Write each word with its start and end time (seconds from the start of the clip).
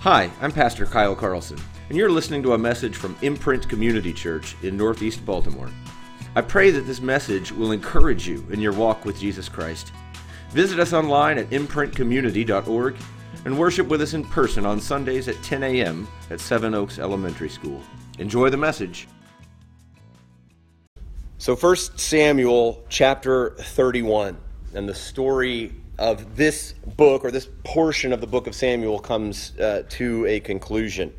Hi, 0.00 0.30
I'm 0.40 0.50
Pastor 0.50 0.86
Kyle 0.86 1.14
Carlson, 1.14 1.58
and 1.90 1.98
you're 1.98 2.10
listening 2.10 2.42
to 2.44 2.54
a 2.54 2.58
message 2.58 2.96
from 2.96 3.14
Imprint 3.20 3.68
Community 3.68 4.14
Church 4.14 4.56
in 4.62 4.74
Northeast 4.74 5.26
Baltimore. 5.26 5.68
I 6.34 6.40
pray 6.40 6.70
that 6.70 6.86
this 6.86 7.02
message 7.02 7.52
will 7.52 7.72
encourage 7.72 8.26
you 8.26 8.42
in 8.50 8.60
your 8.60 8.72
walk 8.72 9.04
with 9.04 9.20
Jesus 9.20 9.46
Christ. 9.46 9.92
Visit 10.52 10.80
us 10.80 10.94
online 10.94 11.36
at 11.36 11.50
imprintcommunity.org 11.50 12.96
and 13.44 13.58
worship 13.58 13.88
with 13.88 14.00
us 14.00 14.14
in 14.14 14.24
person 14.24 14.64
on 14.64 14.80
Sundays 14.80 15.28
at 15.28 15.36
10 15.42 15.62
a.m. 15.64 16.08
at 16.30 16.40
Seven 16.40 16.74
Oaks 16.74 16.98
Elementary 16.98 17.50
School. 17.50 17.82
Enjoy 18.18 18.48
the 18.48 18.56
message. 18.56 19.06
So, 21.36 21.54
1 21.54 21.76
Samuel 21.76 22.82
chapter 22.88 23.50
31, 23.50 24.38
and 24.72 24.88
the 24.88 24.94
story 24.94 25.74
of 26.00 26.34
this 26.34 26.72
book, 26.96 27.24
or 27.24 27.30
this 27.30 27.48
portion 27.62 28.12
of 28.12 28.20
the 28.20 28.26
book 28.26 28.46
of 28.46 28.54
Samuel, 28.54 28.98
comes 28.98 29.56
uh, 29.58 29.84
to 29.90 30.26
a 30.26 30.40
conclusion. 30.40 31.12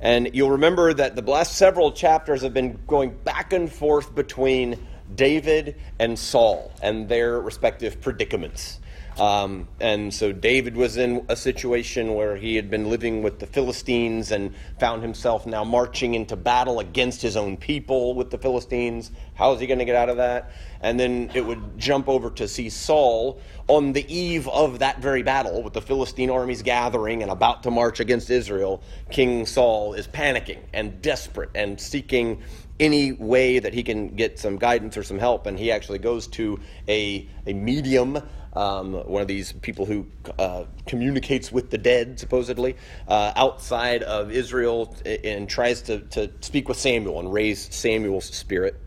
And 0.00 0.30
you'll 0.32 0.50
remember 0.50 0.92
that 0.94 1.14
the 1.14 1.22
last 1.22 1.56
several 1.56 1.92
chapters 1.92 2.42
have 2.42 2.54
been 2.54 2.78
going 2.86 3.10
back 3.10 3.52
and 3.52 3.70
forth 3.70 4.14
between 4.14 4.86
David 5.14 5.76
and 5.98 6.18
Saul 6.18 6.72
and 6.82 7.08
their 7.08 7.40
respective 7.40 8.00
predicaments. 8.00 8.80
Um, 9.18 9.68
and 9.80 10.12
so 10.12 10.30
David 10.32 10.76
was 10.76 10.98
in 10.98 11.24
a 11.28 11.36
situation 11.36 12.14
where 12.14 12.36
he 12.36 12.56
had 12.56 12.70
been 12.70 12.90
living 12.90 13.22
with 13.22 13.38
the 13.38 13.46
Philistines 13.46 14.30
and 14.30 14.54
found 14.78 15.02
himself 15.02 15.46
now 15.46 15.64
marching 15.64 16.14
into 16.14 16.36
battle 16.36 16.80
against 16.80 17.22
his 17.22 17.34
own 17.34 17.56
people 17.56 18.14
with 18.14 18.30
the 18.30 18.36
Philistines. 18.36 19.10
How 19.34 19.54
is 19.54 19.60
he 19.60 19.66
going 19.66 19.78
to 19.78 19.86
get 19.86 19.96
out 19.96 20.10
of 20.10 20.18
that? 20.18 20.52
And 20.82 21.00
then 21.00 21.30
it 21.32 21.46
would 21.46 21.78
jump 21.78 22.08
over 22.08 22.28
to 22.32 22.46
see 22.46 22.68
Saul 22.68 23.40
on 23.68 23.94
the 23.94 24.04
eve 24.14 24.48
of 24.48 24.80
that 24.80 25.00
very 25.00 25.22
battle 25.22 25.62
with 25.62 25.72
the 25.72 25.82
Philistine 25.82 26.28
armies 26.28 26.60
gathering 26.60 27.22
and 27.22 27.30
about 27.30 27.62
to 27.62 27.70
march 27.70 28.00
against 28.00 28.28
Israel. 28.28 28.82
King 29.10 29.46
Saul 29.46 29.94
is 29.94 30.06
panicking 30.06 30.60
and 30.74 31.00
desperate 31.00 31.50
and 31.54 31.80
seeking 31.80 32.42
any 32.78 33.12
way 33.12 33.58
that 33.58 33.72
he 33.72 33.82
can 33.82 34.08
get 34.08 34.38
some 34.38 34.58
guidance 34.58 34.98
or 34.98 35.02
some 35.02 35.18
help. 35.18 35.46
And 35.46 35.58
he 35.58 35.72
actually 35.72 35.98
goes 35.98 36.26
to 36.28 36.60
a, 36.86 37.26
a 37.46 37.54
medium 37.54 38.20
um, 38.56 38.94
one 38.94 39.22
of 39.22 39.28
these 39.28 39.52
people 39.52 39.84
who 39.84 40.06
uh, 40.38 40.64
communicates 40.86 41.52
with 41.52 41.70
the 41.70 41.78
dead, 41.78 42.18
supposedly, 42.18 42.76
uh, 43.06 43.32
outside 43.36 44.02
of 44.02 44.30
Israel 44.30 44.96
and 45.04 45.48
tries 45.48 45.82
to, 45.82 46.00
to 46.00 46.30
speak 46.40 46.68
with 46.68 46.78
Samuel 46.78 47.20
and 47.20 47.32
raise 47.32 47.72
Samuel's 47.74 48.24
spirit. 48.24 48.80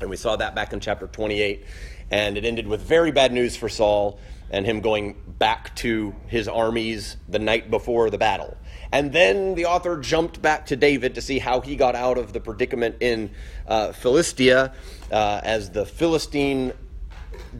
And 0.00 0.10
we 0.10 0.16
saw 0.16 0.36
that 0.36 0.54
back 0.54 0.72
in 0.72 0.80
chapter 0.80 1.06
28. 1.06 1.64
And 2.10 2.36
it 2.36 2.44
ended 2.44 2.66
with 2.66 2.82
very 2.82 3.12
bad 3.12 3.32
news 3.32 3.56
for 3.56 3.68
Saul 3.68 4.18
and 4.50 4.64
him 4.64 4.80
going 4.80 5.16
back 5.38 5.74
to 5.76 6.14
his 6.26 6.48
armies 6.48 7.16
the 7.28 7.38
night 7.38 7.70
before 7.70 8.10
the 8.10 8.18
battle. 8.18 8.56
And 8.92 9.12
then 9.12 9.54
the 9.54 9.66
author 9.66 9.98
jumped 9.98 10.40
back 10.40 10.66
to 10.66 10.76
David 10.76 11.16
to 11.16 11.20
see 11.20 11.38
how 11.38 11.60
he 11.60 11.74
got 11.74 11.94
out 11.96 12.18
of 12.18 12.32
the 12.32 12.40
predicament 12.40 12.96
in 13.00 13.30
uh, 13.66 13.92
Philistia 13.92 14.72
uh, 15.10 15.40
as 15.42 15.70
the 15.70 15.84
Philistine 15.84 16.72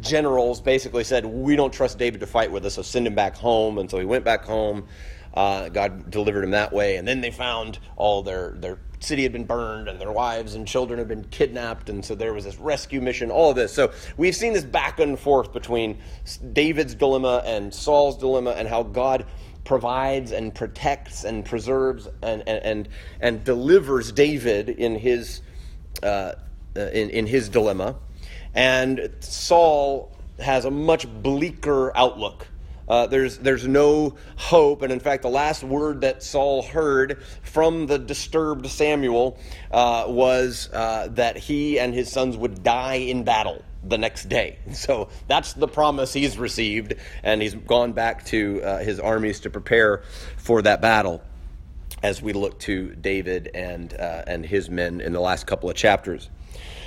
generals 0.00 0.60
basically 0.60 1.04
said, 1.04 1.24
We 1.24 1.56
don't 1.56 1.72
trust 1.72 1.98
David 1.98 2.20
to 2.20 2.26
fight 2.26 2.50
with 2.50 2.64
us, 2.66 2.74
so 2.74 2.82
send 2.82 3.06
him 3.06 3.14
back 3.14 3.36
home. 3.36 3.78
And 3.78 3.90
so 3.90 3.98
he 3.98 4.04
went 4.04 4.24
back 4.24 4.44
home. 4.44 4.86
Uh, 5.34 5.68
God 5.68 6.10
delivered 6.10 6.44
him 6.44 6.52
that 6.52 6.72
way. 6.72 6.96
And 6.96 7.06
then 7.06 7.20
they 7.20 7.30
found 7.30 7.78
all 7.96 8.22
their, 8.22 8.52
their 8.52 8.78
city 9.00 9.22
had 9.22 9.32
been 9.32 9.44
burned 9.44 9.88
and 9.88 10.00
their 10.00 10.10
wives 10.10 10.54
and 10.54 10.66
children 10.66 10.98
had 10.98 11.08
been 11.08 11.24
kidnapped. 11.24 11.90
And 11.90 12.02
so 12.02 12.14
there 12.14 12.32
was 12.32 12.44
this 12.44 12.58
rescue 12.58 13.02
mission, 13.02 13.30
all 13.30 13.50
of 13.50 13.56
this. 13.56 13.72
So 13.72 13.92
we've 14.16 14.34
seen 14.34 14.54
this 14.54 14.64
back 14.64 14.98
and 14.98 15.18
forth 15.18 15.52
between 15.52 15.98
David's 16.54 16.94
dilemma 16.94 17.42
and 17.44 17.72
Saul's 17.72 18.16
dilemma 18.16 18.52
and 18.52 18.66
how 18.66 18.82
God 18.82 19.26
provides 19.64 20.32
and 20.32 20.54
protects 20.54 21.24
and 21.24 21.44
preserves 21.44 22.08
and, 22.22 22.42
and, 22.46 22.62
and, 22.64 22.88
and 23.20 23.44
delivers 23.44 24.12
David 24.12 24.70
in 24.70 24.94
his, 24.94 25.42
uh, 26.02 26.32
uh 26.76 26.80
in, 26.80 27.10
in 27.10 27.26
his 27.26 27.48
dilemma. 27.50 27.96
And 28.56 29.10
Saul 29.20 30.10
has 30.40 30.64
a 30.64 30.70
much 30.70 31.06
bleaker 31.22 31.96
outlook. 31.96 32.48
Uh, 32.88 33.06
there's, 33.06 33.38
there's 33.38 33.66
no 33.66 34.16
hope. 34.36 34.82
And 34.82 34.92
in 34.92 35.00
fact, 35.00 35.22
the 35.22 35.28
last 35.28 35.62
word 35.62 36.00
that 36.00 36.22
Saul 36.22 36.62
heard 36.62 37.22
from 37.42 37.86
the 37.86 37.98
disturbed 37.98 38.66
Samuel 38.66 39.38
uh, 39.70 40.04
was 40.08 40.70
uh, 40.72 41.08
that 41.12 41.36
he 41.36 41.78
and 41.78 41.92
his 41.92 42.10
sons 42.10 42.36
would 42.36 42.62
die 42.62 42.94
in 42.94 43.24
battle 43.24 43.62
the 43.84 43.98
next 43.98 44.28
day. 44.28 44.58
So 44.72 45.08
that's 45.26 45.54
the 45.54 45.68
promise 45.68 46.12
he's 46.12 46.38
received, 46.38 46.94
and 47.22 47.42
he's 47.42 47.54
gone 47.54 47.92
back 47.92 48.24
to 48.26 48.62
uh, 48.62 48.78
his 48.78 49.00
armies 49.00 49.40
to 49.40 49.50
prepare 49.50 50.02
for 50.36 50.62
that 50.62 50.80
battle 50.80 51.22
as 52.02 52.22
we 52.22 52.32
look 52.32 52.58
to 52.60 52.94
David 52.94 53.50
and, 53.54 53.92
uh, 53.94 54.22
and 54.26 54.44
his 54.44 54.70
men 54.70 55.00
in 55.00 55.12
the 55.12 55.20
last 55.20 55.46
couple 55.46 55.68
of 55.68 55.76
chapters. 55.76 56.30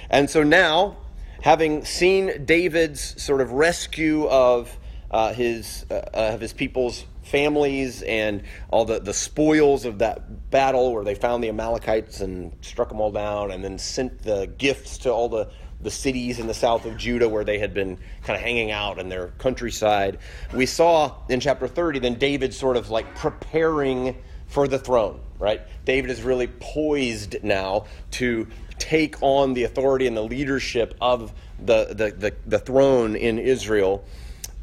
And 0.10 0.30
so 0.30 0.44
now, 0.44 0.98
having 1.42 1.86
seen 1.86 2.46
David's 2.46 3.22
sort 3.22 3.42
of 3.42 3.52
rescue 3.52 4.28
of 4.28 4.76
uh, 5.12 5.34
his 5.34 5.86
uh, 5.90 6.02
of 6.14 6.42
his 6.42 6.54
people's 6.54 7.06
families 7.24 8.02
and 8.02 8.44
all 8.72 8.86
the, 8.86 9.00
the 9.00 9.14
spoils 9.14 9.86
of 9.86 10.00
that 10.00 10.50
battle 10.50 10.92
where 10.94 11.04
they 11.04 11.16
found 11.16 11.44
the 11.44 11.50
Amalekites 11.50 12.22
and 12.22 12.52
struck 12.62 12.90
them 12.90 13.00
all 13.00 13.12
down 13.12 13.52
and 13.52 13.64
then 13.64 13.78
sent 13.78 14.24
the 14.24 14.48
gifts 14.58 14.98
to 14.98 15.12
all 15.12 15.30
the, 15.30 15.48
the 15.82 15.92
cities 15.92 16.40
in 16.40 16.48
the 16.48 16.54
south 16.54 16.86
of 16.86 16.98
Judah 16.98 17.30
where 17.30 17.44
they 17.44 17.60
had 17.60 17.74
been 17.74 17.98
kind 18.24 18.36
of 18.36 18.42
hanging 18.42 18.72
out 18.72 18.98
in 18.98 19.10
their 19.10 19.28
countryside. 19.38 20.18
We 20.54 20.66
saw 20.66 21.16
in 21.30 21.40
chapter 21.40 21.68
30 21.68 22.00
then 22.00 22.16
David 22.16 22.54
sort 22.54 22.78
of 22.78 22.90
like 22.90 23.16
preparing 23.16 24.18
for 24.48 24.68
the 24.68 24.80
throne, 24.80 25.20
right? 25.38 25.62
David 25.86 26.10
is 26.10 26.24
really 26.24 26.48
poised 26.48 27.44
now 27.44 27.86
to 28.12 28.48
take 28.80 29.22
on 29.22 29.54
the 29.54 29.64
authority 29.64 30.08
and 30.08 30.18
the 30.18 30.24
leadership 30.24 30.96
of 31.00 31.34
the, 31.64 31.86
the, 31.86 32.12
the, 32.12 32.36
the 32.48 32.60
throne 32.60 33.16
in 33.16 33.38
Israel. 33.38 34.04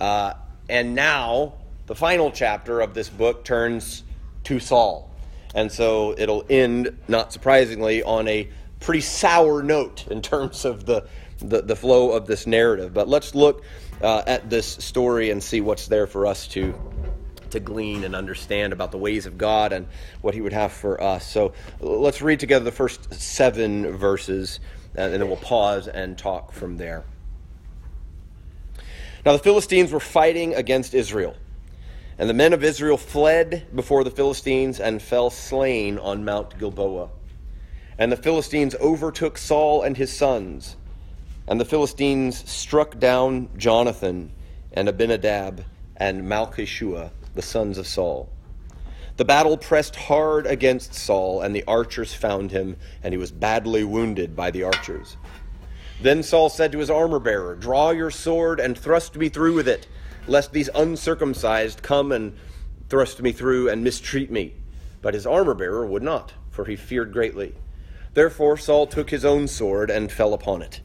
Uh, 0.00 0.34
and 0.68 0.94
now, 0.94 1.54
the 1.86 1.94
final 1.94 2.30
chapter 2.30 2.80
of 2.80 2.94
this 2.94 3.08
book 3.08 3.44
turns 3.44 4.02
to 4.44 4.58
Saul. 4.58 5.10
And 5.54 5.70
so 5.70 6.14
it'll 6.18 6.44
end, 6.50 6.98
not 7.08 7.32
surprisingly, 7.32 8.02
on 8.02 8.28
a 8.28 8.48
pretty 8.80 9.00
sour 9.00 9.62
note 9.62 10.06
in 10.08 10.20
terms 10.20 10.64
of 10.64 10.84
the, 10.84 11.08
the, 11.38 11.62
the 11.62 11.76
flow 11.76 12.12
of 12.12 12.26
this 12.26 12.46
narrative. 12.46 12.92
But 12.92 13.08
let's 13.08 13.34
look 13.34 13.64
uh, 14.02 14.22
at 14.26 14.50
this 14.50 14.66
story 14.66 15.30
and 15.30 15.42
see 15.42 15.60
what's 15.60 15.86
there 15.86 16.06
for 16.06 16.26
us 16.26 16.46
to 16.48 16.74
to 17.52 17.60
glean 17.60 18.04
and 18.04 18.14
understand 18.14 18.72
about 18.72 18.92
the 18.92 18.98
ways 18.98 19.26
of 19.26 19.38
God 19.38 19.72
and 19.72 19.86
what 20.20 20.34
He 20.34 20.40
would 20.40 20.52
have 20.52 20.72
for 20.72 21.02
us. 21.02 21.30
So 21.30 21.52
let's 21.80 22.22
read 22.22 22.40
together 22.40 22.64
the 22.64 22.72
first 22.72 23.14
seven 23.14 23.96
verses, 23.96 24.60
uh, 24.96 25.02
and 25.02 25.14
then 25.14 25.28
we'll 25.28 25.36
pause 25.36 25.88
and 25.88 26.16
talk 26.16 26.52
from 26.52 26.76
there. 26.76 27.04
Now 29.24 29.32
the 29.32 29.38
Philistines 29.38 29.92
were 29.92 30.00
fighting 30.00 30.54
against 30.54 30.94
Israel. 30.94 31.36
And 32.18 32.30
the 32.30 32.34
men 32.34 32.52
of 32.54 32.64
Israel 32.64 32.96
fled 32.96 33.66
before 33.74 34.02
the 34.02 34.10
Philistines 34.10 34.80
and 34.80 35.02
fell 35.02 35.28
slain 35.28 35.98
on 35.98 36.24
Mount 36.24 36.58
Gilboa. 36.58 37.10
And 37.98 38.10
the 38.10 38.16
Philistines 38.16 38.74
overtook 38.76 39.36
Saul 39.36 39.82
and 39.82 39.96
his 39.96 40.12
sons. 40.12 40.76
And 41.46 41.60
the 41.60 41.64
Philistines 41.64 42.48
struck 42.50 42.98
down 42.98 43.50
Jonathan 43.56 44.32
and 44.72 44.88
Abinadab 44.88 45.64
and 45.96 46.22
Malchishua 46.22 47.10
the 47.36 47.42
sons 47.42 47.78
of 47.78 47.86
Saul. 47.86 48.30
The 49.16 49.24
battle 49.24 49.56
pressed 49.56 49.96
hard 49.96 50.46
against 50.46 50.92
Saul, 50.92 51.40
and 51.40 51.54
the 51.54 51.64
archers 51.66 52.12
found 52.12 52.50
him, 52.50 52.76
and 53.02 53.14
he 53.14 53.18
was 53.18 53.30
badly 53.30 53.84
wounded 53.84 54.36
by 54.36 54.50
the 54.50 54.64
archers. 54.64 55.16
Then 56.02 56.22
Saul 56.22 56.50
said 56.50 56.72
to 56.72 56.78
his 56.78 56.90
armor 56.90 57.18
bearer, 57.18 57.54
Draw 57.54 57.92
your 57.92 58.10
sword 58.10 58.60
and 58.60 58.76
thrust 58.76 59.16
me 59.16 59.30
through 59.30 59.54
with 59.54 59.68
it, 59.68 59.86
lest 60.26 60.52
these 60.52 60.68
uncircumcised 60.74 61.82
come 61.82 62.12
and 62.12 62.36
thrust 62.90 63.22
me 63.22 63.32
through 63.32 63.70
and 63.70 63.82
mistreat 63.82 64.30
me. 64.30 64.54
But 65.00 65.14
his 65.14 65.26
armor 65.26 65.54
bearer 65.54 65.86
would 65.86 66.02
not, 66.02 66.34
for 66.50 66.66
he 66.66 66.76
feared 66.76 67.12
greatly. 67.12 67.54
Therefore 68.12 68.58
Saul 68.58 68.86
took 68.86 69.08
his 69.08 69.24
own 69.24 69.48
sword 69.48 69.90
and 69.90 70.12
fell 70.12 70.34
upon 70.34 70.60
it. 70.60 70.80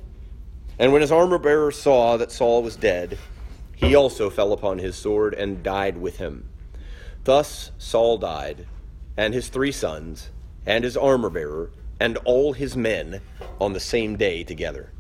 And 0.80 0.94
when 0.94 1.02
his 1.02 1.12
armor 1.12 1.38
bearer 1.38 1.72
saw 1.72 2.16
that 2.18 2.32
Saul 2.32 2.64
was 2.64 2.76
dead, 2.78 3.18
he 3.76 3.96
also 3.96 4.30
fell 4.30 4.54
upon 4.54 4.78
his 4.78 4.96
sword 4.96 5.34
and 5.34 5.64
died 5.64 5.98
with 5.98 6.18
him. 6.18 6.48
Thus 7.24 7.72
Saul 7.78 8.18
died, 8.18 8.66
and 9.16 9.34
his 9.34 9.50
three 9.50 9.72
sons, 9.72 10.30
and 10.66 10.84
his 10.84 10.98
armor 10.98 11.30
bearer, 11.30 11.72
and 12.00 12.18
all 12.26 12.54
his 12.54 12.76
men 12.76 13.22
on 13.60 13.74
the 13.74 13.80
same 13.80 14.18
day 14.18 14.44
together. 14.44 14.92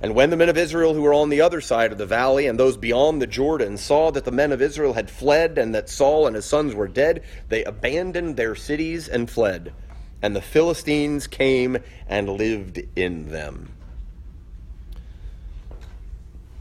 And 0.00 0.14
when 0.14 0.30
the 0.30 0.36
men 0.36 0.48
of 0.48 0.56
Israel 0.56 0.94
who 0.94 1.02
were 1.02 1.14
on 1.14 1.28
the 1.28 1.40
other 1.40 1.60
side 1.60 1.90
of 1.90 1.98
the 1.98 2.06
valley 2.06 2.46
and 2.46 2.58
those 2.58 2.76
beyond 2.76 3.20
the 3.20 3.26
Jordan 3.26 3.76
saw 3.76 4.10
that 4.12 4.24
the 4.24 4.30
men 4.30 4.52
of 4.52 4.62
Israel 4.62 4.92
had 4.92 5.10
fled 5.10 5.58
and 5.58 5.74
that 5.74 5.88
Saul 5.88 6.26
and 6.26 6.36
his 6.36 6.44
sons 6.44 6.74
were 6.74 6.86
dead, 6.86 7.24
they 7.48 7.64
abandoned 7.64 8.36
their 8.36 8.54
cities 8.54 9.08
and 9.08 9.28
fled. 9.28 9.72
And 10.22 10.36
the 10.36 10.42
Philistines 10.42 11.26
came 11.26 11.78
and 12.08 12.28
lived 12.28 12.80
in 12.96 13.28
them. 13.30 13.72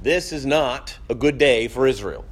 This 0.01 0.31
is 0.31 0.45
not 0.45 0.97
a 1.09 1.15
good 1.15 1.37
day 1.37 1.67
for 1.67 1.85
Israel. 1.85 2.25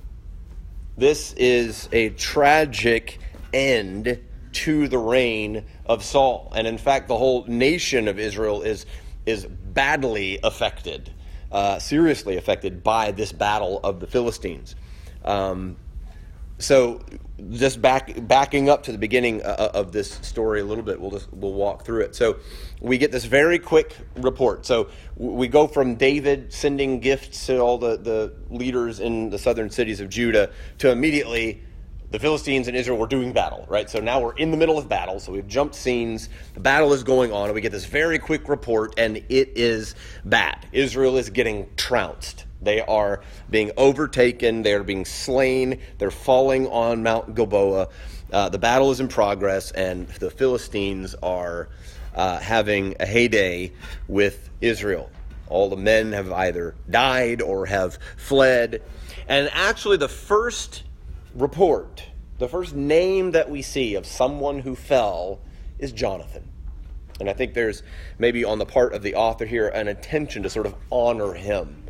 This 0.97 1.33
is 1.33 1.89
a 1.91 2.09
tragic 2.11 3.19
end 3.53 4.19
to 4.53 4.87
the 4.87 4.97
reign 4.97 5.65
of 5.85 6.03
Saul. 6.03 6.53
And 6.55 6.65
in 6.65 6.77
fact, 6.77 7.09
the 7.09 7.17
whole 7.17 7.43
nation 7.47 8.07
of 8.07 8.17
Israel 8.17 8.61
is, 8.61 8.85
is 9.25 9.45
badly 9.45 10.39
affected, 10.41 11.11
uh, 11.51 11.79
seriously 11.79 12.37
affected 12.37 12.81
by 12.81 13.11
this 13.11 13.33
battle 13.33 13.81
of 13.83 13.99
the 13.99 14.07
Philistines. 14.07 14.75
Um, 15.25 15.75
so 16.57 17.01
just 17.51 17.81
back 17.81 18.27
backing 18.27 18.69
up 18.69 18.83
to 18.83 18.91
the 18.91 18.97
beginning 18.97 19.43
uh, 19.43 19.55
uh, 19.59 19.71
of 19.73 19.91
this 19.91 20.09
story 20.21 20.61
a 20.61 20.63
little 20.63 20.83
bit 20.83 20.99
we'll 20.99 21.11
just 21.11 21.31
we'll 21.33 21.53
walk 21.53 21.83
through 21.85 22.01
it. 22.01 22.15
So 22.15 22.37
we 22.79 22.97
get 22.97 23.11
this 23.11 23.25
very 23.25 23.59
quick 23.59 23.97
report. 24.15 24.65
So 24.65 24.89
we 25.17 25.47
go 25.47 25.67
from 25.67 25.95
david 25.95 26.53
sending 26.53 26.99
gifts 26.99 27.45
to 27.47 27.59
all 27.59 27.77
the, 27.77 27.97
the 27.97 28.33
leaders 28.49 28.99
in 28.99 29.29
the 29.29 29.37
southern 29.37 29.69
cities 29.69 29.99
of 29.99 30.09
judah 30.09 30.51
to 30.77 30.91
immediately 30.91 31.61
the 32.11 32.19
philistines 32.19 32.69
and 32.69 32.77
israel 32.77 32.97
were 32.97 33.07
doing 33.07 33.33
battle 33.33 33.65
right? 33.67 33.89
So 33.89 33.99
now 33.99 34.21
we're 34.21 34.35
in 34.35 34.51
the 34.51 34.57
middle 34.57 34.77
of 34.77 34.87
battle. 34.87 35.19
So 35.19 35.33
we've 35.33 35.47
jumped 35.47 35.75
scenes. 35.75 36.29
The 36.53 36.61
battle 36.61 36.93
is 36.93 37.03
going 37.03 37.33
on 37.33 37.45
and 37.45 37.53
we 37.53 37.61
get 37.61 37.73
this 37.73 37.85
very 37.85 38.17
quick 38.17 38.47
report 38.47 38.93
and 38.97 39.17
it 39.17 39.57
is 39.57 39.95
bad. 40.23 40.65
Israel 40.71 41.17
is 41.17 41.29
getting 41.29 41.69
trounced 41.75 42.44
they 42.65 42.81
are 42.81 43.21
being 43.49 43.71
overtaken. 43.77 44.63
They 44.63 44.73
are 44.73 44.83
being 44.83 45.05
slain. 45.05 45.79
They're 45.97 46.11
falling 46.11 46.67
on 46.67 47.03
Mount 47.03 47.35
Gilboa. 47.35 47.87
Uh, 48.33 48.49
the 48.49 48.57
battle 48.57 48.91
is 48.91 48.99
in 48.99 49.07
progress, 49.07 49.71
and 49.71 50.07
the 50.07 50.29
Philistines 50.29 51.15
are 51.23 51.69
uh, 52.15 52.39
having 52.39 52.95
a 52.99 53.05
heyday 53.05 53.71
with 54.07 54.49
Israel. 54.61 55.09
All 55.47 55.69
the 55.69 55.77
men 55.77 56.11
have 56.11 56.31
either 56.31 56.75
died 56.89 57.41
or 57.41 57.67
have 57.67 57.99
fled. 58.17 58.81
And 59.27 59.49
actually, 59.53 59.97
the 59.97 60.09
first 60.09 60.83
report, 61.35 62.03
the 62.39 62.49
first 62.49 62.75
name 62.75 63.31
that 63.31 63.49
we 63.49 63.61
see 63.61 63.95
of 63.95 64.05
someone 64.05 64.59
who 64.59 64.75
fell 64.75 65.39
is 65.77 65.91
Jonathan. 65.91 66.49
And 67.19 67.29
I 67.29 67.33
think 67.33 67.53
there's 67.53 67.83
maybe 68.17 68.43
on 68.43 68.59
the 68.59 68.65
part 68.65 68.93
of 68.93 69.03
the 69.03 69.15
author 69.15 69.45
here 69.45 69.67
an 69.69 69.87
intention 69.87 70.43
to 70.43 70.49
sort 70.49 70.65
of 70.65 70.75
honor 70.91 71.33
him 71.33 71.84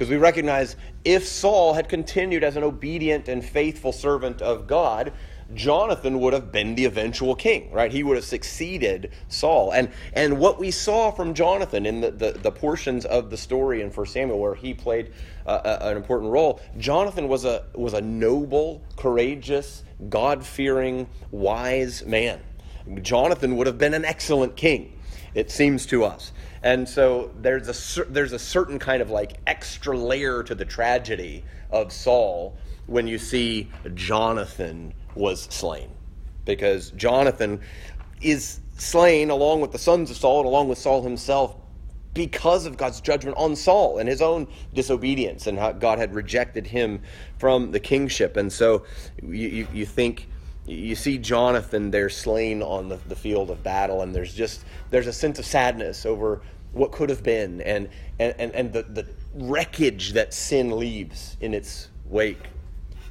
because 0.00 0.10
we 0.10 0.16
recognize 0.16 0.76
if 1.04 1.26
Saul 1.26 1.74
had 1.74 1.90
continued 1.90 2.42
as 2.42 2.56
an 2.56 2.64
obedient 2.64 3.28
and 3.28 3.44
faithful 3.44 3.92
servant 3.92 4.40
of 4.40 4.66
God, 4.66 5.12
Jonathan 5.52 6.20
would 6.20 6.32
have 6.32 6.50
been 6.50 6.74
the 6.74 6.86
eventual 6.86 7.34
king, 7.34 7.70
right? 7.70 7.92
He 7.92 8.02
would 8.02 8.16
have 8.16 8.24
succeeded 8.24 9.12
Saul. 9.28 9.72
And 9.72 9.90
and 10.14 10.38
what 10.38 10.58
we 10.58 10.70
saw 10.70 11.10
from 11.10 11.34
Jonathan 11.34 11.84
in 11.84 12.00
the, 12.00 12.12
the, 12.12 12.32
the 12.32 12.50
portions 12.50 13.04
of 13.04 13.28
the 13.28 13.36
story 13.36 13.82
in 13.82 13.90
1 13.90 14.06
Samuel 14.06 14.38
where 14.38 14.54
he 14.54 14.72
played 14.72 15.12
uh, 15.44 15.76
an 15.82 15.98
important 15.98 16.32
role, 16.32 16.62
Jonathan 16.78 17.28
was 17.28 17.44
a 17.44 17.66
was 17.74 17.92
a 17.92 18.00
noble, 18.00 18.82
courageous, 18.96 19.84
God-fearing, 20.08 21.08
wise 21.30 22.06
man. 22.06 22.40
Jonathan 23.02 23.54
would 23.58 23.66
have 23.66 23.76
been 23.76 23.92
an 23.92 24.06
excellent 24.06 24.56
king, 24.56 24.98
it 25.34 25.50
seems 25.50 25.84
to 25.84 26.04
us. 26.04 26.32
And 26.62 26.88
so 26.88 27.30
there's 27.40 27.68
a 27.68 28.04
there's 28.04 28.32
a 28.32 28.38
certain 28.38 28.78
kind 28.78 29.00
of 29.00 29.10
like 29.10 29.38
extra 29.46 29.96
layer 29.96 30.42
to 30.42 30.54
the 30.54 30.64
tragedy 30.64 31.44
of 31.70 31.92
Saul 31.92 32.56
when 32.86 33.06
you 33.06 33.18
see 33.18 33.70
Jonathan 33.94 34.92
was 35.14 35.42
slain. 35.50 35.90
Because 36.44 36.90
Jonathan 36.90 37.60
is 38.20 38.60
slain 38.76 39.30
along 39.30 39.60
with 39.60 39.72
the 39.72 39.78
sons 39.78 40.10
of 40.10 40.16
Saul 40.16 40.40
and 40.40 40.48
along 40.48 40.68
with 40.68 40.78
Saul 40.78 41.02
himself 41.02 41.56
because 42.12 42.66
of 42.66 42.76
God's 42.76 43.00
judgment 43.00 43.36
on 43.36 43.54
Saul 43.54 43.98
and 43.98 44.08
his 44.08 44.20
own 44.20 44.48
disobedience 44.74 45.46
and 45.46 45.58
how 45.58 45.72
God 45.72 45.98
had 45.98 46.14
rejected 46.14 46.66
him 46.66 47.00
from 47.38 47.70
the 47.70 47.80
kingship. 47.80 48.36
And 48.36 48.52
so 48.52 48.84
you, 49.22 49.48
you, 49.48 49.68
you 49.72 49.86
think 49.86 50.28
you 50.66 50.94
see 50.94 51.18
Jonathan 51.18 51.90
there 51.90 52.08
slain 52.08 52.62
on 52.62 52.88
the, 52.88 52.96
the 53.08 53.16
field 53.16 53.50
of 53.50 53.62
battle, 53.62 54.02
and 54.02 54.14
there's 54.14 54.34
just 54.34 54.64
there's 54.90 55.06
a 55.06 55.12
sense 55.12 55.38
of 55.38 55.46
sadness 55.46 56.06
over 56.06 56.42
what 56.72 56.92
could 56.92 57.10
have 57.10 57.22
been 57.22 57.60
and 57.62 57.88
and, 58.18 58.34
and, 58.38 58.52
and 58.54 58.72
the, 58.72 58.82
the 58.82 59.06
wreckage 59.34 60.12
that 60.12 60.34
sin 60.34 60.76
leaves 60.76 61.36
in 61.40 61.54
its 61.54 61.88
wake 62.06 62.48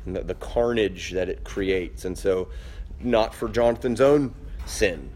and 0.05 0.15
the, 0.15 0.23
the 0.23 0.35
carnage 0.35 1.11
that 1.11 1.29
it 1.29 1.43
creates. 1.43 2.05
And 2.05 2.17
so 2.17 2.49
not 2.99 3.33
for 3.33 3.49
Jonathan's 3.49 4.01
own 4.01 4.33
sin, 4.65 5.09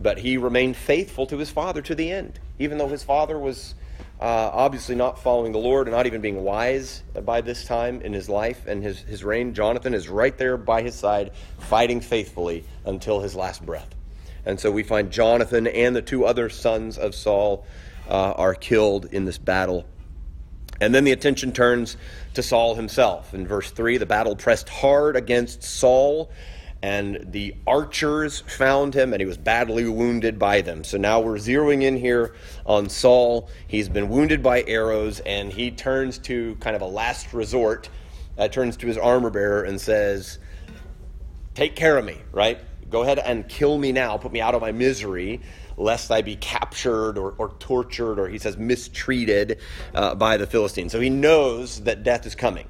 but 0.00 0.18
he 0.18 0.36
remained 0.36 0.76
faithful 0.76 1.26
to 1.26 1.38
his 1.38 1.50
father 1.50 1.82
to 1.82 1.94
the 1.94 2.10
end, 2.10 2.40
even 2.58 2.78
though 2.78 2.88
his 2.88 3.02
father 3.02 3.38
was 3.38 3.74
uh, 4.20 4.50
obviously 4.52 4.94
not 4.94 5.18
following 5.18 5.52
the 5.52 5.58
Lord 5.58 5.86
and 5.86 5.96
not 5.96 6.06
even 6.06 6.20
being 6.20 6.42
wise 6.42 7.02
by 7.24 7.40
this 7.40 7.64
time 7.64 8.02
in 8.02 8.12
his 8.12 8.28
life 8.28 8.66
and 8.66 8.82
his, 8.82 9.00
his 9.00 9.22
reign. 9.22 9.54
Jonathan 9.54 9.94
is 9.94 10.08
right 10.08 10.36
there 10.36 10.56
by 10.56 10.82
his 10.82 10.94
side, 10.94 11.30
fighting 11.58 12.00
faithfully 12.00 12.64
until 12.84 13.20
his 13.20 13.36
last 13.36 13.64
breath. 13.64 13.94
And 14.44 14.58
so 14.58 14.72
we 14.72 14.82
find 14.82 15.12
Jonathan 15.12 15.66
and 15.66 15.94
the 15.94 16.02
two 16.02 16.24
other 16.24 16.48
sons 16.48 16.98
of 16.98 17.14
Saul 17.14 17.64
uh, 18.08 18.32
are 18.32 18.54
killed 18.54 19.06
in 19.06 19.24
this 19.24 19.38
battle. 19.38 19.86
And 20.80 20.94
then 20.94 21.04
the 21.04 21.12
attention 21.12 21.52
turns 21.52 21.96
to 22.34 22.42
Saul 22.42 22.74
himself. 22.74 23.34
In 23.34 23.46
verse 23.46 23.70
3, 23.70 23.98
the 23.98 24.06
battle 24.06 24.36
pressed 24.36 24.68
hard 24.68 25.16
against 25.16 25.62
Saul 25.62 26.30
and 26.82 27.32
the 27.32 27.54
archers 27.66 28.40
found 28.40 28.94
him 28.94 29.12
and 29.12 29.20
he 29.20 29.26
was 29.26 29.36
badly 29.36 29.88
wounded 29.88 30.38
by 30.38 30.60
them. 30.60 30.84
So 30.84 30.96
now 30.96 31.20
we're 31.20 31.36
zeroing 31.36 31.82
in 31.82 31.96
here 31.96 32.34
on 32.66 32.88
Saul. 32.88 33.50
He's 33.66 33.88
been 33.88 34.08
wounded 34.08 34.42
by 34.42 34.62
arrows 34.62 35.20
and 35.20 35.52
he 35.52 35.70
turns 35.70 36.18
to 36.18 36.54
kind 36.56 36.76
of 36.76 36.82
a 36.82 36.86
last 36.86 37.32
resort, 37.32 37.88
uh, 38.36 38.46
turns 38.48 38.76
to 38.78 38.86
his 38.86 38.96
armor 38.96 39.30
bearer 39.30 39.64
and 39.64 39.80
says, 39.80 40.38
Take 41.54 41.74
care 41.74 41.98
of 41.98 42.04
me, 42.04 42.18
right? 42.30 42.60
Go 42.88 43.02
ahead 43.02 43.18
and 43.18 43.48
kill 43.48 43.76
me 43.76 43.90
now, 43.90 44.16
put 44.16 44.32
me 44.32 44.40
out 44.40 44.54
of 44.54 44.60
my 44.60 44.70
misery, 44.70 45.40
lest 45.76 46.12
I 46.12 46.22
be 46.22 46.36
captured 46.36 47.18
or, 47.18 47.32
or 47.32 47.50
tortured 47.58 48.20
or, 48.20 48.28
he 48.28 48.38
says, 48.38 48.56
mistreated 48.56 49.58
uh, 49.92 50.14
by 50.14 50.36
the 50.36 50.46
Philistines. 50.46 50.92
So 50.92 51.00
he 51.00 51.10
knows 51.10 51.82
that 51.82 52.04
death 52.04 52.24
is 52.26 52.36
coming. 52.36 52.68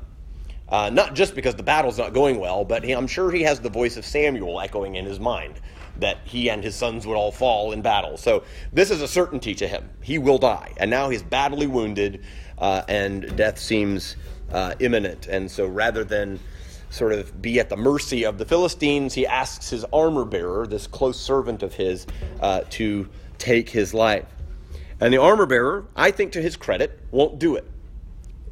Uh, 0.69 0.91
not 0.91 1.15
just 1.15 1.35
because 1.35 1.55
the 1.55 1.63
battle's 1.63 1.97
not 1.97 2.13
going 2.13 2.39
well, 2.39 2.65
but 2.65 2.85
he, 2.85 2.93
I'm 2.93 3.07
sure 3.07 3.31
he 3.31 3.43
has 3.43 3.61
the 3.61 3.71
voice 3.71 3.97
of 3.97 4.05
Samuel 4.05 4.61
echoing 4.61 4.97
in 4.97 5.07
his 5.07 5.19
mind 5.19 5.61
that 5.99 6.19
he 6.25 6.51
and 6.51 6.63
his 6.63 6.75
sons 6.75 7.07
would 7.07 7.17
all 7.17 7.33
fall 7.33 7.73
in 7.73 7.83
battle. 7.83 8.17
So 8.17 8.45
this 8.73 8.91
is 8.91 9.03
a 9.03 9.09
certainty 9.09 9.55
to 9.57 9.67
him. 9.67 9.89
He 10.03 10.19
will 10.19 10.39
die. 10.39 10.73
And 10.77 10.91
now 10.91 11.09
he's 11.09 11.23
badly 11.23 11.67
wounded, 11.67 12.25
uh, 12.59 12.83
and 12.89 13.35
death 13.37 13.59
seems 13.59 14.17
uh, 14.53 14.75
imminent. 14.79 15.27
And 15.27 15.51
so 15.51 15.67
rather 15.67 16.05
than 16.05 16.39
sort 16.91 17.13
of 17.13 17.43
be 17.43 17.61
at 17.61 17.69
the 17.69 17.77
mercy 17.77 18.25
of 18.25 18.39
the 18.39 18.45
Philistines, 18.45 19.15
he 19.15 19.27
asks 19.27 19.71
his 19.71 19.85
armor 19.93 20.25
bearer, 20.25 20.67
this 20.67 20.87
close 20.87 21.21
servant 21.21 21.63
of 21.63 21.75
his, 21.75 22.07
uh, 22.41 22.63
to 22.71 23.09
take 23.39 23.69
his 23.69 23.93
life. 23.93 24.27
And 25.01 25.13
the 25.13 25.19
armor 25.19 25.47
bearer, 25.47 25.87
I 25.97 26.11
think 26.11 26.33
to 26.33 26.43
his 26.43 26.57
credit, 26.57 26.99
won't 27.11 27.39
do 27.39 27.57
it. 27.57 27.69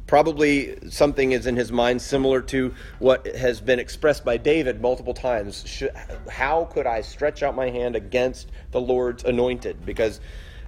Probably 0.07 0.77
something 0.89 1.33
is 1.33 1.47
in 1.47 1.57
his 1.57 1.69
mind 1.69 2.01
similar 2.01 2.41
to 2.43 2.73
what 2.99 3.27
has 3.35 3.59
been 3.59 3.77
expressed 3.77 4.23
by 4.23 4.37
David 4.37 4.81
multiple 4.81 5.13
times. 5.13 5.83
How 6.29 6.65
could 6.65 6.87
I 6.87 7.01
stretch 7.01 7.43
out 7.43 7.55
my 7.55 7.69
hand 7.69 7.97
against 7.97 8.49
the 8.71 8.79
Lord's 8.79 9.25
anointed? 9.25 9.85
Because 9.85 10.21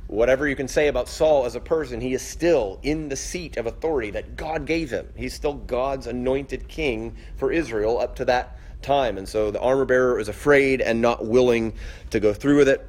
whatever 0.07 0.45
you 0.45 0.57
can 0.57 0.67
say 0.67 0.89
about 0.89 1.07
Saul 1.07 1.45
as 1.45 1.55
a 1.55 1.61
person, 1.61 2.01
he 2.01 2.13
is 2.13 2.21
still 2.21 2.79
in 2.83 3.07
the 3.07 3.15
seat 3.15 3.55
of 3.55 3.65
authority 3.65 4.11
that 4.11 4.35
God 4.35 4.65
gave 4.65 4.89
him. 4.89 5.07
He's 5.15 5.33
still 5.33 5.53
God's 5.53 6.07
anointed 6.07 6.67
king 6.67 7.15
for 7.37 7.49
Israel 7.49 7.97
up 7.97 8.17
to 8.17 8.25
that 8.25 8.57
time. 8.81 9.17
And 9.17 9.27
so 9.27 9.51
the 9.51 9.61
armor 9.61 9.85
bearer 9.85 10.19
is 10.19 10.27
afraid 10.27 10.81
and 10.81 11.01
not 11.01 11.25
willing 11.25 11.73
to 12.09 12.19
go 12.19 12.33
through 12.33 12.57
with 12.57 12.67
it. 12.67 12.85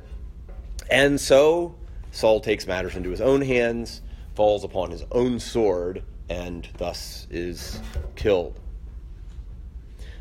And 0.91 1.21
so 1.21 1.77
Saul 2.11 2.41
takes 2.41 2.67
matters 2.67 2.97
into 2.97 3.11
his 3.11 3.21
own 3.21 3.41
hands, 3.41 4.03
falls 4.35 4.65
upon 4.65 4.91
his 4.91 5.05
own 5.13 5.39
sword, 5.39 6.03
and 6.31 6.67
thus 6.79 7.27
is 7.29 7.81
killed. 8.15 8.59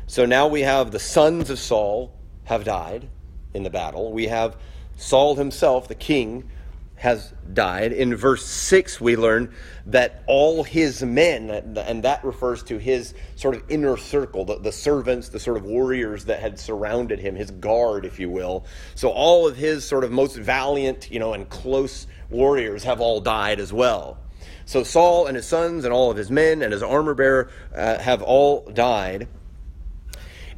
So 0.06 0.26
now 0.26 0.48
we 0.48 0.62
have 0.62 0.90
the 0.90 0.98
sons 0.98 1.48
of 1.50 1.58
Saul 1.58 2.12
have 2.44 2.64
died 2.64 3.08
in 3.54 3.62
the 3.62 3.70
battle. 3.70 4.12
We 4.12 4.26
have 4.26 4.56
Saul 4.96 5.36
himself, 5.36 5.86
the 5.86 5.94
king, 5.94 6.50
has 6.96 7.32
died. 7.54 7.92
In 7.92 8.14
verse 8.14 8.44
6, 8.44 9.00
we 9.00 9.16
learn 9.16 9.54
that 9.86 10.22
all 10.26 10.64
his 10.64 11.02
men, 11.02 11.48
and 11.48 12.02
that 12.02 12.22
refers 12.24 12.62
to 12.64 12.76
his 12.76 13.14
sort 13.36 13.54
of 13.54 13.62
inner 13.70 13.96
circle, 13.96 14.44
the, 14.44 14.58
the, 14.58 14.72
servants, 14.72 15.28
the 15.30 15.40
sort 15.40 15.56
of 15.56 15.64
warriors 15.64 16.26
that 16.26 16.40
had 16.40 16.58
surrounded 16.58 17.18
him, 17.20 17.36
his 17.36 17.52
guard, 17.52 18.04
if 18.04 18.18
you 18.18 18.28
will. 18.28 18.66
So 18.96 19.10
all 19.10 19.46
of 19.46 19.56
his 19.56 19.84
sort 19.84 20.04
of 20.04 20.10
most 20.10 20.36
valiant, 20.36 21.10
you 21.10 21.20
know, 21.20 21.32
and 21.32 21.48
close 21.48 22.06
warriors 22.28 22.82
have 22.84 23.00
all 23.00 23.20
died 23.20 23.60
as 23.60 23.72
well. 23.72 24.18
So 24.64 24.82
Saul 24.82 25.26
and 25.26 25.36
his 25.36 25.46
sons 25.46 25.84
and 25.84 25.92
all 25.92 26.10
of 26.10 26.16
his 26.16 26.30
men 26.30 26.62
and 26.62 26.72
his 26.72 26.82
armor 26.82 27.14
bearer 27.14 27.50
uh, 27.74 27.98
have 27.98 28.22
all 28.22 28.68
died. 28.70 29.28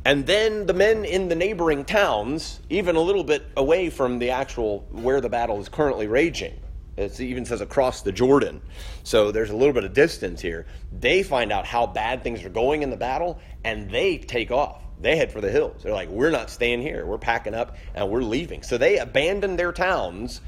And 0.04 0.26
then 0.26 0.66
the 0.66 0.74
men 0.74 1.04
in 1.04 1.28
the 1.28 1.36
neighboring 1.36 1.84
towns, 1.84 2.60
even 2.68 2.96
a 2.96 3.00
little 3.00 3.22
bit 3.22 3.46
away 3.56 3.88
from 3.88 4.18
the 4.18 4.30
actual 4.30 4.80
where 4.90 5.20
the 5.20 5.28
battle 5.28 5.60
is 5.60 5.68
currently 5.68 6.08
raging, 6.08 6.58
it 6.96 7.18
even 7.20 7.44
says 7.44 7.60
across 7.60 8.02
the 8.02 8.12
Jordan. 8.12 8.60
So 9.04 9.30
there's 9.30 9.50
a 9.50 9.56
little 9.56 9.72
bit 9.72 9.84
of 9.84 9.94
distance 9.94 10.40
here. 10.40 10.66
They 10.92 11.22
find 11.22 11.52
out 11.52 11.66
how 11.66 11.86
bad 11.86 12.22
things 12.22 12.44
are 12.44 12.50
going 12.50 12.82
in 12.82 12.90
the 12.90 12.96
battle 12.96 13.38
and 13.64 13.90
they 13.90 14.18
take 14.18 14.50
off. 14.50 14.81
They 15.02 15.16
head 15.16 15.32
for 15.32 15.40
the 15.40 15.50
hills. 15.50 15.82
They're 15.82 15.92
like, 15.92 16.08
we're 16.08 16.30
not 16.30 16.50
staying 16.50 16.82
here. 16.82 17.04
We're 17.04 17.18
packing 17.18 17.54
up 17.54 17.76
and 17.94 18.08
we're 18.08 18.22
leaving. 18.22 18.62
So 18.62 18.78
they 18.78 18.98
abandoned 18.98 19.58
their 19.58 19.72
towns. 19.72 20.40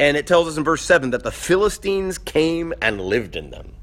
And 0.00 0.16
it 0.16 0.26
tells 0.26 0.48
us 0.48 0.56
in 0.56 0.64
verse 0.64 0.82
7 0.82 1.10
that 1.10 1.24
the 1.24 1.32
Philistines 1.32 2.18
came 2.18 2.72
and 2.80 3.00
lived 3.00 3.36
in 3.36 3.50
them. 3.50 3.74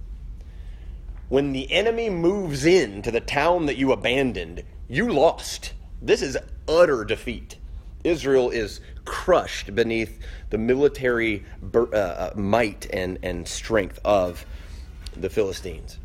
When 1.30 1.54
the 1.54 1.72
enemy 1.72 2.10
moves 2.10 2.66
into 2.66 3.12
the 3.12 3.20
town 3.20 3.66
that 3.66 3.78
you 3.78 3.92
abandoned, 3.92 4.64
you 4.88 5.12
lost. 5.12 5.74
This 6.02 6.22
is 6.22 6.38
utter 6.68 7.04
defeat. 7.04 7.58
Israel 8.04 8.52
is 8.52 8.80
crushed 9.04 9.74
beneath 9.74 10.20
the 10.52 10.58
military 10.58 11.44
uh, 11.74 11.80
uh, 11.80 12.34
might 12.36 12.88
and, 12.92 13.18
and 13.24 13.48
strength 13.48 14.00
of 14.06 14.46
the 15.16 15.30
Philistines. 15.30 15.98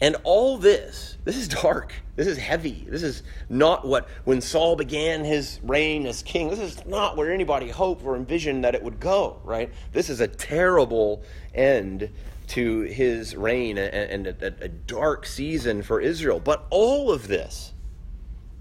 And 0.00 0.16
all 0.24 0.58
this, 0.58 1.16
this 1.24 1.36
is 1.36 1.48
dark. 1.48 1.94
This 2.16 2.26
is 2.26 2.36
heavy. 2.36 2.86
This 2.88 3.02
is 3.02 3.22
not 3.48 3.86
what, 3.86 4.08
when 4.24 4.40
Saul 4.40 4.76
began 4.76 5.24
his 5.24 5.58
reign 5.62 6.06
as 6.06 6.22
king, 6.22 6.50
this 6.50 6.58
is 6.58 6.84
not 6.86 7.16
where 7.16 7.32
anybody 7.32 7.68
hoped 7.68 8.04
or 8.04 8.16
envisioned 8.16 8.64
that 8.64 8.74
it 8.74 8.82
would 8.82 9.00
go, 9.00 9.40
right? 9.44 9.72
This 9.92 10.10
is 10.10 10.20
a 10.20 10.28
terrible 10.28 11.22
end 11.54 12.10
to 12.48 12.82
his 12.82 13.34
reign 13.34 13.78
and, 13.78 14.26
a, 14.26 14.54
a 14.60 14.68
dark 14.68 15.26
season 15.26 15.82
for 15.82 16.00
Israel. 16.00 16.40
But 16.40 16.66
all 16.70 17.10
of 17.10 17.28
this 17.28 17.72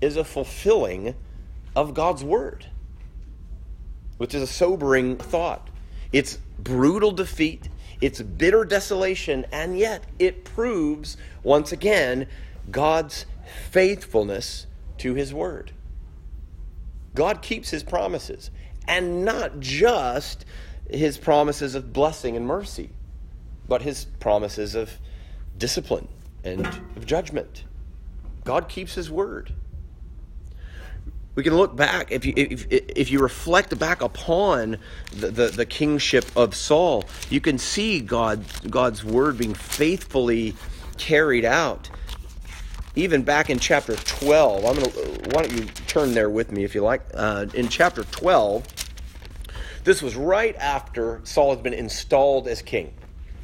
is 0.01 0.17
a 0.17 0.23
fulfilling 0.23 1.15
of 1.75 1.93
God's 1.93 2.23
word, 2.23 2.65
which 4.17 4.33
is 4.33 4.41
a 4.41 4.47
sobering 4.47 5.17
thought. 5.17 5.69
It's 6.11 6.37
brutal 6.57 7.11
defeat 7.11 7.69
it's 8.01 8.21
bitter 8.21 8.65
desolation, 8.65 9.45
and 9.51 9.77
yet 9.77 10.03
it 10.19 10.43
proves 10.43 11.17
once 11.43 11.71
again 11.71 12.27
God's 12.69 13.25
faithfulness 13.69 14.67
to 14.99 15.13
his 15.13 15.33
word. 15.33 15.71
God 17.13 17.41
keeps 17.41 17.69
his 17.69 17.83
promises, 17.83 18.51
and 18.87 19.23
not 19.23 19.59
just 19.59 20.45
his 20.89 21.17
promises 21.17 21.75
of 21.75 21.93
blessing 21.93 22.35
and 22.35 22.45
mercy, 22.45 22.89
but 23.67 23.81
his 23.81 24.05
promises 24.19 24.75
of 24.75 24.91
discipline 25.57 26.07
and 26.43 26.65
of 26.95 27.05
judgment. 27.05 27.63
God 28.43 28.69
keeps 28.69 28.93
his 28.95 29.09
word 29.09 29.53
we 31.35 31.43
can 31.43 31.55
look 31.55 31.75
back 31.75 32.11
if 32.11 32.25
you 32.25 32.33
if, 32.35 32.65
if 32.69 33.11
you 33.11 33.19
reflect 33.19 33.77
back 33.77 34.01
upon 34.01 34.77
the, 35.11 35.29
the, 35.29 35.47
the, 35.47 35.65
kingship 35.65 36.25
of 36.35 36.55
Saul, 36.55 37.03
you 37.29 37.41
can 37.41 37.57
see 37.57 37.99
God 37.99 38.43
God's 38.69 39.03
word 39.03 39.37
being 39.37 39.53
faithfully 39.53 40.55
carried 40.97 41.45
out. 41.45 41.89
Even 42.95 43.23
back 43.23 43.49
in 43.49 43.59
chapter 43.59 43.95
12, 43.95 44.65
I'm 44.65 44.75
gonna 44.75 44.87
why 45.33 45.43
don't 45.43 45.51
you 45.51 45.65
turn 45.87 46.13
there 46.13 46.29
with 46.29 46.51
me 46.51 46.63
if 46.63 46.73
you 46.73 46.81
like. 46.81 47.01
Uh, 47.13 47.45
in 47.53 47.67
chapter 47.67 48.05
12, 48.05 48.65
this 49.83 50.01
was 50.01 50.15
right 50.15 50.55
after 50.55 51.19
Saul 51.25 51.53
has 51.53 51.61
been 51.61 51.73
installed 51.73 52.47
as 52.47 52.61
king. 52.61 52.93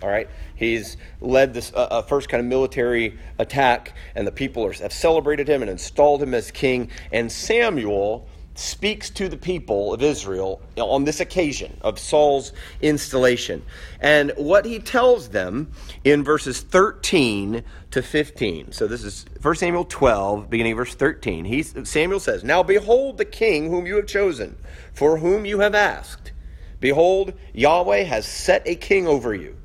All 0.02 0.10
right, 0.10 0.28
he's 0.56 0.98
led 1.20 1.54
this 1.54 1.72
uh, 1.74 1.88
uh, 1.92 2.02
first 2.02 2.28
kind 2.28 2.42
of 2.42 2.48
military 2.48 3.20
attack, 3.38 3.94
and 4.16 4.26
the 4.26 4.32
people 4.32 4.66
are, 4.66 4.74
have 4.74 4.94
celebrated 4.94 5.48
him 5.48 5.62
and 5.62 5.70
installed 5.70 6.24
him 6.24 6.34
as 6.34 6.50
king. 6.50 6.90
And 7.12 7.32
Samuel 7.32 8.28
speaks 8.56 9.10
to 9.10 9.30
the 9.30 9.38
people 9.38 9.94
of 9.94 10.02
Israel 10.02 10.62
on 10.78 11.06
this 11.06 11.20
occasion 11.20 11.78
of 11.82 11.98
Saul's 12.00 12.52
installation. 12.82 13.64
And 14.00 14.32
what 14.36 14.66
he 14.66 14.80
tells 14.80 15.30
them 15.30 15.72
in 16.04 16.24
verses 16.24 16.62
13 16.62 17.64
to 17.92 18.02
15. 18.02 18.72
So 18.72 18.88
this 18.88 19.04
is 19.04 19.26
1 19.42 19.56
Samuel 19.56 19.86
12, 19.86 20.50
beginning 20.50 20.76
verse 20.76 20.96
13. 20.96 21.46
He, 21.46 21.64
Samuel 21.64 22.20
says, 22.20 22.44
Now 22.44 22.64
behold 22.64 23.18
the 23.18 23.26
king 23.26 23.70
whom 23.70 23.86
you 23.86 23.96
have 23.96 24.08
chosen, 24.08 24.58
for 24.94 25.18
whom 25.18 25.46
you 25.46 25.60
have 25.60 25.76
asked. 25.76 26.32
Behold, 26.80 27.34
Yahweh 27.54 28.04
has 28.04 28.26
set 28.26 28.64
a 28.66 28.76
king 28.76 29.08
over 29.08 29.34
you 29.34 29.58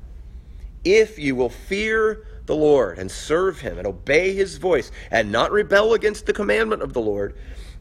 if 0.83 1.19
you 1.19 1.35
will 1.35 1.49
fear 1.49 2.25
the 2.45 2.55
Lord 2.55 2.97
and 2.97 3.11
serve 3.11 3.59
him 3.59 3.77
and 3.77 3.85
obey 3.85 4.33
his 4.33 4.57
voice 4.57 4.91
and 5.11 5.31
not 5.31 5.51
rebel 5.51 5.93
against 5.93 6.25
the 6.25 6.33
commandment 6.33 6.81
of 6.81 6.93
the 6.93 7.01
Lord, 7.01 7.35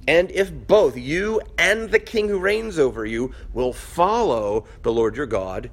and 0.08 0.30
if 0.30 0.52
both 0.52 0.96
you 0.96 1.40
and 1.58 1.90
the 1.90 1.98
king 1.98 2.28
who 2.28 2.38
reigns 2.38 2.78
over 2.78 3.04
you 3.04 3.32
will 3.52 3.72
follow 3.72 4.66
the 4.82 4.92
Lord 4.92 5.16
your 5.16 5.26
God, 5.26 5.70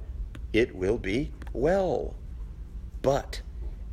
it 0.52 0.74
will 0.74 0.98
be 0.98 1.32
well. 1.52 2.14
But 3.02 3.42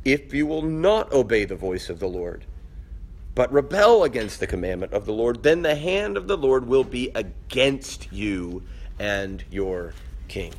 if 0.04 0.32
you 0.32 0.46
will 0.46 0.62
not 0.62 1.12
obey 1.12 1.44
the 1.44 1.56
voice 1.56 1.88
of 1.88 2.00
the 2.00 2.08
Lord, 2.08 2.44
but 3.34 3.52
rebel 3.52 4.04
against 4.04 4.40
the 4.40 4.46
commandment 4.46 4.92
of 4.92 5.06
the 5.06 5.12
Lord, 5.12 5.42
then 5.42 5.62
the 5.62 5.74
hand 5.74 6.16
of 6.16 6.28
the 6.28 6.36
Lord 6.36 6.66
will 6.66 6.84
be 6.84 7.10
against 7.14 8.12
you 8.12 8.62
and 8.98 9.44
your 9.50 9.94
king. 10.28 10.52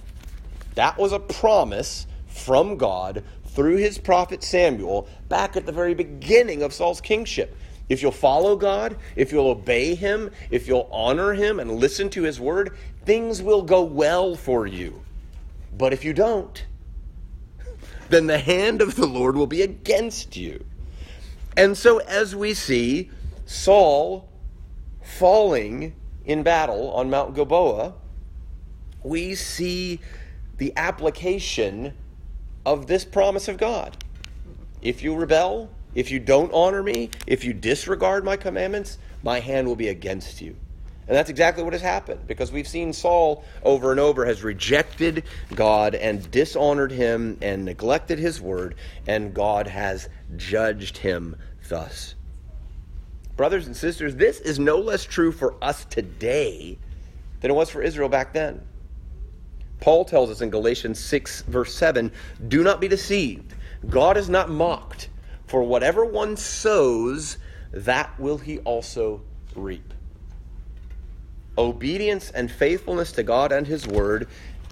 That 0.76 0.98
was 0.98 1.12
a 1.12 1.20
promise 1.20 2.08
from 2.34 2.78
God 2.78 3.24
through 3.46 3.78
his 3.78 3.98
prophet 3.98 4.44
Samuel 4.44 5.08
back 5.30 5.56
at 5.56 5.66
the 5.66 5.72
very 5.72 5.94
beginning 5.94 6.64
of 6.64 6.74
Saul's 6.74 7.00
kingship. 7.00 7.56
If 7.90 8.02
you'll 8.02 8.12
follow 8.12 8.56
God, 8.56 8.98
if 9.16 9.32
you'll 9.32 9.50
obey 9.50 9.94
him, 9.94 10.32
if 10.50 10.68
you'll 10.68 10.90
honor 10.92 11.34
him 11.34 11.60
and 11.60 11.72
listen 11.72 12.10
to 12.12 12.24
his 12.24 12.40
word, 12.40 12.76
things 13.06 13.42
will 13.42 13.62
go 13.62 13.84
well 13.84 14.36
for 14.36 14.66
you. 14.66 15.04
But 15.78 15.94
if 15.94 16.04
you 16.04 16.14
don't, 16.14 16.66
then 18.10 18.28
the 18.28 18.40
hand 18.40 18.82
of 18.82 18.96
the 18.96 19.06
Lord 19.06 19.36
will 19.36 19.48
be 19.48 19.62
against 19.62 20.36
you. 20.36 20.66
And 21.56 21.78
so, 21.78 22.00
as 22.00 22.36
we 22.36 22.56
see 22.56 23.12
Saul 23.46 24.28
falling 25.04 25.94
in 26.26 26.42
battle 26.42 26.90
on 26.92 27.10
Mount 27.10 27.36
Gilboa, 27.36 27.94
we 29.04 29.36
see 29.36 30.00
the 30.58 30.74
application 30.78 31.94
of 32.66 32.88
this 32.88 33.06
promise 33.06 33.48
of 33.48 33.58
God. 33.58 33.98
If 34.82 35.04
you 35.04 35.16
rebel, 35.16 35.70
if 35.96 36.12
you 36.12 36.20
don't 36.20 36.52
honor 36.54 36.84
me, 36.84 37.10
if 37.28 37.44
you 37.44 37.54
disregard 37.54 38.24
my 38.24 38.36
commandments, 38.36 38.98
my 39.22 39.40
hand 39.40 39.68
will 39.68 39.76
be 39.76 39.90
against 39.90 40.42
you. 40.42 40.56
And 41.08 41.18
that's 41.18 41.30
exactly 41.30 41.64
what 41.64 41.74
has 41.74 41.82
happened 41.82 42.28
because 42.28 42.52
we've 42.52 42.68
seen 42.68 42.94
Saul 42.94 43.44
over 43.64 43.92
and 43.92 44.00
over 44.00 44.26
has 44.26 44.42
rejected 44.42 45.24
God 45.54 45.96
and 45.96 46.30
dishonored 46.32 46.92
him 46.92 47.38
and 47.42 47.66
neglected 47.66 48.20
his 48.20 48.40
word, 48.40 48.76
and 49.06 49.34
God 49.34 49.68
has 49.68 50.08
judged 50.38 50.98
him 50.98 51.36
thus. 51.68 52.16
Brothers 53.36 53.68
and 53.68 53.76
sisters, 53.76 54.16
this 54.16 54.40
is 54.40 54.60
no 54.60 54.78
less 54.78 55.04
true 55.04 55.32
for 55.32 55.56
us 55.62 55.86
today 55.86 56.78
than 57.42 57.52
it 57.52 57.56
was 57.56 57.70
for 57.70 57.82
Israel 57.82 58.08
back 58.08 58.32
then. 58.32 58.62
Paul 59.84 60.06
tells 60.06 60.30
us 60.30 60.40
in 60.40 60.50
Galatians 60.50 60.98
6, 60.98 61.42
verse 61.42 61.76
7 61.76 62.10
do 62.48 62.64
not 62.64 62.80
be 62.80 62.88
deceived. 62.88 63.54
God 63.90 64.16
is 64.16 64.30
not 64.30 64.50
mocked. 64.50 65.10
For 65.46 65.62
whatever 65.62 66.06
one 66.06 66.38
sows, 66.38 67.38
that 67.74 68.18
will 68.18 68.38
he 68.38 68.60
also 68.60 69.24
reap. 69.56 69.94
Obedience 71.58 72.32
and 72.32 72.50
faithfulness 72.50 73.12
to 73.12 73.24
God 73.24 73.52
and 73.52 73.68
his 73.68 73.86
word 73.86 74.30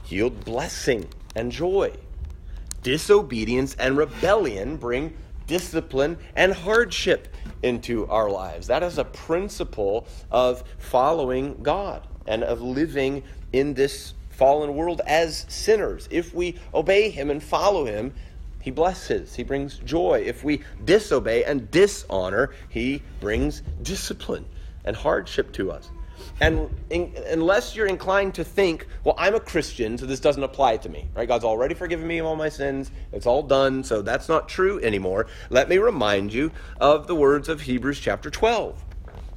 yield 0.08 0.46
blessing 0.46 1.10
and 1.36 1.52
joy. 1.52 1.92
Disobedience 2.82 3.76
and 3.78 3.98
rebellion 3.98 4.78
bring 4.78 5.14
discipline 5.46 6.18
and 6.38 6.54
hardship 6.54 7.28
into 7.64 8.08
our 8.08 8.30
lives. 8.30 8.68
That 8.68 8.82
is 8.82 8.98
a 8.98 9.04
principle 9.04 10.08
of 10.32 10.64
following 10.78 11.62
God 11.62 12.08
and 12.28 12.46
of 12.46 12.62
living 12.62 13.24
in 13.52 13.74
this 13.74 14.14
fallen 14.42 14.76
world 14.76 15.02
as 15.06 15.46
sinners. 15.50 16.08
If 16.10 16.34
we 16.34 16.56
obey 16.74 17.12
him 17.12 17.30
and 17.30 17.44
follow 17.44 17.86
him, 17.86 18.12
he 18.60 18.72
blesses, 18.72 19.36
he 19.36 19.44
brings 19.44 19.78
joy. 19.78 20.24
If 20.26 20.44
we 20.44 20.64
disobey 20.84 21.44
and 21.44 21.70
dishonor, 21.70 22.50
he 22.68 23.04
brings 23.20 23.62
discipline 23.84 24.46
and 24.84 24.96
hardship 24.96 25.52
to 25.54 25.72
us. 25.72 25.92
And 26.40 26.76
in, 26.90 27.14
unless 27.28 27.76
you're 27.76 27.86
inclined 27.86 28.34
to 28.34 28.44
think, 28.44 28.88
well, 29.04 29.14
I'm 29.16 29.36
a 29.36 29.40
Christian, 29.40 29.96
so 30.00 30.08
this 30.08 30.20
doesn't 30.20 30.42
apply 30.42 30.78
to 30.78 30.90
me, 30.90 31.08
right? 31.14 31.28
God's 31.28 31.46
already 31.46 31.76
forgiven 31.76 32.08
me 32.08 32.18
of 32.18 32.26
all 32.26 32.36
my 32.36 32.50
sins. 32.50 32.90
It's 33.12 33.28
all 33.28 33.44
done, 33.44 33.84
so 33.84 34.02
that's 34.02 34.28
not 34.28 34.50
true 34.50 34.80
anymore. 34.82 35.28
Let 35.52 35.70
me 35.70 35.78
remind 35.78 36.34
you 36.34 36.50
of 36.80 37.06
the 37.06 37.14
words 37.14 37.48
of 37.48 37.62
Hebrews 37.62 38.00
chapter 38.00 38.32
12, 38.32 38.84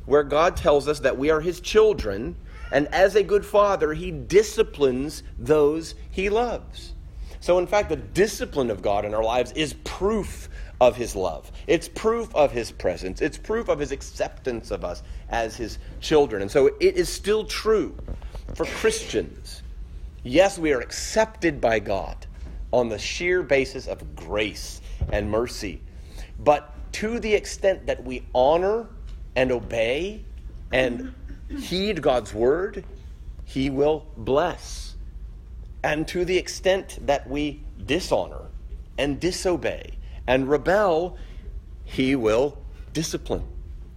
where 0.07 0.23
God 0.23 0.57
tells 0.57 0.89
us 0.89 1.01
that 1.01 1.19
we 1.19 1.29
are 1.29 1.43
his 1.43 1.61
children 1.61 2.37
and 2.71 2.89
as 2.89 3.15
a 3.15 3.23
good 3.23 3.45
father, 3.45 3.93
he 3.95 4.11
disciplines 4.11 5.23
those 5.39 5.95
he 6.11 6.29
loves. 6.29 6.95
So, 7.41 7.59
in 7.59 7.67
fact, 7.67 7.91
the 7.91 7.97
discipline 7.97 8.71
of 8.71 8.81
God 8.81 9.05
in 9.05 9.13
our 9.13 9.23
lives 9.23 9.53
is 9.53 9.75
proof 9.85 10.49
of 10.81 10.97
his 10.97 11.15
love. 11.15 11.53
It's 11.67 11.89
proof 11.89 12.35
of 12.35 12.51
his 12.51 12.73
presence. 12.73 13.21
It's 13.21 13.37
proof 13.37 13.69
of 13.69 13.79
his 13.79 13.93
acceptance 13.93 14.71
of 14.71 14.85
us 14.85 15.03
as 15.29 15.57
his 15.57 15.79
children. 16.01 16.43
And 16.43 16.51
so 16.51 16.67
it 16.81 16.97
is 16.97 17.09
still 17.09 17.45
true 17.45 17.95
for 18.55 18.65
Christians. 18.65 19.63
Yes, 20.23 20.59
we 20.59 20.73
are 20.73 20.81
accepted 20.81 21.61
by 21.61 21.81
God 21.81 22.27
on 22.73 22.89
the 22.89 22.99
sheer 22.99 23.43
basis 23.43 23.87
of 23.87 24.17
grace 24.17 24.81
and 25.13 25.31
mercy. 25.31 25.81
But 26.39 26.75
to 26.93 27.19
the 27.21 27.35
extent 27.35 27.87
that 27.87 28.03
we 28.03 28.25
honor 28.35 28.89
and 29.37 29.53
obey 29.53 30.25
and 30.73 31.15
heed 31.49 32.03
God's 32.03 32.35
word, 32.35 32.85
He 33.45 33.71
will 33.71 34.07
bless. 34.17 34.95
And 35.83 36.09
to 36.09 36.25
the 36.25 36.39
extent 36.39 36.99
that 37.07 37.29
we 37.29 37.63
dishonor 37.85 38.47
and 38.97 39.21
disobey 39.21 39.99
and 40.27 40.49
rebel, 40.49 41.19
He 41.85 42.17
will 42.17 42.59
discipline. 42.93 43.47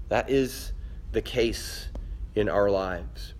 That 0.09 0.29
is 0.29 0.73
the 1.11 1.21
case 1.21 1.87
in 2.35 2.49
our 2.49 2.69
lives. 2.69 3.33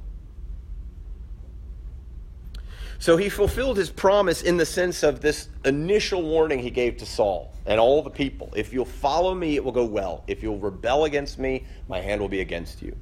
So 3.00 3.16
he 3.16 3.30
fulfilled 3.30 3.78
his 3.78 3.92
promise 3.92 4.42
in 4.42 4.58
the 4.58 4.66
sense 4.66 5.04
of 5.04 5.22
this 5.22 5.50
initial 5.64 6.24
warning 6.24 6.60
he 6.60 6.72
gave 6.72 6.98
to 6.98 7.06
Saul 7.06 7.54
and 7.66 7.80
all 7.80 8.02
the 8.02 8.10
people. 8.10 8.52
If 8.56 8.74
you'll 8.74 8.86
follow 8.86 9.36
me, 9.36 9.56
it 9.56 9.64
will 9.64 9.72
go 9.72 9.86
well. 9.86 10.24
If 10.28 10.42
you'll 10.42 10.58
rebel 10.58 11.06
against 11.06 11.38
me, 11.38 11.66
my 11.88 12.02
hand 12.02 12.20
will 12.20 12.30
be 12.30 12.42
against 12.42 12.82
you. 12.82 12.96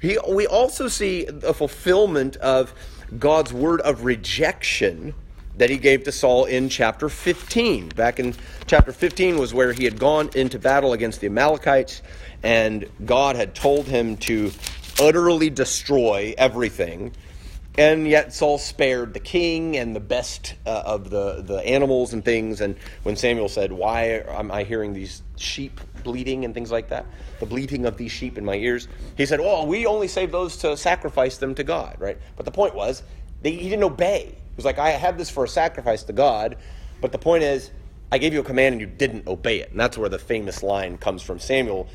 He, 0.00 0.18
we 0.28 0.46
also 0.46 0.88
see 0.88 1.26
a 1.26 1.52
fulfillment 1.52 2.36
of 2.36 2.72
God's 3.18 3.52
word 3.52 3.80
of 3.80 4.04
rejection 4.04 5.14
that 5.56 5.70
he 5.70 5.76
gave 5.76 6.04
to 6.04 6.12
Saul 6.12 6.44
in 6.44 6.68
chapter 6.68 7.08
15. 7.08 7.88
Back 7.90 8.20
in 8.20 8.34
chapter 8.66 8.92
15 8.92 9.38
was 9.38 9.52
where 9.52 9.72
he 9.72 9.84
had 9.84 9.98
gone 9.98 10.30
into 10.34 10.58
battle 10.58 10.92
against 10.92 11.20
the 11.20 11.26
Amalekites, 11.26 12.02
and 12.42 12.88
God 13.04 13.34
had 13.34 13.54
told 13.54 13.86
him 13.86 14.16
to 14.18 14.52
utterly 15.00 15.50
destroy 15.50 16.34
everything 16.38 17.12
and 17.78 18.08
yet 18.08 18.34
Saul 18.34 18.58
spared 18.58 19.14
the 19.14 19.20
king 19.20 19.76
and 19.76 19.94
the 19.94 20.00
best 20.00 20.54
uh, 20.66 20.82
of 20.84 21.10
the, 21.10 21.42
the 21.42 21.58
animals 21.58 22.12
and 22.12 22.24
things. 22.24 22.60
And 22.60 22.74
when 23.04 23.14
Samuel 23.14 23.48
said, 23.48 23.72
Why 23.72 24.24
am 24.26 24.50
I 24.50 24.64
hearing 24.64 24.92
these 24.94 25.22
sheep 25.36 25.80
bleating 26.02 26.44
and 26.44 26.54
things 26.54 26.70
like 26.70 26.88
that? 26.88 27.06
The 27.40 27.46
bleating 27.46 27.86
of 27.86 27.96
these 27.96 28.12
sheep 28.12 28.38
in 28.38 28.44
my 28.44 28.54
ears. 28.54 28.88
He 29.16 29.26
said, 29.26 29.40
Well, 29.40 29.66
we 29.66 29.86
only 29.86 30.08
save 30.08 30.32
those 30.32 30.56
to 30.58 30.76
sacrifice 30.76 31.38
them 31.38 31.54
to 31.56 31.64
God, 31.64 31.96
right? 31.98 32.18
But 32.36 32.44
the 32.44 32.52
point 32.52 32.74
was, 32.74 33.02
they, 33.42 33.52
he 33.52 33.68
didn't 33.68 33.84
obey. 33.84 34.26
He 34.26 34.56
was 34.56 34.64
like, 34.64 34.78
I 34.78 34.90
have 34.90 35.18
this 35.18 35.30
for 35.30 35.44
a 35.44 35.48
sacrifice 35.48 36.02
to 36.04 36.12
God. 36.12 36.56
But 37.00 37.12
the 37.12 37.18
point 37.18 37.44
is, 37.44 37.70
I 38.10 38.18
gave 38.18 38.32
you 38.32 38.40
a 38.40 38.44
command 38.44 38.74
and 38.74 38.80
you 38.80 38.86
didn't 38.86 39.26
obey 39.26 39.60
it. 39.60 39.70
And 39.70 39.78
that's 39.78 39.98
where 39.98 40.08
the 40.08 40.18
famous 40.18 40.62
line 40.62 40.98
comes 40.98 41.22
from 41.22 41.38
Samuel 41.38 41.88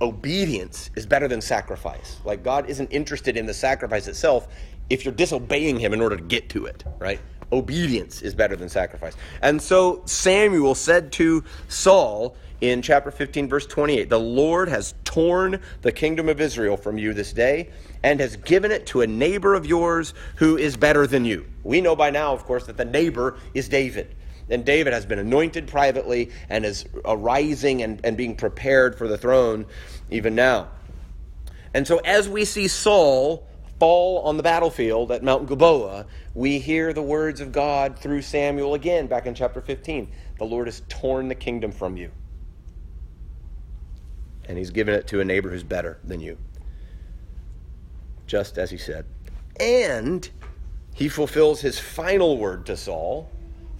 obedience 0.00 0.90
is 0.96 1.06
better 1.06 1.28
than 1.28 1.40
sacrifice. 1.40 2.20
Like 2.24 2.42
God 2.42 2.68
isn't 2.68 2.88
interested 2.92 3.36
in 3.36 3.46
the 3.46 3.54
sacrifice 3.54 4.06
itself 4.08 4.48
if 4.90 5.04
you're 5.04 5.14
disobeying 5.14 5.78
him 5.78 5.92
in 5.92 6.00
order 6.00 6.16
to 6.16 6.22
get 6.22 6.50
to 6.50 6.66
it, 6.66 6.84
right? 6.98 7.20
Obedience 7.52 8.22
is 8.22 8.34
better 8.34 8.56
than 8.56 8.68
sacrifice. 8.68 9.14
And 9.42 9.60
so 9.60 10.02
Samuel 10.06 10.74
said 10.74 11.12
to 11.12 11.44
Saul 11.68 12.36
in 12.60 12.82
chapter 12.82 13.10
15, 13.10 13.48
verse 13.48 13.66
28 13.66 14.08
The 14.08 14.18
Lord 14.18 14.68
has 14.68 14.94
torn 15.04 15.60
the 15.82 15.92
kingdom 15.92 16.28
of 16.28 16.40
Israel 16.40 16.76
from 16.76 16.98
you 16.98 17.12
this 17.12 17.32
day 17.32 17.70
and 18.02 18.20
has 18.20 18.36
given 18.36 18.70
it 18.70 18.86
to 18.86 19.02
a 19.02 19.06
neighbor 19.06 19.54
of 19.54 19.66
yours 19.66 20.14
who 20.36 20.56
is 20.56 20.76
better 20.76 21.06
than 21.06 21.24
you. 21.24 21.46
We 21.62 21.80
know 21.80 21.96
by 21.96 22.10
now, 22.10 22.32
of 22.32 22.44
course, 22.44 22.66
that 22.66 22.76
the 22.76 22.84
neighbor 22.84 23.38
is 23.54 23.68
David. 23.68 24.14
And 24.50 24.64
David 24.64 24.92
has 24.92 25.06
been 25.06 25.18
anointed 25.18 25.68
privately 25.68 26.30
and 26.50 26.64
is 26.64 26.84
arising 27.04 27.82
and, 27.82 28.00
and 28.04 28.16
being 28.16 28.36
prepared 28.36 28.96
for 28.96 29.08
the 29.08 29.16
throne 29.16 29.66
even 30.10 30.34
now. 30.34 30.68
And 31.72 31.86
so, 31.86 31.98
as 31.98 32.28
we 32.28 32.44
see 32.44 32.68
Saul 32.68 33.46
fall 33.84 34.20
on 34.20 34.38
the 34.38 34.42
battlefield 34.42 35.12
at 35.12 35.22
Mount 35.22 35.46
Gilboa, 35.46 36.06
we 36.32 36.58
hear 36.58 36.94
the 36.94 37.02
words 37.02 37.42
of 37.42 37.52
God 37.52 37.98
through 37.98 38.22
Samuel 38.22 38.72
again 38.72 39.06
back 39.06 39.26
in 39.26 39.34
chapter 39.34 39.60
15. 39.60 40.10
The 40.38 40.44
Lord 40.44 40.68
has 40.68 40.80
torn 40.88 41.28
the 41.28 41.34
kingdom 41.34 41.70
from 41.70 41.98
you, 41.98 42.10
and 44.48 44.56
he's 44.56 44.70
given 44.70 44.94
it 44.94 45.06
to 45.08 45.20
a 45.20 45.24
neighbor 45.24 45.50
who's 45.50 45.62
better 45.62 45.98
than 46.02 46.18
you. 46.18 46.38
Just 48.26 48.56
as 48.56 48.70
he 48.70 48.78
said. 48.78 49.04
And 49.60 50.30
he 50.94 51.10
fulfills 51.10 51.60
his 51.60 51.78
final 51.78 52.38
word 52.38 52.64
to 52.64 52.78
Saul 52.78 53.30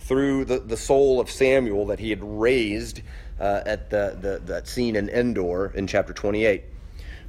through 0.00 0.44
the, 0.44 0.58
the 0.58 0.76
soul 0.76 1.18
of 1.18 1.30
Samuel 1.30 1.86
that 1.86 1.98
he 1.98 2.10
had 2.10 2.22
raised 2.22 3.00
uh, 3.40 3.62
at 3.64 3.88
the, 3.88 4.18
the, 4.20 4.42
that 4.44 4.68
scene 4.68 4.96
in 4.96 5.08
Endor 5.08 5.72
in 5.74 5.86
chapter 5.86 6.12
28, 6.12 6.62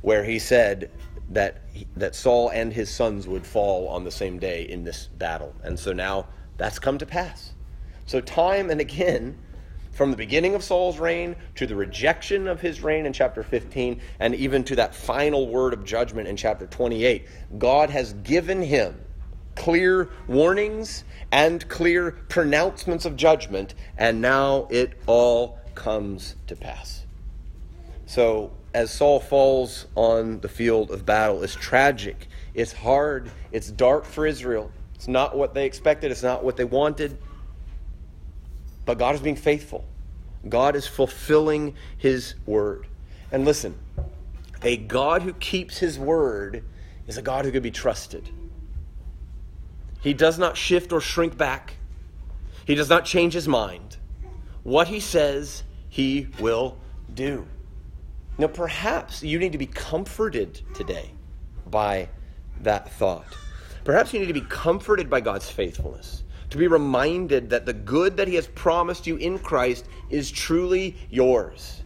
where 0.01 0.25
he 0.25 0.39
said, 0.39 0.91
that 1.29 1.61
that 1.95 2.15
Saul 2.15 2.49
and 2.49 2.71
his 2.71 2.89
sons 2.89 3.27
would 3.27 3.45
fall 3.45 3.87
on 3.87 4.03
the 4.03 4.11
same 4.11 4.39
day 4.39 4.63
in 4.63 4.83
this 4.83 5.07
battle. 5.07 5.53
And 5.63 5.79
so 5.79 5.93
now 5.93 6.27
that's 6.57 6.79
come 6.79 6.97
to 6.99 7.05
pass. 7.05 7.53
So 8.05 8.21
time 8.21 8.69
and 8.69 8.79
again 8.79 9.37
from 9.91 10.11
the 10.11 10.17
beginning 10.17 10.55
of 10.55 10.63
Saul's 10.63 10.99
reign 10.99 11.37
to 11.55 11.65
the 11.65 11.75
rejection 11.75 12.49
of 12.49 12.59
his 12.59 12.81
reign 12.81 13.05
in 13.05 13.13
chapter 13.13 13.41
15 13.43 14.01
and 14.19 14.35
even 14.35 14.63
to 14.65 14.75
that 14.75 14.93
final 14.93 15.47
word 15.47 15.73
of 15.73 15.85
judgment 15.85 16.27
in 16.27 16.35
chapter 16.35 16.67
28, 16.67 17.25
God 17.57 17.89
has 17.89 18.11
given 18.13 18.61
him 18.61 18.99
clear 19.55 20.09
warnings 20.27 21.05
and 21.31 21.67
clear 21.69 22.11
pronouncements 22.27 23.05
of 23.05 23.15
judgment 23.15 23.73
and 23.97 24.21
now 24.21 24.67
it 24.69 24.99
all 25.07 25.59
comes 25.75 26.35
to 26.47 26.57
pass. 26.57 27.05
So 28.05 28.51
as 28.75 28.91
Saul 28.91 29.21
falls 29.21 29.87
on 29.95 30.41
the 30.41 30.49
field 30.49 30.91
of 30.91 31.05
battle 31.05 31.43
is 31.43 31.55
tragic. 31.55 32.27
It's 32.53 32.73
hard. 32.73 33.31
It's 33.53 33.71
dark 33.71 34.03
for 34.03 34.27
Israel. 34.27 34.69
It's 34.95 35.07
not 35.07 35.37
what 35.37 35.53
they 35.53 35.65
expected. 35.65 36.11
It's 36.11 36.21
not 36.21 36.43
what 36.43 36.57
they 36.57 36.65
wanted. 36.65 37.17
But 38.83 38.97
God 38.97 39.15
is 39.15 39.21
being 39.21 39.37
faithful. 39.37 39.85
God 40.49 40.75
is 40.75 40.85
fulfilling 40.85 41.75
his 41.97 42.35
word. 42.45 42.85
And 43.31 43.45
listen, 43.45 43.79
a 44.61 44.75
God 44.75 45.21
who 45.21 45.31
keeps 45.31 45.77
his 45.77 45.97
word 45.97 46.65
is 47.07 47.17
a 47.17 47.21
God 47.21 47.45
who 47.45 47.53
can 47.53 47.63
be 47.63 47.71
trusted. 47.71 48.29
He 50.01 50.13
does 50.13 50.37
not 50.37 50.57
shift 50.57 50.91
or 50.91 50.99
shrink 50.99 51.37
back, 51.37 51.77
he 52.65 52.75
does 52.75 52.89
not 52.89 53.05
change 53.05 53.35
his 53.35 53.47
mind. 53.47 53.95
What 54.63 54.89
he 54.89 54.99
says, 54.99 55.63
he 55.87 56.27
will 56.39 56.77
do. 57.13 57.47
Now, 58.37 58.47
perhaps 58.47 59.23
you 59.23 59.39
need 59.39 59.53
to 59.53 59.57
be 59.57 59.67
comforted 59.67 60.61
today 60.73 61.11
by 61.67 62.09
that 62.61 62.91
thought. 62.93 63.27
Perhaps 63.85 64.13
you 64.13 64.19
need 64.19 64.27
to 64.27 64.33
be 64.33 64.41
comforted 64.41 65.09
by 65.09 65.21
God's 65.21 65.49
faithfulness, 65.49 66.23
to 66.49 66.57
be 66.57 66.67
reminded 66.67 67.49
that 67.49 67.65
the 67.65 67.73
good 67.73 68.17
that 68.17 68.27
He 68.27 68.35
has 68.35 68.47
promised 68.47 69.07
you 69.07 69.15
in 69.17 69.39
Christ 69.39 69.87
is 70.09 70.29
truly 70.31 70.97
yours. 71.09 71.83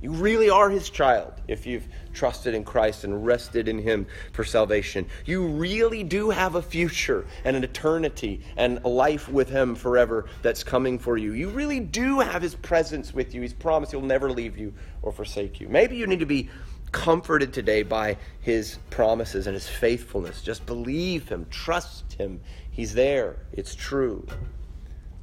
You 0.00 0.12
really 0.12 0.50
are 0.50 0.70
His 0.70 0.88
child 0.88 1.34
if 1.48 1.66
you've 1.66 1.88
trusted 2.12 2.54
in 2.54 2.64
Christ 2.64 3.04
and 3.04 3.24
rested 3.24 3.68
in 3.68 3.78
Him 3.78 4.06
for 4.32 4.44
salvation. 4.44 5.06
You 5.24 5.46
really 5.46 6.02
do 6.02 6.30
have 6.30 6.54
a 6.54 6.62
future 6.62 7.26
and 7.44 7.56
an 7.56 7.64
eternity 7.64 8.42
and 8.56 8.80
a 8.84 8.88
life 8.88 9.28
with 9.28 9.48
Him 9.48 9.74
forever 9.74 10.26
that's 10.42 10.62
coming 10.64 10.98
for 10.98 11.16
you. 11.16 11.32
You 11.32 11.48
really 11.50 11.80
do 11.80 12.20
have 12.20 12.42
His 12.42 12.54
presence 12.54 13.12
with 13.12 13.34
you. 13.34 13.42
He's 13.42 13.52
promised 13.52 13.92
He'll 13.92 14.00
never 14.00 14.30
leave 14.30 14.56
you 14.56 14.72
or 15.02 15.12
forsake 15.12 15.60
you. 15.60 15.68
Maybe 15.68 15.96
you 15.96 16.06
need 16.06 16.20
to 16.20 16.26
be 16.26 16.48
comforted 16.92 17.52
today 17.52 17.82
by 17.82 18.18
His 18.40 18.78
promises 18.90 19.46
and 19.46 19.54
His 19.54 19.68
faithfulness. 19.68 20.42
Just 20.42 20.64
believe 20.66 21.28
Him, 21.28 21.46
trust 21.50 22.12
Him. 22.14 22.40
He's 22.70 22.94
there, 22.94 23.36
it's 23.52 23.74
true. 23.74 24.26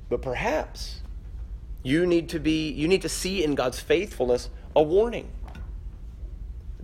But 0.09 0.21
perhaps 0.21 1.01
you 1.83 2.05
need 2.05 2.29
to 2.29 2.39
be 2.39 2.71
you 2.71 2.87
need 2.87 3.03
to 3.03 3.09
see 3.09 3.43
in 3.43 3.55
God's 3.55 3.79
faithfulness 3.79 4.49
a 4.75 4.83
warning 4.83 5.29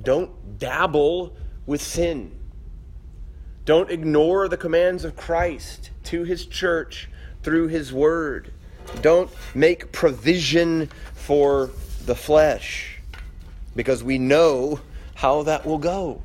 don't 0.02 0.60
dabble 0.60 1.36
with 1.66 1.82
sin. 1.82 2.38
Don't 3.66 3.90
ignore 3.90 4.48
the 4.48 4.58
commands 4.58 5.04
of 5.04 5.16
Christ 5.16 5.90
to 6.06 6.24
his 6.24 6.46
church 6.46 7.10
through 7.42 7.68
his 7.68 7.92
word. 7.92 8.54
Don't 9.02 9.32
make 9.56 9.92
provision 9.92 10.90
for 11.14 11.72
the 12.06 12.16
flesh 12.16 13.00
because 13.76 14.04
we 14.04 14.20
know 14.20 14.80
how 15.16 15.44
that 15.44 15.66
will 15.66 15.80
go. 15.80 16.22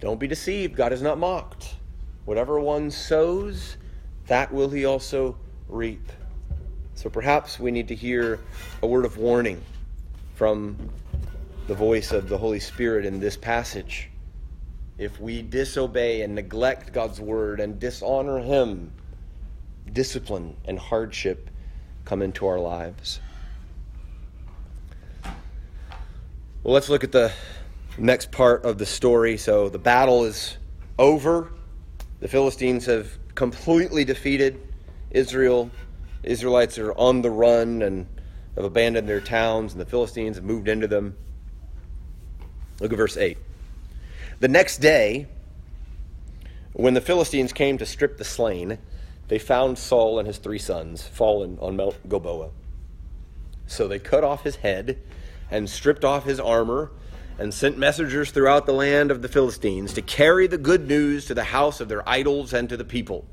Don't 0.00 0.20
be 0.20 0.26
deceived. 0.26 0.76
God 0.76 0.92
is 0.92 1.00
not 1.00 1.18
mocked. 1.18 1.76
Whatever 2.24 2.60
one 2.60 2.90
sows, 2.90 3.76
that 4.26 4.52
will 4.52 4.68
he 4.68 4.84
also 4.84 5.36
reap. 5.68 6.12
So 6.94 7.08
perhaps 7.08 7.58
we 7.58 7.70
need 7.70 7.88
to 7.88 7.94
hear 7.94 8.40
a 8.82 8.86
word 8.86 9.04
of 9.04 9.16
warning 9.16 9.62
from 10.34 10.76
the 11.66 11.74
voice 11.74 12.12
of 12.12 12.28
the 12.28 12.38
Holy 12.38 12.60
Spirit 12.60 13.04
in 13.04 13.20
this 13.20 13.36
passage. 13.36 14.10
If 14.98 15.20
we 15.20 15.42
disobey 15.42 16.22
and 16.22 16.34
neglect 16.34 16.92
God's 16.92 17.20
word 17.20 17.60
and 17.60 17.78
dishonor 17.78 18.40
Him, 18.40 18.92
discipline 19.92 20.56
and 20.64 20.78
hardship 20.78 21.50
come 22.04 22.22
into 22.22 22.46
our 22.46 22.58
lives. 22.58 23.20
Well, 26.62 26.74
let's 26.74 26.88
look 26.88 27.04
at 27.04 27.12
the 27.12 27.32
next 27.98 28.30
part 28.30 28.64
of 28.64 28.78
the 28.78 28.86
story. 28.86 29.36
So 29.36 29.68
the 29.68 29.78
battle 29.78 30.24
is 30.24 30.56
over. 30.98 31.52
The 32.20 32.28
Philistines 32.28 32.86
have 32.86 33.18
completely 33.34 34.04
defeated 34.04 34.60
Israel. 35.10 35.70
Israelites 36.22 36.78
are 36.78 36.92
on 36.92 37.22
the 37.22 37.30
run 37.30 37.82
and 37.82 38.06
have 38.56 38.64
abandoned 38.64 39.08
their 39.08 39.20
towns, 39.20 39.72
and 39.72 39.80
the 39.80 39.86
Philistines 39.86 40.36
have 40.36 40.44
moved 40.44 40.68
into 40.68 40.86
them. 40.86 41.16
Look 42.82 42.92
at 42.92 42.98
verse 42.98 43.16
8. 43.16 43.38
The 44.40 44.48
next 44.48 44.78
day, 44.78 45.28
when 46.72 46.94
the 46.94 47.00
Philistines 47.00 47.52
came 47.52 47.78
to 47.78 47.86
strip 47.86 48.18
the 48.18 48.24
slain, 48.24 48.78
they 49.28 49.38
found 49.38 49.78
Saul 49.78 50.18
and 50.18 50.26
his 50.26 50.38
three 50.38 50.58
sons 50.58 51.06
fallen 51.06 51.58
on 51.60 51.76
Mount 51.76 52.08
Gilboa. 52.08 52.50
So 53.68 53.86
they 53.86 54.00
cut 54.00 54.24
off 54.24 54.42
his 54.42 54.56
head 54.56 54.98
and 55.48 55.70
stripped 55.70 56.04
off 56.04 56.24
his 56.24 56.40
armor 56.40 56.90
and 57.38 57.54
sent 57.54 57.78
messengers 57.78 58.32
throughout 58.32 58.66
the 58.66 58.72
land 58.72 59.12
of 59.12 59.22
the 59.22 59.28
Philistines 59.28 59.92
to 59.92 60.02
carry 60.02 60.48
the 60.48 60.58
good 60.58 60.88
news 60.88 61.24
to 61.26 61.34
the 61.34 61.44
house 61.44 61.80
of 61.80 61.88
their 61.88 62.06
idols 62.08 62.52
and 62.52 62.68
to 62.68 62.76
the 62.76 62.84
people. 62.84 63.24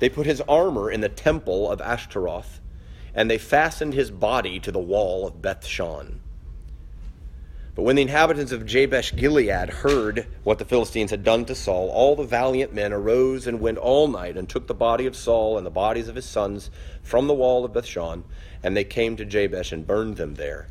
They 0.00 0.08
put 0.08 0.26
his 0.26 0.40
armor 0.48 0.90
in 0.90 1.00
the 1.00 1.08
temple 1.08 1.70
of 1.70 1.80
Ashtaroth, 1.80 2.58
and 3.14 3.30
they 3.30 3.38
fastened 3.38 3.94
his 3.94 4.10
body 4.10 4.58
to 4.58 4.72
the 4.72 4.80
wall 4.80 5.28
of 5.28 5.40
Bethshan. 5.40 6.18
But 7.78 7.84
when 7.84 7.94
the 7.94 8.02
inhabitants 8.02 8.50
of 8.50 8.66
Jabesh 8.66 9.14
Gilead 9.14 9.70
heard 9.70 10.26
what 10.42 10.58
the 10.58 10.64
Philistines 10.64 11.12
had 11.12 11.22
done 11.22 11.44
to 11.44 11.54
Saul, 11.54 11.90
all 11.90 12.16
the 12.16 12.24
valiant 12.24 12.74
men 12.74 12.92
arose 12.92 13.46
and 13.46 13.60
went 13.60 13.78
all 13.78 14.08
night 14.08 14.36
and 14.36 14.48
took 14.48 14.66
the 14.66 14.74
body 14.74 15.06
of 15.06 15.14
Saul 15.14 15.56
and 15.56 15.64
the 15.64 15.70
bodies 15.70 16.08
of 16.08 16.16
his 16.16 16.24
sons 16.24 16.72
from 17.04 17.28
the 17.28 17.34
wall 17.34 17.64
of 17.64 17.72
Bethshan, 17.72 18.24
and 18.64 18.76
they 18.76 18.82
came 18.82 19.14
to 19.14 19.24
Jabesh 19.24 19.70
and 19.70 19.86
burned 19.86 20.16
them 20.16 20.34
there. 20.34 20.66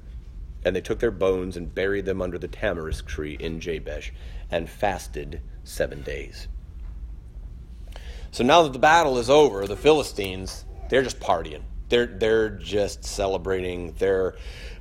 And 0.65 0.75
they 0.75 0.81
took 0.81 0.99
their 0.99 1.09
bones 1.09 1.55
and 1.55 1.73
buried 1.73 2.05
them 2.05 2.21
under 2.21 2.37
the 2.37 2.49
tamarisk 2.49 3.05
tree 3.07 3.37
in 3.39 3.61
Jabesh, 3.61 4.11
and 4.51 4.69
fasted 4.69 5.39
seven 5.63 6.01
days. 6.01 6.49
So 8.31 8.43
now 8.43 8.63
that 8.63 8.73
the 8.73 8.79
battle 8.79 9.17
is 9.17 9.29
over, 9.29 9.65
the 9.65 9.77
Philistines, 9.77 10.65
they're 10.89 11.03
just 11.03 11.21
partying. 11.21 11.63
They're, 11.89 12.05
they're 12.05 12.49
just 12.49 13.05
celebrating. 13.05 13.93
They're 13.97 14.35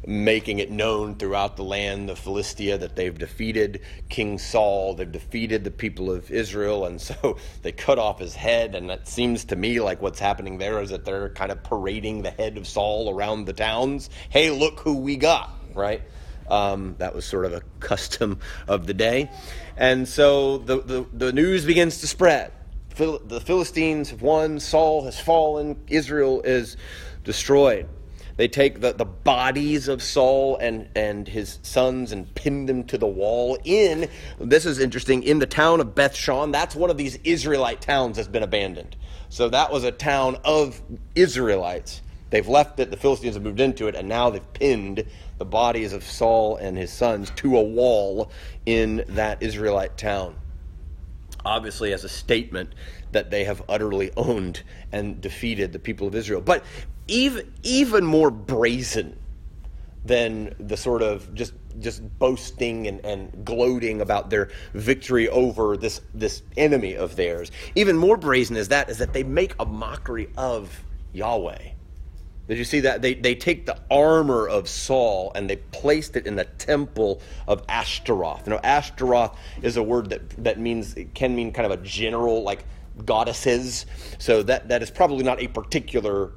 making 0.06 0.60
it 0.60 0.70
known 0.70 1.16
throughout 1.16 1.56
the 1.56 1.64
land 1.64 2.10
of 2.10 2.18
Philistia 2.18 2.78
that 2.78 2.94
they've 2.94 3.16
defeated 3.16 3.80
King 4.08 4.38
Saul. 4.38 4.94
They've 4.94 5.10
defeated 5.10 5.64
the 5.64 5.70
people 5.70 6.10
of 6.10 6.30
Israel. 6.30 6.86
And 6.86 7.00
so 7.00 7.36
they 7.62 7.72
cut 7.72 7.98
off 7.98 8.18
his 8.18 8.34
head. 8.34 8.74
And 8.74 8.90
it 8.90 9.06
seems 9.06 9.44
to 9.46 9.56
me 9.56 9.80
like 9.80 10.00
what's 10.00 10.20
happening 10.20 10.58
there 10.58 10.80
is 10.80 10.90
that 10.90 11.04
they're 11.04 11.30
kind 11.30 11.50
of 11.50 11.62
parading 11.62 12.22
the 12.22 12.30
head 12.30 12.56
of 12.56 12.66
Saul 12.66 13.10
around 13.10 13.44
the 13.44 13.52
towns. 13.52 14.10
Hey, 14.30 14.50
look 14.50 14.80
who 14.80 14.98
we 14.98 15.16
got, 15.16 15.50
right? 15.74 16.02
Um, 16.48 16.94
that 16.98 17.14
was 17.14 17.24
sort 17.24 17.44
of 17.44 17.52
a 17.52 17.60
custom 17.80 18.38
of 18.68 18.86
the 18.86 18.94
day. 18.94 19.30
And 19.76 20.08
so 20.08 20.58
the, 20.58 20.80
the, 20.80 21.06
the 21.12 21.32
news 21.32 21.64
begins 21.64 22.00
to 22.00 22.06
spread 22.06 22.52
the 22.96 23.40
Philistines 23.44 24.10
have 24.10 24.22
won, 24.22 24.58
Saul 24.58 25.04
has 25.04 25.20
fallen, 25.20 25.76
Israel 25.88 26.40
is 26.42 26.76
destroyed. 27.24 27.88
They 28.36 28.48
take 28.48 28.80
the, 28.80 28.92
the 28.92 29.04
bodies 29.04 29.88
of 29.88 30.02
Saul 30.02 30.58
and, 30.58 30.88
and 30.94 31.26
his 31.26 31.58
sons 31.62 32.12
and 32.12 32.32
pin 32.34 32.66
them 32.66 32.84
to 32.84 32.98
the 32.98 33.06
wall 33.06 33.58
in, 33.64 34.08
this 34.38 34.66
is 34.66 34.78
interesting, 34.78 35.22
in 35.22 35.38
the 35.38 35.46
town 35.46 35.80
of 35.80 35.94
Bethshan. 35.94 36.52
That's 36.52 36.74
one 36.74 36.90
of 36.90 36.98
these 36.98 37.16
Israelite 37.24 37.80
towns 37.80 38.16
that's 38.16 38.28
been 38.28 38.42
abandoned. 38.42 38.96
So 39.30 39.48
that 39.48 39.72
was 39.72 39.84
a 39.84 39.92
town 39.92 40.38
of 40.44 40.80
Israelites. 41.14 42.02
They've 42.28 42.46
left 42.46 42.78
it, 42.80 42.90
the 42.90 42.96
Philistines 42.96 43.34
have 43.34 43.42
moved 43.42 43.60
into 43.60 43.88
it, 43.88 43.94
and 43.94 44.08
now 44.08 44.30
they've 44.30 44.52
pinned 44.52 45.04
the 45.38 45.44
bodies 45.44 45.92
of 45.92 46.04
Saul 46.04 46.56
and 46.56 46.76
his 46.76 46.92
sons 46.92 47.30
to 47.36 47.56
a 47.56 47.62
wall 47.62 48.30
in 48.66 49.04
that 49.08 49.42
Israelite 49.42 49.96
town 49.96 50.36
obviously 51.46 51.92
as 51.92 52.04
a 52.04 52.08
statement 52.08 52.74
that 53.12 53.30
they 53.30 53.44
have 53.44 53.62
utterly 53.68 54.10
owned 54.16 54.62
and 54.92 55.20
defeated 55.20 55.72
the 55.72 55.78
people 55.78 56.06
of 56.06 56.14
Israel. 56.14 56.40
But 56.40 56.64
even, 57.08 57.52
even 57.62 58.04
more 58.04 58.30
brazen 58.30 59.16
than 60.04 60.54
the 60.58 60.76
sort 60.76 61.02
of 61.02 61.32
just 61.34 61.52
just 61.78 62.18
boasting 62.18 62.86
and, 62.86 63.04
and 63.04 63.44
gloating 63.44 64.00
about 64.00 64.30
their 64.30 64.48
victory 64.72 65.28
over 65.28 65.76
this 65.76 66.00
this 66.14 66.42
enemy 66.56 66.94
of 66.94 67.16
theirs. 67.16 67.50
Even 67.74 67.96
more 67.96 68.16
brazen 68.16 68.56
is 68.56 68.68
that 68.68 68.88
is 68.88 68.98
that 68.98 69.12
they 69.12 69.22
make 69.22 69.54
a 69.58 69.66
mockery 69.66 70.28
of 70.36 70.82
Yahweh. 71.12 71.70
Did 72.48 72.58
you 72.58 72.64
see 72.64 72.80
that? 72.80 73.02
They, 73.02 73.14
they 73.14 73.34
take 73.34 73.66
the 73.66 73.76
armor 73.90 74.48
of 74.48 74.68
Saul 74.68 75.32
and 75.34 75.50
they 75.50 75.56
placed 75.56 76.14
it 76.16 76.26
in 76.26 76.36
the 76.36 76.44
temple 76.44 77.20
of 77.48 77.64
Ashtaroth. 77.68 78.46
You 78.46 78.52
know, 78.52 78.60
Ashtaroth 78.62 79.36
is 79.62 79.76
a 79.76 79.82
word 79.82 80.10
that, 80.10 80.30
that 80.44 80.58
means, 80.60 80.94
it 80.94 81.14
can 81.14 81.34
mean 81.34 81.52
kind 81.52 81.70
of 81.70 81.78
a 81.78 81.82
general, 81.82 82.42
like 82.42 82.64
goddesses. 83.04 83.86
So 84.18 84.42
that, 84.44 84.68
that 84.68 84.82
is 84.82 84.90
probably 84.90 85.24
not 85.24 85.42
a 85.42 85.48
particular 85.48 86.32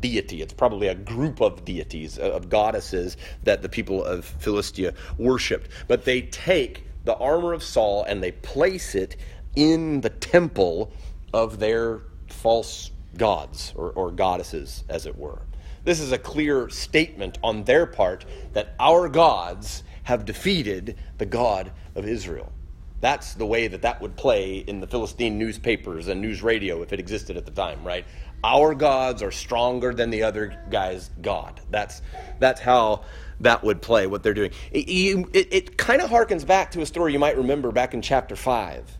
deity. 0.00 0.42
It's 0.42 0.52
probably 0.52 0.88
a 0.88 0.94
group 0.94 1.40
of 1.40 1.64
deities, 1.64 2.18
uh, 2.18 2.30
of 2.32 2.50
goddesses 2.50 3.16
that 3.44 3.62
the 3.62 3.68
people 3.68 4.04
of 4.04 4.24
Philistia 4.24 4.92
worshipped. 5.16 5.70
But 5.88 6.04
they 6.04 6.22
take 6.22 6.84
the 7.04 7.16
armor 7.16 7.54
of 7.54 7.62
Saul 7.62 8.04
and 8.04 8.22
they 8.22 8.32
place 8.32 8.94
it 8.94 9.16
in 9.56 10.02
the 10.02 10.10
temple 10.10 10.92
of 11.32 11.58
their 11.58 12.02
false 12.28 12.90
gods 13.16 13.72
or, 13.76 13.90
or 13.92 14.10
goddesses, 14.10 14.84
as 14.88 15.06
it 15.06 15.16
were. 15.16 15.40
This 15.84 16.00
is 16.00 16.12
a 16.12 16.18
clear 16.18 16.68
statement 16.70 17.38
on 17.42 17.64
their 17.64 17.86
part 17.86 18.24
that 18.54 18.74
our 18.80 19.08
gods 19.08 19.82
have 20.04 20.24
defeated 20.24 20.96
the 21.18 21.26
God 21.26 21.72
of 21.94 22.06
Israel. 22.06 22.52
That's 23.00 23.34
the 23.34 23.44
way 23.44 23.68
that 23.68 23.82
that 23.82 24.00
would 24.00 24.16
play 24.16 24.56
in 24.56 24.80
the 24.80 24.86
Philistine 24.86 25.38
newspapers 25.38 26.08
and 26.08 26.22
news 26.22 26.42
radio 26.42 26.80
if 26.82 26.92
it 26.92 27.00
existed 27.00 27.36
at 27.36 27.44
the 27.44 27.52
time, 27.52 27.84
right? 27.84 28.06
Our 28.42 28.74
gods 28.74 29.22
are 29.22 29.30
stronger 29.30 29.92
than 29.92 30.10
the 30.10 30.22
other 30.22 30.58
guy's 30.70 31.10
God. 31.20 31.60
That's, 31.70 32.00
that's 32.38 32.60
how 32.60 33.04
that 33.40 33.62
would 33.62 33.82
play, 33.82 34.06
what 34.06 34.22
they're 34.22 34.32
doing. 34.32 34.52
It, 34.70 34.88
it, 35.34 35.48
it 35.50 35.76
kind 35.76 36.00
of 36.00 36.08
harkens 36.08 36.46
back 36.46 36.70
to 36.72 36.80
a 36.80 36.86
story 36.86 37.12
you 37.12 37.18
might 37.18 37.36
remember 37.36 37.72
back 37.72 37.92
in 37.92 38.00
chapter 38.00 38.36
5 38.36 38.98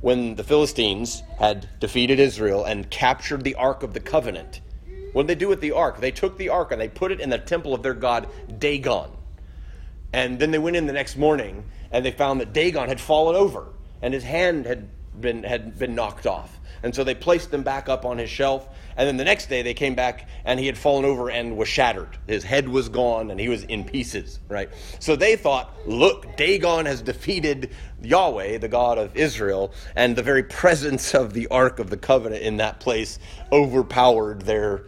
when 0.00 0.34
the 0.34 0.44
Philistines 0.44 1.22
had 1.38 1.68
defeated 1.78 2.18
Israel 2.18 2.64
and 2.64 2.90
captured 2.90 3.44
the 3.44 3.54
Ark 3.54 3.82
of 3.82 3.94
the 3.94 4.00
Covenant. 4.00 4.60
What 5.16 5.26
did 5.26 5.38
they 5.38 5.40
do 5.40 5.48
with 5.48 5.62
the 5.62 5.72
ark? 5.72 5.98
They 5.98 6.10
took 6.10 6.36
the 6.36 6.50
ark 6.50 6.72
and 6.72 6.78
they 6.78 6.90
put 6.90 7.10
it 7.10 7.22
in 7.22 7.30
the 7.30 7.38
temple 7.38 7.72
of 7.72 7.82
their 7.82 7.94
god 7.94 8.28
Dagon. 8.58 9.08
And 10.12 10.38
then 10.38 10.50
they 10.50 10.58
went 10.58 10.76
in 10.76 10.86
the 10.86 10.92
next 10.92 11.16
morning 11.16 11.64
and 11.90 12.04
they 12.04 12.10
found 12.10 12.38
that 12.42 12.52
Dagon 12.52 12.90
had 12.90 13.00
fallen 13.00 13.34
over 13.34 13.68
and 14.02 14.12
his 14.12 14.24
hand 14.24 14.66
had 14.66 14.90
been, 15.18 15.42
had 15.42 15.78
been 15.78 15.94
knocked 15.94 16.26
off. 16.26 16.60
And 16.82 16.94
so 16.94 17.02
they 17.02 17.14
placed 17.14 17.50
them 17.50 17.62
back 17.62 17.88
up 17.88 18.04
on 18.04 18.18
his 18.18 18.28
shelf. 18.28 18.68
And 18.94 19.08
then 19.08 19.16
the 19.16 19.24
next 19.24 19.46
day 19.46 19.62
they 19.62 19.72
came 19.72 19.94
back 19.94 20.28
and 20.44 20.60
he 20.60 20.66
had 20.66 20.76
fallen 20.76 21.06
over 21.06 21.30
and 21.30 21.56
was 21.56 21.66
shattered. 21.66 22.18
His 22.26 22.44
head 22.44 22.68
was 22.68 22.90
gone 22.90 23.30
and 23.30 23.40
he 23.40 23.48
was 23.48 23.64
in 23.64 23.84
pieces, 23.84 24.40
right? 24.50 24.68
So 24.98 25.16
they 25.16 25.36
thought, 25.36 25.74
look, 25.86 26.36
Dagon 26.36 26.84
has 26.84 27.00
defeated 27.00 27.70
Yahweh, 28.02 28.58
the 28.58 28.68
God 28.68 28.98
of 28.98 29.16
Israel, 29.16 29.72
and 29.94 30.14
the 30.14 30.22
very 30.22 30.42
presence 30.42 31.14
of 31.14 31.32
the 31.32 31.48
Ark 31.48 31.78
of 31.78 31.88
the 31.88 31.96
Covenant 31.96 32.42
in 32.42 32.58
that 32.58 32.80
place 32.80 33.18
overpowered 33.50 34.42
their 34.42 34.84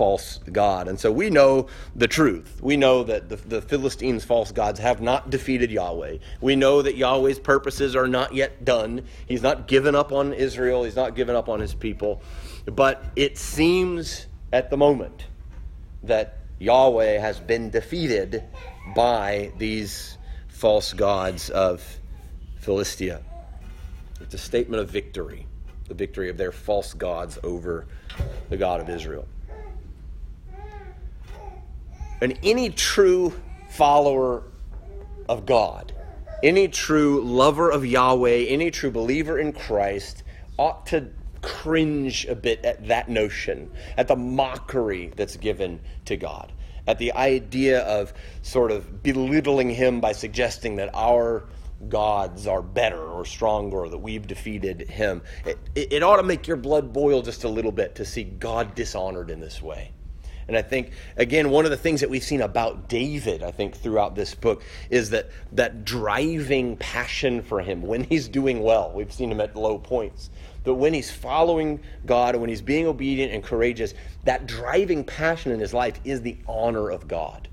false 0.00 0.40
God. 0.50 0.88
And 0.88 0.98
so 0.98 1.12
we 1.12 1.28
know 1.28 1.66
the 1.94 2.08
truth. 2.08 2.58
We 2.62 2.78
know 2.78 3.04
that 3.04 3.28
the, 3.28 3.36
the 3.36 3.60
Philistines' 3.60 4.24
false 4.24 4.50
gods 4.50 4.80
have 4.80 5.02
not 5.02 5.28
defeated 5.28 5.70
Yahweh. 5.70 6.16
We 6.40 6.56
know 6.56 6.80
that 6.80 6.96
Yahweh's 6.96 7.38
purposes 7.38 7.94
are 7.94 8.08
not 8.08 8.34
yet 8.34 8.64
done. 8.64 9.04
He's 9.26 9.42
not 9.42 9.68
given 9.68 9.94
up 9.94 10.10
on 10.10 10.32
Israel, 10.32 10.84
he's 10.84 10.96
not 10.96 11.16
given 11.16 11.36
up 11.36 11.50
on 11.50 11.60
his 11.60 11.74
people. 11.74 12.22
But 12.64 13.04
it 13.14 13.36
seems 13.36 14.26
at 14.54 14.70
the 14.70 14.78
moment 14.78 15.26
that 16.04 16.38
Yahweh 16.58 17.18
has 17.18 17.38
been 17.38 17.68
defeated 17.68 18.42
by 18.96 19.52
these 19.58 20.16
false 20.48 20.94
gods 20.94 21.50
of 21.50 21.84
Philistia. 22.56 23.20
It's 24.22 24.32
a 24.32 24.38
statement 24.38 24.80
of 24.80 24.88
victory, 24.88 25.46
the 25.88 25.94
victory 25.94 26.30
of 26.30 26.38
their 26.38 26.52
false 26.52 26.94
gods 26.94 27.38
over 27.42 27.86
the 28.48 28.56
God 28.56 28.80
of 28.80 28.88
Israel. 28.88 29.28
And 32.20 32.38
any 32.42 32.70
true 32.70 33.32
follower 33.70 34.42
of 35.28 35.46
God, 35.46 35.92
any 36.42 36.68
true 36.68 37.22
lover 37.22 37.70
of 37.70 37.86
Yahweh, 37.86 38.46
any 38.48 38.70
true 38.70 38.90
believer 38.90 39.38
in 39.38 39.52
Christ 39.52 40.22
ought 40.58 40.86
to 40.86 41.10
cringe 41.42 42.26
a 42.26 42.34
bit 42.34 42.64
at 42.64 42.88
that 42.88 43.08
notion, 43.08 43.70
at 43.96 44.08
the 44.08 44.16
mockery 44.16 45.12
that's 45.16 45.36
given 45.36 45.80
to 46.04 46.16
God, 46.16 46.52
at 46.86 46.98
the 46.98 47.12
idea 47.12 47.80
of 47.82 48.12
sort 48.42 48.70
of 48.70 49.02
belittling 49.02 49.70
Him 49.70 50.00
by 50.00 50.12
suggesting 50.12 50.76
that 50.76 50.90
our 50.94 51.44
gods 51.88 52.46
are 52.46 52.60
better 52.60 53.00
or 53.00 53.24
stronger 53.24 53.78
or 53.78 53.88
that 53.88 53.98
we've 53.98 54.26
defeated 54.26 54.82
Him. 54.90 55.22
It, 55.46 55.58
it, 55.74 55.92
it 55.94 56.02
ought 56.02 56.16
to 56.16 56.22
make 56.22 56.46
your 56.46 56.58
blood 56.58 56.92
boil 56.92 57.22
just 57.22 57.44
a 57.44 57.48
little 57.48 57.72
bit 57.72 57.94
to 57.94 58.04
see 58.04 58.24
God 58.24 58.74
dishonored 58.74 59.30
in 59.30 59.40
this 59.40 59.62
way. 59.62 59.92
And 60.50 60.56
I 60.56 60.62
think, 60.62 60.90
again, 61.16 61.50
one 61.50 61.64
of 61.64 61.70
the 61.70 61.76
things 61.76 62.00
that 62.00 62.10
we've 62.10 62.24
seen 62.24 62.40
about 62.40 62.88
David, 62.88 63.44
I 63.44 63.52
think, 63.52 63.76
throughout 63.76 64.16
this 64.16 64.34
book 64.34 64.64
is 64.90 65.10
that 65.10 65.30
that 65.52 65.84
driving 65.84 66.76
passion 66.76 67.40
for 67.40 67.60
him 67.60 67.82
when 67.82 68.02
he's 68.02 68.26
doing 68.26 68.60
well. 68.60 68.90
We've 68.92 69.12
seen 69.12 69.30
him 69.30 69.40
at 69.40 69.54
low 69.54 69.78
points. 69.78 70.28
But 70.64 70.74
when 70.74 70.92
he's 70.92 71.08
following 71.08 71.78
God 72.04 72.34
and 72.34 72.40
when 72.40 72.50
he's 72.50 72.62
being 72.62 72.88
obedient 72.88 73.32
and 73.32 73.44
courageous, 73.44 73.94
that 74.24 74.48
driving 74.48 75.04
passion 75.04 75.52
in 75.52 75.60
his 75.60 75.72
life 75.72 76.00
is 76.02 76.20
the 76.22 76.36
honor 76.48 76.90
of 76.90 77.06
God. 77.06 77.46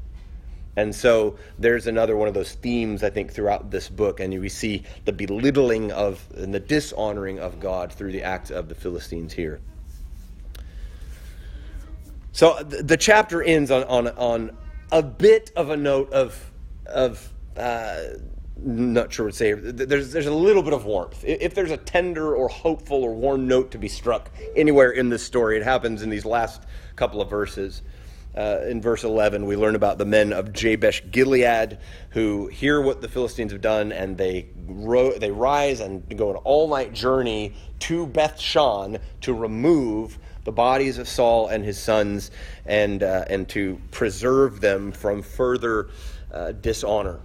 And 0.75 0.95
so 0.95 1.37
there's 1.59 1.85
another 1.85 2.17
one 2.17 2.27
of 2.27 2.33
those 2.33 2.53
themes, 2.53 3.03
I 3.03 3.11
think, 3.11 3.31
throughout 3.31 3.69
this 3.69 3.89
book. 3.89 4.19
And 4.19 4.33
we 4.41 4.49
see 4.49 4.85
the 5.05 5.13
belittling 5.13 5.91
of 5.91 6.27
and 6.35 6.51
the 6.51 6.59
dishonoring 6.59 7.37
of 7.37 7.59
God 7.59 7.93
through 7.93 8.11
the 8.11 8.23
acts 8.23 8.49
of 8.49 8.69
the 8.69 8.75
Philistines 8.75 9.33
here. 9.33 9.61
So 12.37 12.61
the 12.61 12.97
chapter 12.97 13.41
ends 13.41 13.71
on, 13.71 13.83
on, 13.85 14.09
on 14.09 14.57
a 14.91 15.01
bit 15.01 15.51
of 15.55 15.71
a 15.71 15.75
note 15.75 16.13
of, 16.13 16.51
of 16.85 17.33
uh, 17.57 17.99
not 18.55 19.11
sure 19.11 19.25
what 19.25 19.31
to 19.31 19.37
say. 19.37 19.53
There's, 19.53 20.11
there's 20.11 20.27
a 20.27 20.31
little 20.31 20.61
bit 20.61 20.73
of 20.73 20.85
warmth. 20.85 21.23
If 21.25 21.55
there's 21.55 21.71
a 21.71 21.77
tender 21.77 22.35
or 22.35 22.47
hopeful 22.47 23.03
or 23.03 23.15
warm 23.15 23.47
note 23.47 23.71
to 23.71 23.79
be 23.79 23.87
struck 23.87 24.29
anywhere 24.55 24.91
in 24.91 25.09
this 25.09 25.23
story, 25.23 25.57
it 25.57 25.63
happens 25.63 26.03
in 26.03 26.11
these 26.11 26.25
last 26.25 26.61
couple 26.95 27.21
of 27.21 27.29
verses. 27.31 27.81
Uh, 28.37 28.59
in 28.67 28.83
verse 28.83 29.03
11, 29.03 29.47
we 29.47 29.55
learn 29.55 29.73
about 29.73 29.97
the 29.97 30.05
men 30.05 30.31
of 30.31 30.53
Jabesh 30.53 31.09
Gilead 31.09 31.79
who 32.11 32.49
hear 32.49 32.79
what 32.79 33.01
the 33.01 33.07
Philistines 33.07 33.51
have 33.51 33.61
done 33.61 33.91
and 33.91 34.15
they, 34.15 34.45
ro- 34.67 35.17
they 35.17 35.31
rise 35.31 35.79
and 35.79 36.15
go 36.15 36.29
an 36.29 36.35
all 36.35 36.67
night 36.67 36.93
journey 36.93 37.55
to 37.79 38.05
Beth 38.05 38.39
Shan 38.39 38.99
to 39.21 39.33
remove 39.33 40.19
the 40.47 40.51
bodies 40.53 40.97
of 40.97 41.09
Saul 41.09 41.49
and 41.49 41.61
his 41.61 41.77
sons 41.77 42.31
and, 42.65 43.03
uh, 43.03 43.25
and 43.29 43.49
to 43.49 43.81
preserve 43.91 44.61
them 44.61 44.93
from 44.93 45.21
further 45.21 45.89
uh, 46.33 46.53
dishonor. 46.53 47.19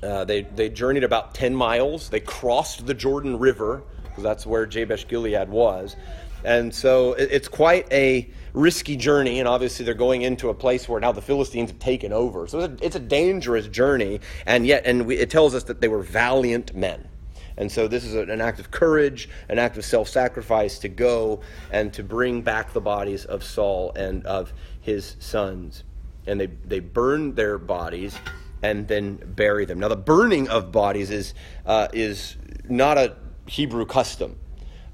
Uh, 0.00 0.24
they, 0.24 0.42
they 0.42 0.68
journeyed 0.68 1.02
about 1.02 1.34
10 1.34 1.52
miles. 1.52 2.10
They 2.10 2.20
crossed 2.20 2.86
the 2.86 2.94
Jordan 2.94 3.40
River, 3.40 3.82
because 4.04 4.22
that's 4.22 4.46
where 4.46 4.66
Jabesh 4.66 5.08
Gilead 5.08 5.48
was. 5.48 5.96
And 6.44 6.72
so 6.72 7.14
it, 7.14 7.28
it's 7.32 7.48
quite 7.48 7.92
a 7.92 8.30
risky 8.52 8.94
journey, 8.94 9.40
and 9.40 9.48
obviously 9.48 9.84
they're 9.84 9.92
going 9.92 10.22
into 10.22 10.48
a 10.48 10.54
place 10.54 10.88
where 10.88 11.00
now 11.00 11.10
the 11.10 11.22
Philistines 11.22 11.70
have 11.70 11.80
taken 11.80 12.12
over. 12.12 12.46
So 12.46 12.60
it's 12.60 12.82
a, 12.82 12.86
it's 12.86 12.96
a 12.96 13.00
dangerous 13.00 13.66
journey, 13.66 14.20
and 14.46 14.64
yet, 14.64 14.84
and 14.86 15.06
we, 15.06 15.16
it 15.16 15.28
tells 15.28 15.56
us 15.56 15.64
that 15.64 15.80
they 15.80 15.88
were 15.88 16.04
valiant 16.04 16.72
men. 16.72 17.08
And 17.56 17.70
so 17.70 17.88
this 17.88 18.04
is 18.04 18.14
an 18.14 18.40
act 18.40 18.60
of 18.60 18.70
courage, 18.70 19.28
an 19.48 19.58
act 19.58 19.76
of 19.76 19.84
self 19.84 20.08
sacrifice 20.08 20.78
to 20.80 20.88
go 20.88 21.40
and 21.70 21.92
to 21.94 22.02
bring 22.02 22.42
back 22.42 22.72
the 22.72 22.80
bodies 22.80 23.24
of 23.24 23.44
Saul 23.44 23.92
and 23.94 24.24
of 24.26 24.52
his 24.80 25.16
sons. 25.18 25.84
And 26.26 26.40
they, 26.40 26.46
they 26.46 26.80
burn 26.80 27.34
their 27.34 27.58
bodies 27.58 28.16
and 28.62 28.86
then 28.86 29.16
bury 29.16 29.64
them. 29.64 29.80
Now, 29.80 29.88
the 29.88 29.96
burning 29.96 30.48
of 30.48 30.70
bodies 30.70 31.10
is, 31.10 31.34
uh, 31.66 31.88
is 31.92 32.36
not 32.68 32.96
a 32.96 33.16
Hebrew 33.46 33.84
custom. 33.84 34.38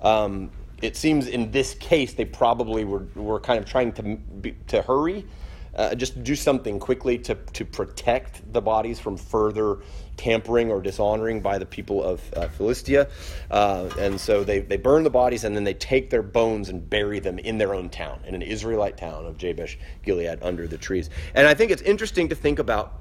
Um, 0.01 0.51
it 0.81 0.97
seems 0.97 1.27
in 1.27 1.51
this 1.51 1.75
case 1.75 2.15
they 2.15 2.25
probably 2.25 2.85
were, 2.85 3.07
were 3.15 3.41
kind 3.41 3.59
of 3.59 3.67
trying 3.67 3.93
to, 3.93 4.19
to 4.69 4.83
hurry 4.83 5.27
uh, 5.79 5.95
just 5.95 6.23
do 6.25 6.35
something 6.35 6.81
quickly 6.81 7.17
to, 7.19 7.37
to 7.53 7.65
protect 7.65 8.53
the 8.53 8.61
bodies 8.61 8.99
from 8.99 9.17
further 9.17 9.79
tampering 10.17 10.71
or 10.71 10.83
dishonoring 10.83 11.41
by 11.41 11.57
the 11.57 11.65
people 11.65 12.03
of 12.03 12.21
uh, 12.35 12.49
Philistia. 12.49 13.09
Uh, 13.49 13.89
and 13.99 14.21
so 14.21 14.43
they, 14.43 14.59
they 14.59 14.77
burn 14.77 15.05
the 15.05 15.11
bodies 15.11 15.45
and 15.45 15.55
then 15.55 15.63
they 15.63 15.75
take 15.75 16.11
their 16.11 16.23
bones 16.23 16.69
and 16.69 16.91
bury 16.91 17.21
them 17.21 17.39
in 17.39 17.59
their 17.59 17.75
own 17.75 17.89
town, 17.89 18.21
in 18.27 18.35
an 18.35 18.43
Israelite 18.43 18.97
town 18.97 19.25
of 19.25 19.39
Jabesh 19.39 19.79
Gilead 20.03 20.41
under 20.43 20.67
the 20.67 20.77
trees. 20.77 21.09
And 21.35 21.47
I 21.47 21.55
think 21.55 21.71
it's 21.71 21.83
interesting 21.83 22.29
to 22.31 22.35
think 22.35 22.59
about 22.59 22.95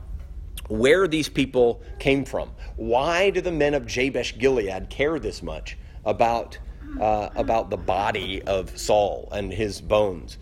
where 0.67 1.07
these 1.07 1.29
people 1.29 1.81
came 1.97 2.25
from. 2.25 2.51
Why 2.75 3.31
do 3.31 3.41
the 3.41 3.51
men 3.51 3.73
of 3.73 3.87
Jabesh 3.87 4.37
Gilead 4.37 4.91
care 4.91 5.17
this 5.17 5.41
much 5.41 5.77
about, 6.05 6.59
uh, 6.99 7.29
about 7.35 7.71
the 7.71 7.77
body 7.77 8.43
of 8.43 8.77
Saul 8.77 9.29
and 9.31 9.51
his 9.51 9.81
bones? 9.81 10.37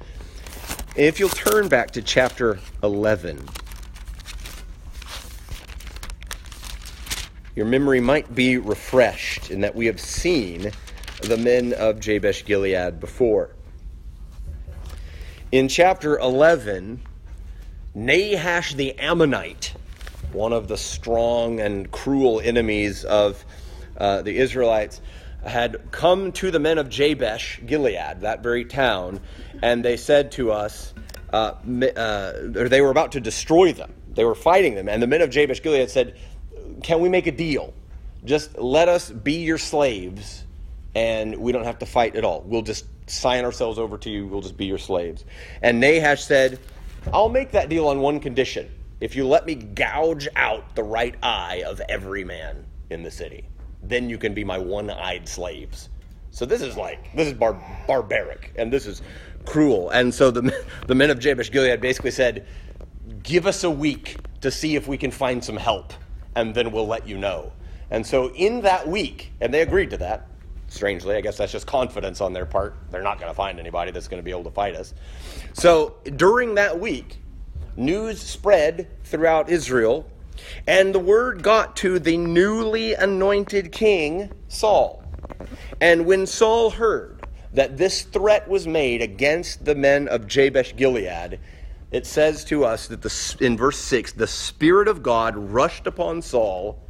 If 0.96 1.20
you'll 1.20 1.28
turn 1.28 1.68
back 1.68 1.92
to 1.92 2.02
chapter 2.02 2.58
11, 2.82 3.50
your 7.54 7.66
memory 7.66 8.00
might 8.00 8.34
be 8.34 8.56
refreshed 8.56 9.52
in 9.52 9.60
that 9.60 9.76
we 9.76 9.88
have 9.88 10.00
seen 10.00 10.72
the 11.22 11.36
men 11.36 11.74
of 11.74 12.00
Jabesh 12.00 12.46
Gilead 12.46 13.02
before. 13.02 13.50
In 15.52 15.68
chapter 15.68 16.18
11, 16.18 17.02
Nahash 17.94 18.76
the 18.76 18.98
Ammonite, 18.98 19.74
one 20.32 20.54
of 20.54 20.70
the 20.70 20.78
strong 20.78 21.60
and 21.60 21.92
cruel 21.92 22.40
enemies 22.40 23.04
of 23.04 23.44
uh, 23.98 24.22
the 24.22 24.38
Israelites, 24.38 25.02
had 25.46 25.92
come 25.92 26.32
to 26.34 26.52
the 26.52 26.60
men 26.60 26.78
of 26.78 26.90
Jabesh, 26.90 27.62
Gilead, 27.66 28.22
that 28.22 28.42
very 28.42 28.66
town, 28.66 29.22
and 29.62 29.86
they 29.86 29.98
said 29.98 30.32
to 30.34 30.52
us, 30.52 30.94
uh, 31.32 31.54
uh, 31.96 32.34
or 32.56 32.70
they 32.70 32.82
were 32.82 32.90
about 32.90 33.12
to 33.14 33.20
destroy 33.20 33.72
them. 33.74 33.94
They 34.14 34.24
were 34.24 34.36
fighting 34.36 34.76
them. 34.76 34.90
And 34.90 35.02
the 35.02 35.08
men 35.08 35.22
of 35.22 35.30
Jabesh 35.30 35.62
Gilead 35.62 35.90
said, 35.90 36.18
Can 36.84 37.02
we 37.02 37.10
make 37.10 37.28
a 37.28 37.32
deal? 37.32 37.74
Just 38.24 38.58
let 38.58 38.90
us 38.90 39.12
be 39.12 39.44
your 39.44 39.58
slaves, 39.58 40.46
and 40.96 41.36
we 41.36 41.52
don't 41.52 41.66
have 41.66 41.80
to 41.80 41.86
fight 41.86 42.16
at 42.16 42.24
all. 42.24 42.42
We'll 42.46 42.62
just 42.64 42.86
sign 43.08 43.46
ourselves 43.46 43.78
over 43.78 43.98
to 44.00 44.10
you. 44.10 44.26
We'll 44.26 44.42
just 44.42 44.58
be 44.58 44.66
your 44.66 44.78
slaves. 44.80 45.26
And 45.62 45.80
Nahash 45.80 46.24
said, 46.24 46.60
I'll 47.14 47.30
make 47.30 47.52
that 47.52 47.70
deal 47.70 47.88
on 47.88 48.00
one 48.00 48.20
condition 48.20 48.72
if 49.00 49.16
you 49.16 49.28
let 49.28 49.46
me 49.46 49.54
gouge 49.54 50.28
out 50.36 50.76
the 50.76 50.84
right 50.84 51.16
eye 51.22 51.64
of 51.68 51.82
every 51.88 52.24
man 52.24 52.66
in 52.90 53.04
the 53.04 53.12
city 53.12 53.48
then 53.90 54.10
you 54.10 54.18
can 54.18 54.34
be 54.34 54.44
my 54.44 54.58
one-eyed 54.58 55.28
slaves. 55.28 55.90
So 56.32 56.46
this 56.46 56.62
is 56.62 56.76
like 56.76 57.16
this 57.16 57.28
is 57.28 57.34
bar- 57.34 57.62
barbaric 57.88 58.54
and 58.58 58.72
this 58.72 58.86
is 58.86 59.02
cruel. 59.46 59.90
And 59.92 60.14
so 60.14 60.32
the 60.32 60.66
the 60.88 60.96
men 60.96 61.10
of 61.10 61.20
Jabesh 61.20 61.52
Gilead 61.52 61.80
basically 61.80 62.12
said, 62.12 62.46
"Give 63.24 63.48
us 63.48 63.64
a 63.64 63.72
week 63.72 64.18
to 64.42 64.52
see 64.52 64.76
if 64.76 64.88
we 64.88 64.98
can 64.98 65.12
find 65.12 65.44
some 65.44 65.58
help, 65.58 65.94
and 66.36 66.54
then 66.54 66.72
we'll 66.72 66.88
let 66.88 67.08
you 67.08 67.18
know." 67.18 67.54
And 67.92 68.06
so 68.06 68.32
in 68.34 68.62
that 68.62 68.88
week, 68.88 69.32
and 69.40 69.54
they 69.54 69.62
agreed 69.62 69.92
to 69.92 69.98
that. 69.98 70.28
Strangely, 70.68 71.16
I 71.16 71.22
guess 71.22 71.38
that's 71.38 71.52
just 71.52 71.68
confidence 71.68 72.20
on 72.20 72.34
their 72.34 72.46
part. 72.46 72.76
They're 72.92 73.04
not 73.04 73.20
going 73.20 73.30
to 73.30 73.36
find 73.36 73.60
anybody 73.60 73.92
that's 73.92 74.08
going 74.08 74.20
to 74.20 74.24
be 74.24 74.32
able 74.32 74.44
to 74.46 74.52
fight 74.52 74.76
us. 74.76 74.94
So 75.54 75.96
during 76.18 76.56
that 76.56 76.78
week, 76.78 77.20
news 77.78 78.20
spread 78.20 78.88
throughout 79.04 79.48
Israel 79.48 80.10
and 80.68 80.94
the 80.94 81.00
word 81.00 81.44
got 81.44 81.76
to 81.78 82.00
the 82.00 82.18
newly 82.18 82.94
anointed 82.94 83.72
king, 83.72 84.32
Saul. 84.48 85.04
And 85.82 86.06
when 86.06 86.26
Saul 86.26 86.72
heard 86.72 87.26
that 87.54 87.78
this 87.78 88.04
threat 88.04 88.48
was 88.48 88.68
made 88.68 89.02
against 89.02 89.66
the 89.66 89.76
men 89.76 90.08
of 90.08 90.28
Jabesh 90.28 90.76
Gilead, 90.76 91.40
it 91.92 92.06
says 92.06 92.44
to 92.46 92.66
us 92.66 92.88
that 92.88 93.02
the, 93.02 93.38
in 93.40 93.58
verse 93.58 93.78
6 93.78 94.14
the 94.14 94.28
Spirit 94.28 94.88
of 94.88 95.04
God 95.04 95.38
rushed 95.38 95.88
upon 95.88 96.22
Saul, 96.22 96.82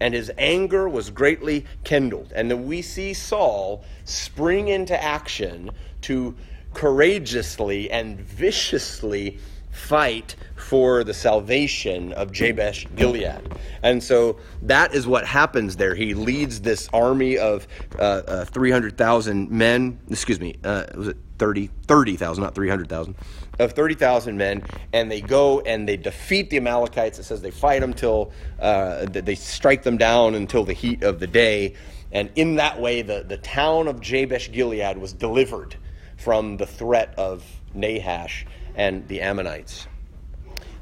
and 0.00 0.14
his 0.14 0.30
anger 0.38 0.88
was 0.88 1.10
greatly 1.10 1.66
kindled. 1.84 2.32
And 2.34 2.50
then 2.50 2.66
we 2.66 2.82
see 2.82 3.14
Saul 3.14 3.84
spring 4.04 4.68
into 4.68 5.00
action 5.02 5.70
to 6.02 6.34
courageously 6.74 7.90
and 7.90 8.20
viciously 8.20 9.38
fight 9.70 10.36
for 10.56 11.04
the 11.04 11.14
salvation 11.14 12.12
of 12.12 12.32
Jabesh 12.32 12.86
Gilead. 12.96 13.40
And 13.82 14.02
so 14.02 14.38
that 14.62 14.94
is 14.94 15.06
what 15.06 15.26
happens 15.26 15.76
there. 15.76 15.94
He 15.94 16.14
leads 16.14 16.60
this 16.60 16.88
army 16.92 17.38
of 17.38 17.66
uh, 17.98 18.02
uh, 18.02 18.44
300,000 18.46 19.50
men, 19.50 19.98
excuse 20.10 20.40
me, 20.40 20.56
uh, 20.64 20.84
was 20.94 21.08
it 21.08 21.16
30, 21.38 21.70
30,000, 21.86 22.42
not 22.44 22.54
300,000, 22.54 23.14
of 23.58 23.72
30,000 23.72 24.36
men, 24.36 24.62
and 24.92 25.10
they 25.10 25.20
go 25.20 25.60
and 25.60 25.88
they 25.88 25.96
defeat 25.96 26.50
the 26.50 26.58
Amalekites. 26.58 27.18
It 27.18 27.24
says 27.24 27.40
they 27.40 27.50
fight 27.50 27.80
them 27.80 27.94
till 27.94 28.32
uh, 28.58 29.06
they 29.06 29.34
strike 29.34 29.82
them 29.82 29.96
down 29.96 30.34
until 30.34 30.64
the 30.64 30.72
heat 30.72 31.02
of 31.02 31.18
the 31.18 31.26
day. 31.26 31.74
And 32.12 32.30
in 32.34 32.56
that 32.56 32.80
way, 32.80 33.02
the, 33.02 33.24
the 33.26 33.38
town 33.38 33.88
of 33.88 34.00
Jabesh 34.00 34.52
Gilead 34.52 34.98
was 34.98 35.12
delivered 35.12 35.76
from 36.16 36.58
the 36.58 36.66
threat 36.66 37.14
of 37.16 37.44
Nahash 37.72 38.44
and 38.74 39.06
the 39.08 39.20
Ammonites. 39.20 39.86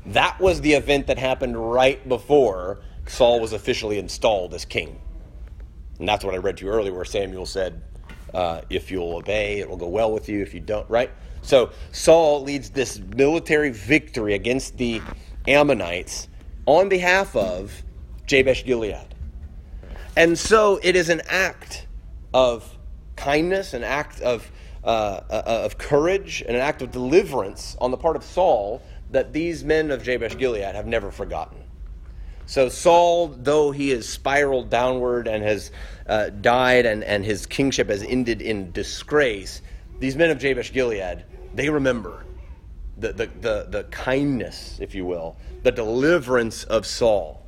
That 0.06 0.40
was 0.40 0.60
the 0.60 0.72
event 0.74 1.06
that 1.08 1.18
happened 1.18 1.56
right 1.72 2.06
before 2.08 2.80
Saul 3.06 3.40
was 3.40 3.52
officially 3.52 3.98
installed 3.98 4.54
as 4.54 4.64
king. 4.64 5.00
And 5.98 6.08
that's 6.08 6.24
what 6.24 6.34
I 6.34 6.38
read 6.38 6.58
to 6.58 6.64
you 6.64 6.70
earlier, 6.70 6.94
where 6.94 7.04
Samuel 7.04 7.46
said, 7.46 7.82
uh, 8.32 8.62
If 8.70 8.90
you'll 8.90 9.16
obey, 9.16 9.58
it 9.60 9.68
will 9.68 9.76
go 9.76 9.88
well 9.88 10.12
with 10.12 10.28
you. 10.28 10.42
If 10.42 10.54
you 10.54 10.60
don't, 10.60 10.88
right? 10.88 11.10
So 11.42 11.70
Saul 11.92 12.42
leads 12.42 12.70
this 12.70 12.98
military 12.98 13.70
victory 13.70 14.34
against 14.34 14.76
the 14.76 15.02
Ammonites 15.46 16.28
on 16.66 16.88
behalf 16.88 17.34
of 17.34 17.82
Jabesh 18.26 18.64
Gilead. 18.64 19.14
And 20.16 20.38
so 20.38 20.78
it 20.82 20.96
is 20.96 21.08
an 21.08 21.22
act 21.28 21.86
of 22.34 22.76
kindness, 23.16 23.72
an 23.72 23.84
act 23.84 24.20
of 24.20 24.50
uh, 24.84 25.20
uh, 25.30 25.42
of 25.64 25.78
courage 25.78 26.42
and 26.46 26.56
an 26.56 26.62
act 26.62 26.82
of 26.82 26.92
deliverance 26.92 27.76
on 27.80 27.90
the 27.90 27.96
part 27.96 28.16
of 28.16 28.24
Saul 28.24 28.82
that 29.10 29.32
these 29.32 29.64
men 29.64 29.90
of 29.90 30.02
Jabesh 30.02 30.36
Gilead 30.38 30.74
have 30.74 30.86
never 30.86 31.10
forgotten. 31.10 31.58
So, 32.46 32.68
Saul, 32.70 33.28
though 33.28 33.72
he 33.72 33.90
has 33.90 34.08
spiraled 34.08 34.70
downward 34.70 35.28
and 35.28 35.42
has 35.44 35.70
uh, 36.06 36.30
died 36.30 36.86
and, 36.86 37.04
and 37.04 37.24
his 37.24 37.44
kingship 37.44 37.90
has 37.90 38.02
ended 38.02 38.40
in 38.40 38.72
disgrace, 38.72 39.60
these 39.98 40.16
men 40.16 40.30
of 40.30 40.38
Jabesh 40.38 40.72
Gilead, 40.72 41.24
they 41.54 41.68
remember 41.68 42.24
the, 42.96 43.12
the, 43.12 43.26
the, 43.40 43.66
the 43.68 43.84
kindness, 43.90 44.78
if 44.80 44.94
you 44.94 45.04
will, 45.04 45.36
the 45.62 45.72
deliverance 45.72 46.64
of 46.64 46.86
Saul 46.86 47.44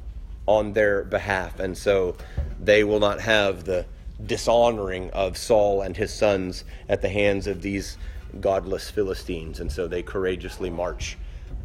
on 0.47 0.73
their 0.73 1.05
behalf. 1.05 1.61
And 1.61 1.77
so 1.77 2.17
they 2.61 2.85
will 2.85 3.01
not 3.01 3.21
have 3.21 3.65
the 3.65 3.87
dishonoring 4.27 5.11
of 5.11 5.37
Saul 5.37 5.83
and 5.83 5.97
his 5.97 6.13
sons 6.13 6.65
at 6.89 7.03
the 7.03 7.09
hands 7.09 7.47
of 7.47 7.63
these 7.63 7.97
godless 8.41 8.91
Philistines. 8.91 9.61
And 9.61 9.71
so 9.71 9.89
they 9.89 10.03
courageously 10.03 10.71
march 10.71 11.17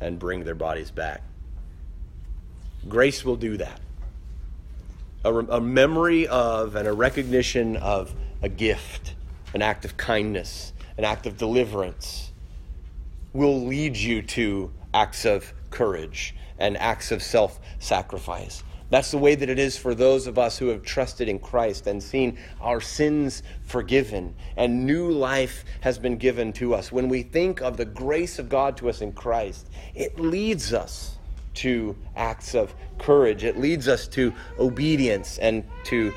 and 0.02 0.20
bring 0.20 0.44
their 0.44 0.56
bodies 0.56 0.92
back. 0.92 1.22
Grace 2.88 3.26
will 3.26 3.36
do 3.36 3.58
that. 3.58 3.80
A, 5.24 5.34
a 5.34 5.62
memory 5.62 6.28
of 6.28 6.76
and 6.76 6.88
a 6.88 6.94
recognition 6.94 7.78
of 7.78 8.14
a 8.42 8.50
gift, 8.50 9.16
an 9.54 9.62
act 9.62 9.86
of 9.86 9.98
kindness, 9.98 10.74
an 10.98 11.04
act 11.04 11.26
of 11.26 11.38
deliverance 11.38 12.32
will 13.34 13.66
lead 13.66 13.98
you 13.98 14.22
to 14.22 14.72
acts 14.94 15.26
of 15.26 15.54
courage 15.72 16.36
and 16.58 16.78
acts 16.78 17.12
of 17.12 17.22
self 17.22 17.60
sacrifice. 17.80 18.64
That's 18.90 19.12
the 19.12 19.18
way 19.18 19.36
that 19.36 19.50
it 19.50 19.58
is 19.58 19.78
for 19.78 19.96
those 19.96 20.28
of 20.28 20.38
us 20.38 20.58
who 20.58 20.68
have 20.68 20.84
trusted 20.84 21.28
in 21.28 21.40
Christ 21.40 21.88
and 21.88 22.02
seen 22.02 22.38
our 22.62 22.80
sins 22.80 23.42
forgiven 23.64 24.36
and 24.58 24.86
new 24.86 25.10
life 25.12 25.66
has 25.82 25.98
been 25.98 26.18
given 26.18 26.54
to 26.54 26.76
us. 26.76 26.92
When 26.92 27.10
we 27.10 27.24
think 27.24 27.62
of 27.62 27.78
the 27.78 27.86
grace 27.86 28.38
of 28.38 28.48
God 28.48 28.78
to 28.78 28.90
us 28.90 29.02
in 29.02 29.12
Christ, 29.12 29.70
it 29.96 30.20
leads 30.20 30.72
us 30.72 31.18
to 31.56 31.96
acts 32.16 32.54
of 32.54 32.76
courage. 33.00 33.44
It 33.44 33.58
leads 33.58 33.88
us 33.88 34.08
to 34.10 34.34
obedience 34.60 35.40
and 35.40 35.64
to 35.86 36.14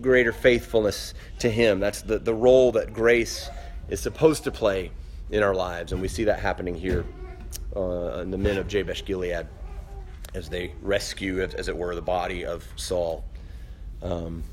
greater 0.00 0.32
faithfulness 0.32 1.14
to 1.40 1.50
Him. 1.50 1.80
That's 1.80 2.02
the, 2.02 2.18
the 2.18 2.34
role 2.34 2.72
that 2.72 2.92
grace 2.92 3.50
is 3.88 4.00
supposed 4.00 4.44
to 4.44 4.50
play 4.50 4.92
in 5.30 5.42
our 5.42 5.54
lives. 5.54 5.92
And 5.92 6.00
we 6.00 6.08
see 6.08 6.24
that 6.24 6.40
happening 6.40 6.74
here 6.74 7.04
uh, 7.76 8.20
in 8.20 8.30
the 8.30 8.38
men 8.38 8.56
of 8.56 8.66
Jabesh 8.66 9.04
Gilead 9.04 9.46
as 10.34 10.48
they 10.48 10.72
rescue, 10.82 11.40
as 11.40 11.68
it 11.68 11.76
were, 11.76 11.94
the 11.94 12.02
body 12.02 12.44
of 12.44 12.66
Saul. 12.76 13.24
Um, 14.02 14.44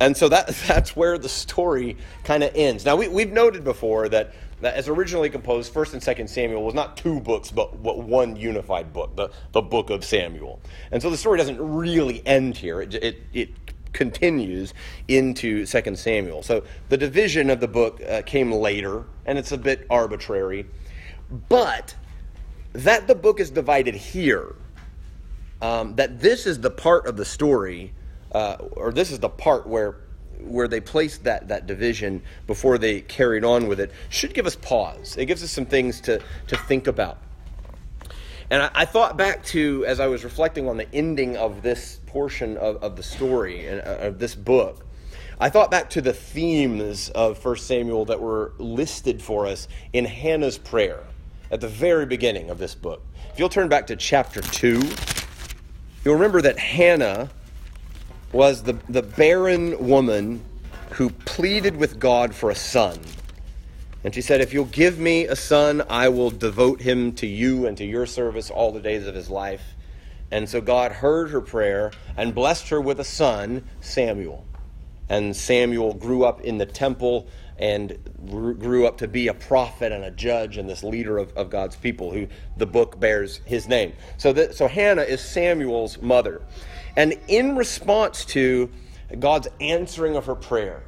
and 0.00 0.16
so 0.16 0.28
that, 0.28 0.48
that's 0.66 0.96
where 0.96 1.18
the 1.18 1.28
story 1.28 1.96
kind 2.24 2.42
of 2.42 2.52
ends. 2.54 2.84
Now, 2.84 2.96
we, 2.96 3.08
we've 3.08 3.32
noted 3.32 3.64
before 3.64 4.08
that, 4.08 4.32
that 4.60 4.74
as 4.74 4.88
originally 4.88 5.30
composed, 5.30 5.72
1st 5.72 5.92
and 5.94 6.02
2nd 6.02 6.28
Samuel 6.28 6.64
was 6.64 6.74
not 6.74 6.96
two 6.96 7.20
books, 7.20 7.50
but, 7.50 7.76
one 7.76 8.36
unified 8.36 8.92
book, 8.92 9.14
the, 9.16 9.30
the 9.52 9.62
book 9.62 9.90
of 9.90 10.04
Samuel. 10.04 10.60
And 10.90 11.00
so 11.00 11.10
the 11.10 11.16
story 11.16 11.38
doesn't 11.38 11.60
really 11.60 12.26
end 12.26 12.56
here. 12.56 12.82
It, 12.82 12.94
it, 12.94 13.22
it 13.32 13.50
continues 13.92 14.74
into 15.08 15.66
2 15.66 15.96
Samuel. 15.96 16.42
So 16.42 16.62
the 16.88 16.96
division 16.96 17.50
of 17.50 17.60
the 17.60 17.68
book 17.68 18.00
uh, 18.02 18.22
came 18.22 18.52
later, 18.52 19.04
and 19.26 19.38
it's 19.38 19.52
a 19.52 19.58
bit 19.58 19.86
arbitrary. 19.90 20.66
But 21.48 21.94
that 22.72 23.06
the 23.06 23.14
book 23.14 23.40
is 23.40 23.50
divided 23.50 23.94
here, 23.94 24.54
um, 25.60 25.96
that 25.96 26.20
this 26.20 26.46
is 26.46 26.60
the 26.60 26.70
part 26.70 27.06
of 27.06 27.16
the 27.16 27.24
story, 27.24 27.92
uh, 28.32 28.56
or 28.72 28.92
this 28.92 29.10
is 29.10 29.18
the 29.18 29.28
part 29.28 29.66
where 29.66 29.96
where 30.44 30.68
they 30.68 30.80
placed 30.80 31.24
that, 31.24 31.48
that 31.48 31.66
division 31.66 32.22
before 32.46 32.78
they 32.78 33.02
carried 33.02 33.44
on 33.44 33.66
with 33.66 33.78
it, 33.78 33.92
should 34.08 34.32
give 34.32 34.46
us 34.46 34.56
pause. 34.56 35.16
It 35.18 35.26
gives 35.26 35.42
us 35.42 35.50
some 35.50 35.66
things 35.66 36.00
to, 36.02 36.22
to 36.48 36.56
think 36.56 36.86
about. 36.86 37.18
And 38.50 38.62
I, 38.62 38.70
I 38.74 38.84
thought 38.84 39.16
back 39.16 39.44
to, 39.46 39.84
as 39.86 40.00
I 40.00 40.06
was 40.06 40.24
reflecting 40.24 40.66
on 40.66 40.76
the 40.76 40.92
ending 40.94 41.36
of 41.36 41.62
this 41.62 42.00
portion 42.06 42.56
of, 42.56 42.82
of 42.82 42.96
the 42.96 43.02
story 43.02 43.66
and 43.66 43.80
uh, 43.80 44.06
of 44.06 44.18
this 44.18 44.34
book, 44.34 44.86
I 45.38 45.50
thought 45.50 45.70
back 45.70 45.90
to 45.90 46.00
the 46.00 46.12
themes 46.12 47.10
of 47.10 47.42
1 47.44 47.56
Samuel 47.56 48.06
that 48.06 48.20
were 48.20 48.52
listed 48.58 49.22
for 49.22 49.46
us 49.46 49.68
in 49.92 50.04
Hannah's 50.04 50.58
prayer 50.58 51.04
at 51.50 51.60
the 51.60 51.68
very 51.68 52.06
beginning 52.06 52.50
of 52.50 52.58
this 52.58 52.74
book. 52.74 53.02
If 53.32 53.38
you'll 53.38 53.48
turn 53.48 53.68
back 53.68 53.86
to 53.88 53.96
chapter 53.96 54.40
2, 54.40 54.82
you'll 56.04 56.14
remember 56.14 56.42
that 56.42 56.58
Hannah 56.58 57.30
was 58.32 58.62
the, 58.62 58.74
the 58.88 59.02
barren 59.02 59.86
woman 59.86 60.42
who 60.90 61.10
pleaded 61.10 61.76
with 61.76 61.98
God 61.98 62.34
for 62.34 62.50
a 62.50 62.54
son. 62.54 62.98
And 64.02 64.14
she 64.14 64.22
said, 64.22 64.40
If 64.40 64.52
you'll 64.52 64.64
give 64.66 64.98
me 64.98 65.26
a 65.26 65.36
son, 65.36 65.82
I 65.90 66.08
will 66.08 66.30
devote 66.30 66.80
him 66.80 67.12
to 67.14 67.26
you 67.26 67.66
and 67.66 67.76
to 67.78 67.84
your 67.84 68.06
service 68.06 68.50
all 68.50 68.72
the 68.72 68.80
days 68.80 69.06
of 69.06 69.14
his 69.14 69.28
life. 69.28 69.62
And 70.30 70.48
so 70.48 70.60
God 70.60 70.92
heard 70.92 71.30
her 71.30 71.40
prayer 71.40 71.90
and 72.16 72.34
blessed 72.34 72.68
her 72.68 72.80
with 72.80 73.00
a 73.00 73.04
son, 73.04 73.64
Samuel. 73.80 74.46
And 75.08 75.36
Samuel 75.36 75.94
grew 75.94 76.24
up 76.24 76.40
in 76.42 76.58
the 76.58 76.66
temple 76.66 77.26
and 77.60 77.98
grew 78.26 78.86
up 78.86 78.96
to 78.96 79.06
be 79.06 79.28
a 79.28 79.34
prophet 79.34 79.92
and 79.92 80.02
a 80.02 80.10
judge 80.10 80.56
and 80.56 80.68
this 80.68 80.82
leader 80.82 81.18
of, 81.18 81.30
of 81.36 81.50
God's 81.50 81.76
people, 81.76 82.10
who 82.10 82.26
the 82.56 82.64
book 82.64 82.98
bears 82.98 83.42
his 83.44 83.68
name. 83.68 83.92
So, 84.16 84.50
so 84.50 84.66
Hannah 84.66 85.02
is 85.02 85.20
Samuel's 85.20 86.00
mother. 86.00 86.40
And 86.96 87.18
in 87.28 87.56
response 87.56 88.24
to 88.26 88.70
God's 89.18 89.48
answering 89.60 90.16
of 90.16 90.24
her 90.24 90.34
prayer 90.34 90.82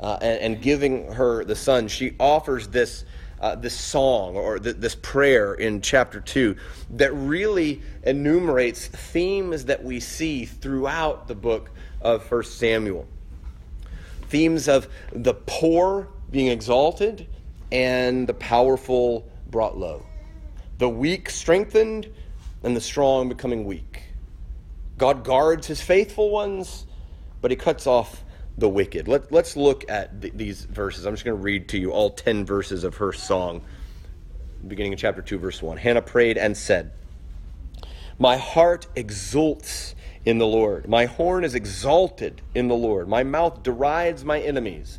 uh, 0.00 0.18
and, 0.20 0.40
and, 0.40 0.62
giving 0.62 1.12
her 1.12 1.44
the 1.44 1.54
son, 1.54 1.86
she 1.86 2.16
offers 2.18 2.68
this, 2.68 3.04
uh, 3.40 3.54
this 3.54 3.78
song 3.78 4.34
or 4.34 4.58
th- 4.58 4.76
this 4.76 4.96
prayer 4.96 5.54
in 5.54 5.80
chapter 5.80 6.20
2 6.20 6.56
that 6.90 7.14
really 7.14 7.80
enumerates 8.02 8.86
themes 8.88 9.66
that 9.66 9.82
we 9.82 10.00
see 10.00 10.44
throughout 10.44 11.28
the 11.28 11.34
book 11.36 11.70
of 12.00 12.30
1 12.30 12.42
Samuel. 12.44 13.06
Themes 14.28 14.68
of 14.68 14.88
the 15.12 15.34
poor 15.34 16.08
being 16.36 16.48
exalted 16.48 17.26
and 17.72 18.26
the 18.26 18.34
powerful 18.34 19.26
brought 19.50 19.78
low. 19.78 20.04
The 20.76 20.86
weak 20.86 21.30
strengthened 21.30 22.12
and 22.62 22.76
the 22.76 22.80
strong 22.82 23.30
becoming 23.30 23.64
weak. 23.64 24.02
God 24.98 25.24
guards 25.24 25.66
his 25.66 25.80
faithful 25.80 26.28
ones, 26.28 26.84
but 27.40 27.50
he 27.50 27.56
cuts 27.56 27.86
off 27.86 28.22
the 28.58 28.68
wicked. 28.68 29.08
Let, 29.08 29.32
us 29.32 29.56
look 29.56 29.90
at 29.90 30.20
th- 30.20 30.34
these 30.36 30.66
verses. 30.66 31.06
I'm 31.06 31.14
just 31.14 31.24
going 31.24 31.38
to 31.38 31.42
read 31.42 31.70
to 31.70 31.78
you 31.78 31.92
all 31.92 32.10
10 32.10 32.44
verses 32.44 32.84
of 32.84 32.96
her 32.96 33.14
song, 33.14 33.62
beginning 34.68 34.92
in 34.92 34.98
chapter 34.98 35.22
2, 35.22 35.38
verse 35.38 35.62
1. 35.62 35.78
Hannah 35.78 36.02
prayed 36.02 36.36
and 36.36 36.54
said, 36.54 36.92
My 38.18 38.36
heart 38.36 38.86
exults 38.94 39.94
in 40.26 40.36
the 40.36 40.46
Lord. 40.46 40.86
My 40.86 41.06
horn 41.06 41.44
is 41.44 41.54
exalted 41.54 42.42
in 42.54 42.68
the 42.68 42.74
Lord. 42.74 43.08
My 43.08 43.22
mouth 43.22 43.62
derides 43.62 44.22
my 44.22 44.38
enemies 44.38 44.98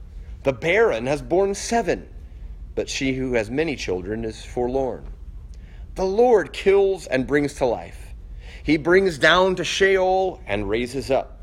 The 0.43 0.53
barren 0.53 1.05
has 1.05 1.21
borne 1.21 1.53
seven, 1.53 2.09
but 2.73 2.89
she 2.89 3.13
who 3.13 3.33
has 3.33 3.51
many 3.51 3.75
children 3.75 4.25
is 4.25 4.43
forlorn. 4.43 5.13
The 5.93 6.05
Lord 6.05 6.51
kills 6.51 7.05
and 7.05 7.27
brings 7.27 7.53
to 7.55 7.65
life. 7.65 8.15
He 8.63 8.77
brings 8.77 9.19
down 9.19 9.55
to 9.57 9.63
Sheol 9.63 10.41
and 10.47 10.67
raises 10.67 11.11
up. 11.11 11.41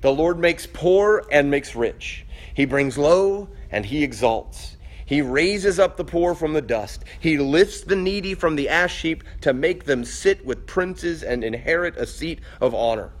The 0.00 0.12
Lord 0.12 0.38
makes 0.38 0.66
poor 0.66 1.24
and 1.30 1.50
makes 1.50 1.76
rich. 1.76 2.24
He 2.54 2.64
brings 2.64 2.96
low 2.96 3.48
and 3.70 3.84
he 3.84 4.02
exalts. 4.02 4.76
He 5.04 5.20
raises 5.20 5.78
up 5.78 5.98
the 5.98 6.04
poor 6.04 6.34
from 6.34 6.54
the 6.54 6.62
dust. 6.62 7.04
He 7.20 7.36
lifts 7.36 7.82
the 7.82 7.96
needy 7.96 8.34
from 8.34 8.56
the 8.56 8.70
ash 8.70 9.02
heap 9.02 9.24
to 9.42 9.52
make 9.52 9.84
them 9.84 10.04
sit 10.04 10.44
with 10.46 10.66
princes 10.66 11.22
and 11.22 11.44
inherit 11.44 11.98
a 11.98 12.06
seat 12.06 12.40
of 12.62 12.74
honor. 12.74 13.12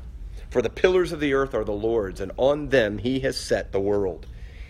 For 0.48 0.62
the 0.62 0.70
pillars 0.70 1.12
of 1.12 1.20
the 1.20 1.34
earth 1.34 1.54
are 1.54 1.64
the 1.64 1.72
Lord's, 1.72 2.20
and 2.20 2.32
on 2.38 2.70
them 2.70 2.98
he 2.98 3.20
has 3.20 3.38
set 3.38 3.72
the 3.72 3.80
world. 3.80 4.26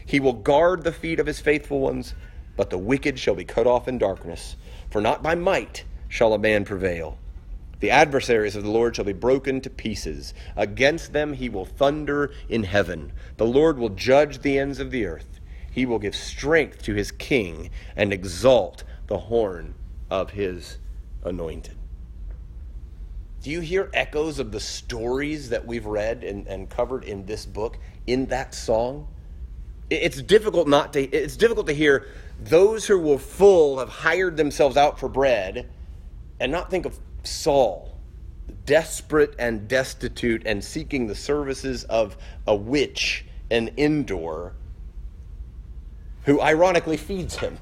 He 0.07 0.21
will 0.21 0.33
guard 0.35 0.85
the 0.85 0.93
feet 0.93 1.21
of 1.21 1.27
his 1.27 1.41
faithful 1.41 1.81
ones, 1.81 2.15
but 2.57 2.71
the 2.71 2.79
wicked 2.79 3.19
shall 3.19 3.35
be 3.35 3.45
cut 3.45 3.67
off 3.67 3.89
in 3.89 3.99
darkness. 3.99 4.57
For 4.91 5.01
not 5.01 5.23
by 5.23 5.35
might 5.35 5.85
shall 6.09 6.35
a 6.35 6.39
man 6.39 6.65
prevail. 6.65 7.19
The 7.81 7.91
adversaries 7.91 8.55
of 8.55 8.63
the 8.63 8.71
Lord 8.71 8.95
shall 8.95 9.05
be 9.05 9.13
broken 9.13 9.61
to 9.63 9.71
pieces. 9.71 10.35
Against 10.57 11.13
them 11.13 11.33
he 11.33 11.49
will 11.49 11.65
thunder 11.65 12.33
in 12.49 12.65
heaven. 12.65 13.13
The 13.39 13.47
Lord 13.47 13.79
will 13.79 13.89
judge 13.89 14.43
the 14.43 14.59
ends 14.59 14.79
of 14.79 14.91
the 14.91 15.07
earth. 15.07 15.41
he 15.73 15.87
will 15.87 15.99
give 15.99 16.15
strength 16.15 16.83
to 16.83 16.95
his 16.95 17.11
king 17.11 17.71
and 17.97 18.13
exalt 18.13 18.85
the 19.07 19.19
horn 19.19 19.75
of 20.11 20.31
his 20.31 20.79
anointed. 21.25 21.77
Do 23.43 23.51
you 23.51 23.61
hear 23.61 23.91
echoes 23.95 24.39
of 24.39 24.53
the 24.53 24.61
stories 24.61 25.49
that 25.49 25.67
we've 25.67 25.87
read 25.87 26.23
and, 26.23 26.47
and 26.47 26.69
covered 26.71 27.05
in 27.05 27.27
this 27.27 27.47
book 27.47 27.79
in 28.07 28.27
that 28.27 28.55
song? 28.55 29.09
It's 29.93 30.22
difficult 30.22 30.68
not 30.68 30.95
to 30.95 31.03
it's 31.03 31.36
difficult 31.36 31.66
to 31.66 31.74
hear 31.74 32.07
those 32.40 32.86
who 32.86 32.99
were 32.99 33.18
full 33.18 33.78
have 33.78 33.90
hired 33.90 34.38
themselves 34.38 34.76
out 34.76 34.99
for 34.99 35.09
bread 35.09 35.68
and 36.40 36.51
not 36.51 36.70
think 36.70 36.86
of 36.86 36.99
Saul, 37.24 37.99
desperate 38.64 39.34
and 39.38 39.68
destitute 39.68 40.43
and 40.47 40.64
seeking 40.64 41.07
the 41.07 41.14
services 41.14 41.84
of 41.84 42.16
a 42.47 42.55
witch, 42.55 43.26
an 43.51 43.70
Endor, 43.76 44.55
who 46.24 46.40
ironically 46.40 46.97
feeds 46.97 47.36
him. 47.36 47.59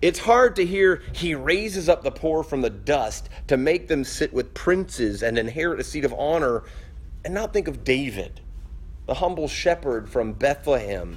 It's 0.00 0.20
hard 0.20 0.56
to 0.56 0.64
hear 0.64 1.02
he 1.12 1.34
raises 1.34 1.88
up 1.88 2.02
the 2.02 2.10
poor 2.10 2.42
from 2.42 2.62
the 2.62 2.70
dust 2.70 3.28
to 3.48 3.56
make 3.56 3.88
them 3.88 4.04
sit 4.04 4.32
with 4.32 4.54
princes 4.54 5.22
and 5.22 5.36
inherit 5.36 5.80
a 5.80 5.84
seat 5.84 6.04
of 6.04 6.14
honor 6.14 6.62
and 7.24 7.34
not 7.34 7.52
think 7.52 7.68
of 7.68 7.84
David, 7.84 8.40
the 9.08 9.14
humble 9.14 9.48
shepherd 9.48 10.06
from 10.06 10.34
Bethlehem, 10.34 11.16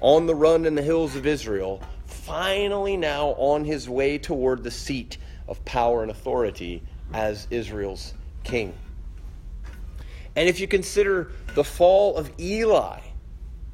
on 0.00 0.26
the 0.26 0.34
run 0.34 0.64
in 0.66 0.76
the 0.76 0.82
hills 0.82 1.16
of 1.16 1.26
Israel, 1.26 1.82
finally 2.06 2.96
now 2.96 3.30
on 3.30 3.64
his 3.64 3.88
way 3.88 4.16
toward 4.18 4.62
the 4.62 4.70
seat 4.70 5.18
of 5.48 5.62
power 5.64 6.02
and 6.02 6.12
authority 6.12 6.80
as 7.12 7.48
Israel's 7.50 8.14
king. 8.44 8.72
And 10.36 10.48
if 10.48 10.60
you 10.60 10.68
consider 10.68 11.32
the 11.56 11.64
fall 11.64 12.16
of 12.16 12.30
Eli 12.38 13.00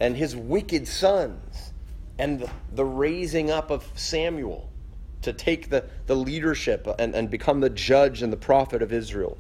and 0.01 0.17
his 0.17 0.35
wicked 0.35 0.89
sons, 0.89 1.75
and 2.19 2.49
the, 2.73 2.85
raising 2.85 3.51
up 3.51 3.71
of 3.71 3.87
Samuel 3.95 4.71
to 5.21 5.35
take 5.35 5.69
the, 5.69 5.85
the 6.07 6.17
leadership 6.17 6.89
and, 6.99 7.15
and 7.15 7.29
become 7.29 7.61
the 7.61 7.69
judge 7.69 8.23
and 8.23 8.33
the 8.33 8.39
prophet 8.39 8.81
of 8.81 8.91
Israel. 8.91 9.37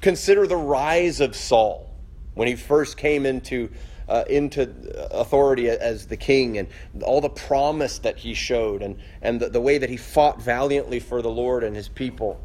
Consider 0.00 0.46
the 0.46 0.56
rise 0.56 1.20
of 1.20 1.36
Saul 1.36 1.89
when 2.34 2.48
he 2.48 2.56
first 2.56 2.96
came 2.96 3.26
into, 3.26 3.70
uh, 4.08 4.24
into 4.28 4.72
authority 5.12 5.68
as 5.68 6.06
the 6.06 6.16
king 6.16 6.58
and 6.58 6.68
all 7.02 7.20
the 7.20 7.28
promise 7.30 7.98
that 7.98 8.18
he 8.18 8.34
showed 8.34 8.82
and, 8.82 8.98
and 9.22 9.40
the, 9.40 9.48
the 9.48 9.60
way 9.60 9.78
that 9.78 9.90
he 9.90 9.96
fought 9.96 10.40
valiantly 10.40 11.00
for 11.00 11.22
the 11.22 11.30
Lord 11.30 11.64
and 11.64 11.74
his 11.74 11.88
people. 11.88 12.40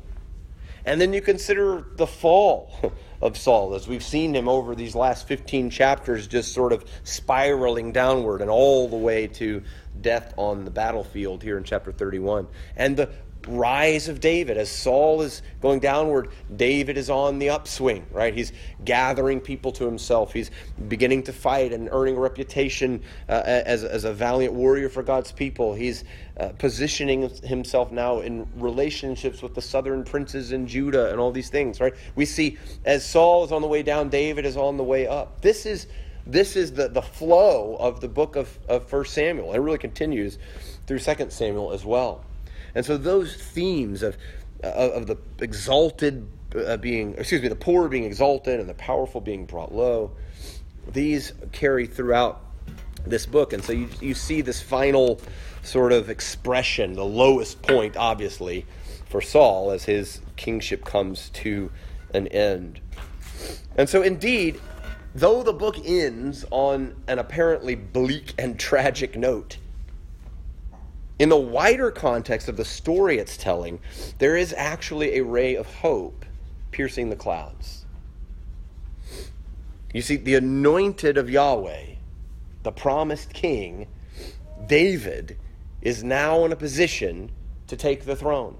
And 0.86 1.02
then 1.02 1.14
you 1.14 1.22
consider 1.22 1.86
the 1.96 2.06
fall 2.06 2.94
of 3.22 3.38
Saul, 3.38 3.74
as 3.74 3.88
we've 3.88 4.04
seen 4.04 4.36
him 4.36 4.48
over 4.48 4.76
these 4.76 4.96
last 4.96 5.28
15 5.28 5.72
chapters, 5.72 6.28
just 6.28 6.54
sort 6.54 6.72
of 6.72 6.86
spiraling 7.04 7.92
downward 7.92 8.42
and 8.42 8.50
all 8.50 8.88
the 8.88 8.96
way 8.96 9.26
to 9.28 9.64
death 10.02 10.34
on 10.38 10.64
the 10.64 10.72
battlefield 10.72 11.42
here 11.42 11.58
in 11.58 11.64
chapter 11.64 11.92
31. 11.92 12.48
And 12.76 12.96
the 12.96 13.10
rise 13.48 14.08
of 14.08 14.20
David. 14.20 14.58
As 14.58 14.70
Saul 14.70 15.22
is 15.22 15.42
going 15.62 15.80
downward, 15.80 16.30
David 16.56 16.98
is 16.98 17.10
on 17.10 17.40
the 17.40 17.50
upswing, 17.50 18.06
right? 18.12 18.34
He's 18.34 18.52
gathering 18.84 19.40
people 19.40 19.72
to 19.74 19.86
himself. 19.86 20.34
He's 20.34 20.52
beginning 20.88 21.24
to 21.24 21.34
fight 21.34 21.74
and 21.74 21.90
earning 21.92 22.18
a 22.18 22.20
reputation 22.20 23.02
uh, 23.30 23.42
as, 23.46 23.84
as 23.84 24.04
a 24.04 24.14
valiant 24.14 24.54
warrior 24.54 24.90
for 24.90 25.04
God's 25.04 25.32
people. 25.32 25.74
He's 25.74 26.04
uh, 26.40 26.50
positioning 26.58 27.30
himself 27.44 27.92
now 27.92 28.20
in 28.20 28.48
relationships 28.56 29.42
with 29.42 29.56
the 29.56 29.62
southern 29.62 30.04
princes 30.04 30.52
in 30.52 30.68
Judah 30.68 31.12
and 31.12 31.20
all 31.20 31.32
these 31.32 31.50
things, 31.50 31.80
right? 31.80 31.94
We 32.16 32.26
see 32.26 32.58
as 32.86 33.06
Saul 33.06 33.44
is 33.46 33.52
on 33.52 33.62
the 33.62 33.68
way 33.68 33.84
down, 33.84 34.10
David 34.10 34.46
is 34.46 34.58
on 34.58 34.78
the 34.78 34.84
way 34.84 35.08
up. 35.08 35.42
This 35.42 35.66
is 35.66 35.88
this 36.28 36.56
is 36.56 36.72
the, 36.72 36.88
the 36.88 37.04
flow 37.04 37.76
of 37.80 38.02
the 38.02 38.08
book 38.08 38.36
of, 38.36 38.58
of 38.68 38.92
1 38.92 39.06
Samuel. 39.06 39.54
It 39.54 39.60
really 39.60 39.78
continues 39.78 40.40
through 40.88 40.98
2 40.98 41.30
Samuel 41.30 41.72
as 41.72 41.86
well. 41.86 42.25
And 42.76 42.86
so 42.86 42.98
those 42.98 43.36
themes 43.36 44.04
of, 44.04 44.18
of, 44.62 45.08
the 45.08 45.18
exalted 45.40 46.28
uh, 46.56 46.78
being, 46.78 47.16
excuse 47.18 47.42
me, 47.42 47.48
the 47.48 47.56
poor 47.56 47.88
being 47.88 48.04
exalted 48.04 48.60
and 48.60 48.70
the 48.70 48.74
powerful 48.76 49.22
being 49.22 49.46
brought 49.46 49.74
low, 49.74 50.12
these 50.92 51.34
carry 51.52 51.88
throughout 51.88 52.42
this 53.06 53.26
book. 53.26 53.54
And 53.54 53.64
so 53.64 53.74
you, 53.74 53.90
you 54.02 54.14
see 54.14 54.42
this 54.42 54.62
final 54.62 55.22
sort 55.64 55.92
of 55.92 56.10
expression, 56.10 56.94
the 56.94 57.06
lowest 57.06 57.62
point, 57.62 57.98
obviously, 57.98 58.66
for 59.10 59.22
Saul 59.22 59.72
as 59.72 59.86
his 59.86 60.22
kingship 60.36 60.84
comes 60.84 61.30
to 61.32 61.72
an 62.14 62.28
end. 62.28 62.80
And 63.78 63.90
so, 63.90 64.02
indeed, 64.02 64.60
though 65.14 65.44
the 65.44 65.54
book 65.54 65.78
ends 65.84 66.46
on 66.52 66.96
an 67.08 67.20
apparently 67.20 67.76
bleak 67.76 68.34
and 68.38 68.60
tragic 68.60 69.16
note, 69.16 69.58
in 71.18 71.30
the 71.30 71.38
wider 71.38 71.92
context 71.92 72.50
of 72.50 72.58
the 72.58 72.66
story 72.66 73.18
it's 73.18 73.38
telling, 73.38 73.80
there 74.20 74.36
is 74.36 74.54
actually 74.58 75.18
a 75.18 75.24
ray 75.24 75.56
of 75.56 75.66
hope 75.76 76.26
piercing 76.72 77.10
the 77.10 77.16
clouds. 77.16 77.86
You 79.94 80.02
see, 80.02 80.18
the 80.18 80.36
anointed 80.36 81.18
of 81.18 81.30
Yahweh, 81.30 81.86
the 82.64 82.72
promised 82.72 83.32
king, 83.32 83.88
David, 84.68 85.38
is 85.82 86.04
now 86.04 86.44
in 86.44 86.52
a 86.52 86.58
position 86.58 87.32
to 87.68 87.78
take 87.78 88.04
the 88.04 88.16
throne. 88.16 88.58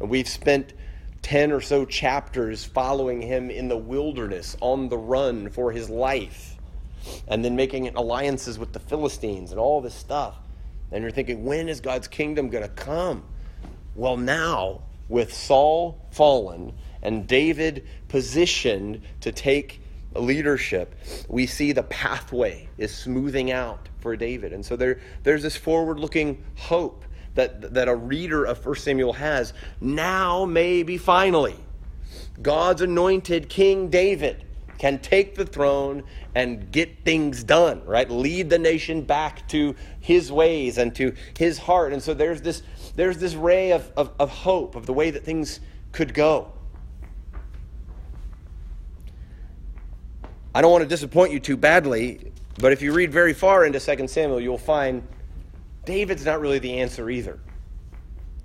And 0.00 0.08
we've 0.08 0.28
spent 0.28 0.72
10 1.20 1.52
or 1.52 1.60
so 1.60 1.84
chapters 1.84 2.64
following 2.64 3.20
him 3.20 3.50
in 3.50 3.68
the 3.68 3.76
wilderness 3.76 4.56
on 4.60 4.88
the 4.88 4.96
run 4.96 5.50
for 5.50 5.72
his 5.72 5.90
life, 5.90 6.56
and 7.26 7.44
then 7.44 7.54
making 7.54 7.88
alliances 7.94 8.58
with 8.58 8.72
the 8.72 8.80
Philistines 8.80 9.50
and 9.50 9.60
all 9.60 9.82
this 9.82 9.94
stuff. 9.94 10.36
And 10.90 11.02
you're 11.02 11.10
thinking, 11.10 11.44
when 11.44 11.68
is 11.68 11.80
God's 11.80 12.08
kingdom 12.08 12.48
going 12.48 12.64
to 12.64 12.70
come? 12.70 13.24
Well, 13.94 14.16
now, 14.16 14.82
with 15.08 15.32
Saul 15.32 16.06
fallen 16.10 16.72
and 17.02 17.26
David 17.26 17.86
positioned 18.08 19.02
to 19.20 19.32
take 19.32 19.82
leadership, 20.14 20.94
we 21.28 21.46
see 21.46 21.72
the 21.72 21.82
pathway 21.84 22.68
is 22.78 22.94
smoothing 22.94 23.50
out 23.50 23.88
for 23.98 24.16
David. 24.16 24.52
And 24.52 24.64
so 24.64 24.76
there, 24.76 25.00
there's 25.22 25.42
this 25.42 25.56
forward 25.56 26.00
looking 26.00 26.42
hope 26.56 27.04
that, 27.34 27.74
that 27.74 27.88
a 27.88 27.94
reader 27.94 28.44
of 28.44 28.64
1 28.64 28.76
Samuel 28.76 29.12
has. 29.12 29.52
Now, 29.80 30.44
maybe 30.44 30.96
finally, 30.96 31.56
God's 32.40 32.82
anointed 32.82 33.48
King 33.48 33.88
David 33.88 34.44
can 34.78 34.98
take 35.00 35.34
the 35.34 35.44
throne 35.44 36.04
and 36.34 36.70
get 36.70 37.04
things 37.04 37.42
done, 37.42 37.84
right? 37.84 38.08
Lead 38.08 38.48
the 38.48 38.58
nation 38.58 39.02
back 39.02 39.46
to 39.48 39.74
his 40.00 40.30
ways 40.30 40.78
and 40.78 40.94
to 40.94 41.12
his 41.36 41.58
heart. 41.58 41.92
And 41.92 42.02
so 42.02 42.14
there's 42.14 42.40
this, 42.40 42.62
there's 42.94 43.18
this 43.18 43.34
ray 43.34 43.72
of, 43.72 43.90
of, 43.96 44.12
of 44.18 44.30
hope 44.30 44.76
of 44.76 44.86
the 44.86 44.92
way 44.92 45.10
that 45.10 45.24
things 45.24 45.60
could 45.92 46.14
go. 46.14 46.52
I 50.54 50.62
don't 50.62 50.72
want 50.72 50.82
to 50.82 50.88
disappoint 50.88 51.32
you 51.32 51.40
too 51.40 51.56
badly, 51.56 52.32
but 52.58 52.72
if 52.72 52.80
you 52.82 52.92
read 52.92 53.12
very 53.12 53.34
far 53.34 53.64
into 53.64 53.78
2 53.78 54.08
Samuel, 54.08 54.40
you'll 54.40 54.58
find 54.58 55.06
David's 55.84 56.24
not 56.24 56.40
really 56.40 56.58
the 56.58 56.80
answer 56.80 57.10
either. 57.10 57.38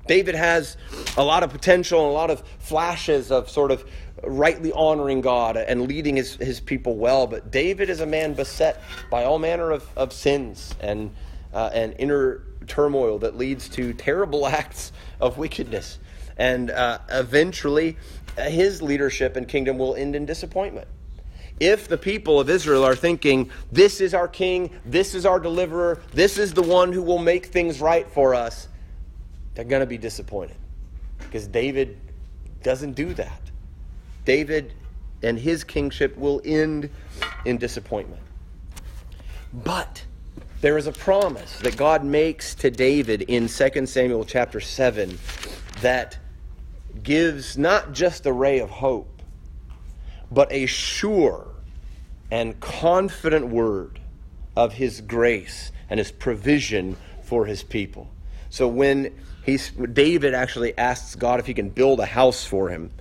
David 0.06 0.36
has 0.36 0.76
a 1.18 1.24
lot 1.24 1.44
of 1.44 1.50
potential 1.50 2.02
and 2.02 2.10
a 2.10 2.14
lot 2.14 2.30
of 2.30 2.44
flashes 2.60 3.32
of 3.32 3.50
sort 3.50 3.72
of 3.72 3.90
rightly 4.22 4.72
honoring 4.72 5.22
God 5.22 5.58
and 5.58 5.88
leading 5.88 6.16
his, 6.16 6.36
his 6.36 6.60
people 6.60 6.96
well. 6.96 7.28
But 7.28 7.52
David 7.52 7.90
is 7.90 8.00
a 8.00 8.06
man 8.06 8.34
beset 8.34 8.82
by 9.10 9.24
all 9.24 9.40
manner 9.40 9.72
of, 9.72 9.88
of 9.96 10.14
sins 10.14 10.76
and, 10.80 11.14
uh, 11.54 11.72
and 11.74 11.96
inner 11.98 12.44
turmoil 12.68 13.20
that 13.20 13.38
leads 13.38 13.70
to 13.70 13.94
terrible 13.94 14.48
acts 14.48 14.92
of 15.20 15.38
wickedness. 15.38 16.00
And 16.38 16.72
uh, 16.72 17.00
eventually, 17.10 17.98
his 18.38 18.82
leadership 18.82 19.36
and 19.36 19.48
kingdom 19.48 19.78
will 19.78 19.96
end 19.96 20.16
in 20.16 20.26
disappointment. 20.26 20.88
If 21.60 21.88
the 21.88 21.98
people 21.98 22.40
of 22.40 22.50
Israel 22.50 22.84
are 22.84 22.96
thinking, 22.96 23.52
this 23.72 24.02
is 24.02 24.14
our 24.14 24.28
king, 24.28 24.72
this 24.86 25.14
is 25.14 25.26
our 25.26 25.40
deliverer, 25.40 26.02
this 26.12 26.38
is 26.38 26.54
the 26.54 26.64
one 26.64 26.92
who 26.92 27.04
will 27.04 27.20
make 27.20 27.48
things 27.48 27.80
right 27.80 28.10
for 28.10 28.34
us, 28.34 28.68
they're 29.54 29.64
going 29.64 29.82
to 29.82 29.86
be 29.86 30.00
disappointed. 30.00 30.58
Because 31.20 31.48
David 31.48 32.00
doesn't 32.64 32.94
do 32.94 33.14
that. 33.14 33.40
David 34.26 34.74
and 35.22 35.40
his 35.40 35.64
kingship 35.64 36.18
will 36.18 36.42
end 36.44 36.90
in 37.46 37.58
disappointment. 37.58 38.22
But 39.54 40.04
there 40.62 40.78
is 40.78 40.88
a 40.88 40.92
promise 40.92 41.60
that 41.60 41.78
God 41.78 42.04
makes 42.04 42.56
to 42.56 42.72
David 42.72 43.24
in 43.24 43.48
2 43.48 43.86
Samuel 43.86 44.26
chapter 44.26 44.60
7 44.60 45.18
that 45.82 46.18
gives 47.04 47.58
not 47.58 47.94
just 47.94 48.26
a 48.26 48.32
ray 48.32 48.60
of 48.60 48.70
hope, 48.70 49.22
but 50.32 50.52
a 50.52 50.66
sure 50.66 51.48
and 52.32 52.60
confident 52.60 53.48
word 53.48 54.00
of 54.56 54.74
his 54.74 55.02
grace 55.02 55.72
and 55.90 56.00
his 56.00 56.12
provision 56.12 56.96
for 57.24 57.46
his 57.46 57.62
people. 57.62 58.10
So 58.50 58.68
when 58.68 59.14
he's, 59.46 59.70
David 59.72 60.34
actually 60.34 60.78
asks 60.78 61.16
God 61.16 61.40
if 61.40 61.46
he 61.46 61.54
can 61.54 61.70
build 61.70 62.00
a 62.00 62.06
house 62.06 62.46
for 62.46 62.70
him, 62.70 62.92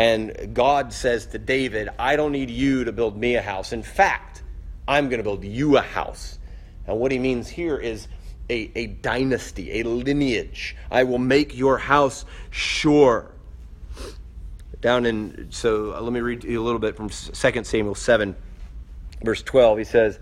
and 0.00 0.54
God 0.54 0.94
says 0.94 1.26
to 1.26 1.38
David, 1.38 1.90
I 1.98 2.16
don't 2.16 2.32
need 2.32 2.48
you 2.48 2.84
to 2.84 2.92
build 2.92 3.18
me 3.18 3.34
a 3.34 3.42
house. 3.42 3.74
In 3.74 3.82
fact, 3.82 4.42
I'm 4.88 5.10
going 5.10 5.18
to 5.18 5.22
build 5.22 5.44
you 5.44 5.76
a 5.76 5.82
house. 5.82 6.38
And 6.86 6.98
what 6.98 7.12
he 7.12 7.18
means 7.18 7.50
here 7.50 7.76
is 7.76 8.08
a, 8.48 8.72
a 8.74 8.86
dynasty, 8.86 9.78
a 9.78 9.82
lineage. 9.82 10.74
I 10.90 11.04
will 11.04 11.18
make 11.18 11.54
your 11.54 11.76
house 11.76 12.24
sure. 12.48 13.30
Down 14.80 15.04
in, 15.04 15.48
so 15.50 15.94
uh, 15.94 16.00
let 16.00 16.14
me 16.14 16.20
read 16.20 16.44
you 16.44 16.58
a 16.58 16.64
little 16.64 16.80
bit 16.80 16.96
from 16.96 17.10
2 17.10 17.64
Samuel 17.64 17.94
7 17.94 18.34
verse 19.22 19.42
12 19.42 19.76
he 19.76 19.84
says 19.84 20.18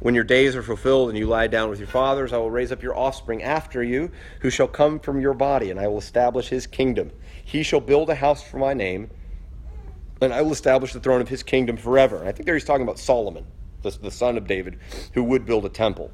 when 0.00 0.14
your 0.14 0.24
days 0.24 0.54
are 0.54 0.62
fulfilled 0.62 1.08
and 1.08 1.16
you 1.16 1.24
lie 1.26 1.46
down 1.46 1.70
with 1.70 1.78
your 1.78 1.88
fathers 1.88 2.34
i 2.34 2.36
will 2.36 2.50
raise 2.50 2.70
up 2.70 2.82
your 2.82 2.94
offspring 2.94 3.42
after 3.42 3.82
you 3.82 4.10
who 4.40 4.50
shall 4.50 4.68
come 4.68 5.00
from 5.00 5.22
your 5.22 5.32
body 5.32 5.70
and 5.70 5.80
i 5.80 5.88
will 5.88 5.96
establish 5.96 6.48
his 6.48 6.66
kingdom 6.66 7.10
he 7.42 7.62
shall 7.62 7.80
build 7.80 8.10
a 8.10 8.14
house 8.14 8.42
for 8.42 8.58
my 8.58 8.74
name 8.74 9.08
and 10.22 10.32
i 10.32 10.40
will 10.42 10.52
establish 10.52 10.92
the 10.92 11.00
throne 11.00 11.20
of 11.20 11.28
his 11.28 11.42
kingdom 11.42 11.76
forever 11.76 12.18
and 12.18 12.28
i 12.28 12.32
think 12.32 12.46
there 12.46 12.54
he's 12.54 12.64
talking 12.64 12.82
about 12.82 12.98
solomon 12.98 13.44
the, 13.82 13.90
the 14.02 14.10
son 14.10 14.36
of 14.36 14.46
david 14.46 14.78
who 15.14 15.22
would 15.22 15.44
build 15.44 15.64
a 15.64 15.70
temple 15.70 16.10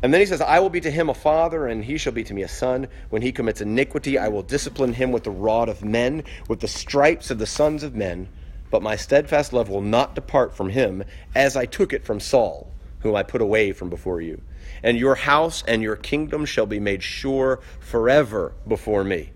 and 0.00 0.14
then 0.14 0.20
he 0.20 0.26
says, 0.26 0.40
I 0.40 0.60
will 0.60 0.70
be 0.70 0.80
to 0.82 0.92
him 0.92 1.08
a 1.08 1.14
father, 1.14 1.66
and 1.66 1.84
he 1.84 1.98
shall 1.98 2.12
be 2.12 2.22
to 2.22 2.32
me 2.32 2.42
a 2.42 2.48
son. 2.48 2.86
When 3.10 3.20
he 3.20 3.32
commits 3.32 3.60
iniquity, 3.60 4.16
I 4.16 4.28
will 4.28 4.44
discipline 4.44 4.92
him 4.92 5.10
with 5.10 5.24
the 5.24 5.32
rod 5.32 5.68
of 5.68 5.84
men, 5.84 6.22
with 6.48 6.60
the 6.60 6.68
stripes 6.68 7.32
of 7.32 7.40
the 7.40 7.46
sons 7.46 7.82
of 7.82 7.96
men 7.96 8.28
but 8.70 8.82
my 8.82 8.96
steadfast 8.96 9.52
love 9.52 9.68
will 9.68 9.80
not 9.80 10.14
depart 10.14 10.54
from 10.54 10.70
him, 10.70 11.04
as 11.34 11.56
I 11.56 11.64
took 11.64 11.92
it 11.92 12.04
from 12.04 12.20
Saul, 12.20 12.70
whom 13.00 13.14
I 13.14 13.22
put 13.22 13.40
away 13.40 13.72
from 13.72 13.88
before 13.88 14.20
you. 14.20 14.42
And 14.82 14.98
your 14.98 15.14
house 15.14 15.62
and 15.66 15.82
your 15.82 15.96
kingdom 15.96 16.44
shall 16.44 16.66
be 16.66 16.80
made 16.80 17.02
sure 17.02 17.60
forever 17.80 18.52
before 18.66 19.04
me. 19.04 19.30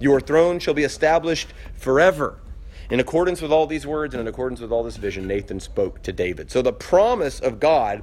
Your 0.00 0.20
throne 0.20 0.58
shall 0.58 0.74
be 0.74 0.84
established 0.84 1.48
forever. 1.74 2.38
In 2.90 3.00
accordance 3.00 3.40
with 3.40 3.52
all 3.52 3.66
these 3.66 3.86
words 3.86 4.14
and 4.14 4.20
in 4.20 4.28
accordance 4.28 4.60
with 4.60 4.72
all 4.72 4.82
this 4.82 4.96
vision, 4.96 5.26
Nathan 5.26 5.60
spoke 5.60 6.02
to 6.02 6.12
David. 6.12 6.50
So 6.50 6.62
the 6.62 6.72
promise 6.72 7.40
of 7.40 7.60
God 7.60 8.02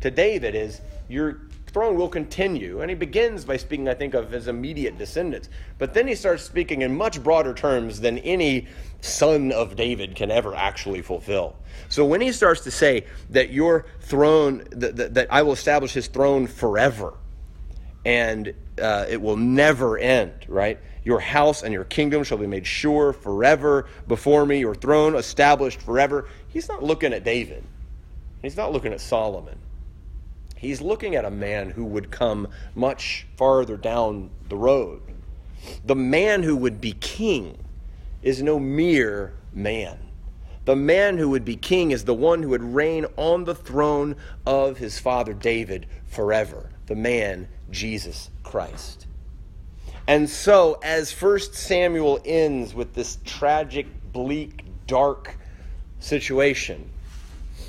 to 0.00 0.10
David 0.10 0.54
is 0.54 0.80
your 1.08 1.40
throne 1.72 1.96
will 1.96 2.08
continue. 2.08 2.80
And 2.80 2.90
he 2.90 2.96
begins 2.96 3.44
by 3.44 3.56
speaking, 3.56 3.88
I 3.88 3.94
think, 3.94 4.14
of 4.14 4.30
his 4.30 4.48
immediate 4.48 4.98
descendants. 4.98 5.48
But 5.78 5.94
then 5.94 6.08
he 6.08 6.14
starts 6.14 6.42
speaking 6.42 6.82
in 6.82 6.96
much 6.96 7.22
broader 7.22 7.54
terms 7.54 8.00
than 8.00 8.18
any 8.18 8.66
son 9.00 9.52
of 9.52 9.76
David 9.76 10.14
can 10.14 10.30
ever 10.30 10.54
actually 10.54 11.02
fulfill. 11.02 11.56
So 11.88 12.04
when 12.04 12.20
he 12.20 12.32
starts 12.32 12.62
to 12.62 12.70
say 12.70 13.06
that 13.30 13.50
your 13.50 13.86
throne, 14.00 14.64
that, 14.72 14.96
that, 14.96 15.14
that 15.14 15.28
I 15.30 15.42
will 15.42 15.52
establish 15.52 15.92
his 15.92 16.08
throne 16.08 16.46
forever, 16.46 17.14
and 18.04 18.54
uh, 18.80 19.06
it 19.08 19.20
will 19.20 19.36
never 19.36 19.98
end, 19.98 20.32
right? 20.48 20.78
Your 21.04 21.20
house 21.20 21.62
and 21.62 21.72
your 21.72 21.84
kingdom 21.84 22.24
shall 22.24 22.38
be 22.38 22.46
made 22.46 22.66
sure 22.66 23.12
forever 23.12 23.86
before 24.06 24.44
me, 24.44 24.58
your 24.58 24.74
throne 24.74 25.14
established 25.14 25.80
forever. 25.80 26.28
He's 26.48 26.68
not 26.68 26.82
looking 26.82 27.12
at 27.12 27.24
David. 27.24 27.64
He's 28.42 28.56
not 28.56 28.72
looking 28.72 28.92
at 28.92 29.00
Solomon. 29.00 29.58
He's 30.56 30.82
looking 30.82 31.14
at 31.14 31.24
a 31.24 31.30
man 31.30 31.70
who 31.70 31.84
would 31.86 32.10
come 32.10 32.48
much 32.74 33.26
farther 33.36 33.78
down 33.78 34.30
the 34.48 34.56
road. 34.56 35.00
The 35.84 35.94
man 35.94 36.42
who 36.42 36.56
would 36.56 36.80
be 36.80 36.92
king 36.92 37.58
is 38.22 38.42
no 38.42 38.58
mere 38.58 39.32
man. 39.54 39.98
The 40.66 40.76
man 40.76 41.16
who 41.16 41.30
would 41.30 41.44
be 41.44 41.56
king 41.56 41.90
is 41.90 42.04
the 42.04 42.14
one 42.14 42.42
who 42.42 42.50
would 42.50 42.62
reign 42.62 43.06
on 43.16 43.44
the 43.44 43.54
throne 43.54 44.16
of 44.44 44.76
his 44.76 44.98
father 44.98 45.32
David 45.32 45.86
forever. 46.06 46.70
The 46.86 46.94
man, 46.94 47.48
Jesus 47.70 48.30
Christ. 48.42 49.06
And 50.06 50.28
so, 50.28 50.78
as 50.82 51.12
1 51.12 51.40
Samuel 51.52 52.20
ends 52.24 52.74
with 52.74 52.94
this 52.94 53.18
tragic, 53.24 53.86
bleak, 54.12 54.64
dark 54.86 55.36
situation, 56.00 56.90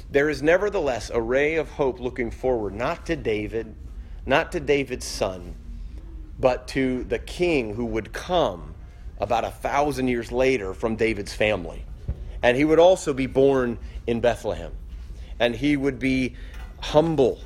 there 0.09 0.29
is 0.29 0.41
nevertheless 0.41 1.09
a 1.09 1.21
ray 1.21 1.55
of 1.55 1.69
hope 1.69 1.99
looking 1.99 2.31
forward, 2.31 2.73
not 2.73 3.05
to 3.05 3.15
David, 3.15 3.75
not 4.25 4.51
to 4.53 4.59
David's 4.59 5.05
son, 5.05 5.55
but 6.39 6.67
to 6.69 7.03
the 7.05 7.19
king 7.19 7.75
who 7.75 7.85
would 7.85 8.11
come 8.11 8.73
about 9.19 9.45
a 9.45 9.51
thousand 9.51 10.07
years 10.07 10.31
later 10.31 10.73
from 10.73 10.95
David's 10.95 11.33
family. 11.33 11.85
And 12.43 12.57
he 12.57 12.65
would 12.65 12.79
also 12.79 13.13
be 13.13 13.27
born 13.27 13.77
in 14.07 14.19
Bethlehem. 14.19 14.71
And 15.39 15.55
he 15.55 15.77
would 15.77 15.99
be 15.99 16.35
humble 16.79 17.39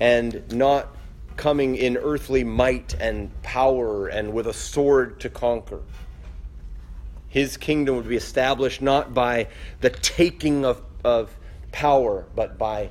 and 0.00 0.52
not 0.52 0.93
coming 1.36 1.76
in 1.76 1.96
earthly 1.96 2.44
might 2.44 2.94
and 2.94 3.30
power 3.42 4.08
and 4.08 4.32
with 4.32 4.46
a 4.46 4.52
sword 4.52 5.20
to 5.20 5.28
conquer. 5.28 5.80
His 7.28 7.56
kingdom 7.56 7.96
would 7.96 8.08
be 8.08 8.16
established 8.16 8.80
not 8.80 9.12
by 9.12 9.48
the 9.80 9.90
taking 9.90 10.64
of, 10.64 10.82
of 11.02 11.34
power, 11.72 12.26
but 12.36 12.58
by 12.58 12.90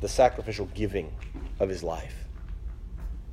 the 0.00 0.08
sacrificial 0.08 0.66
giving 0.74 1.12
of 1.58 1.68
his 1.68 1.82
life. 1.82 2.24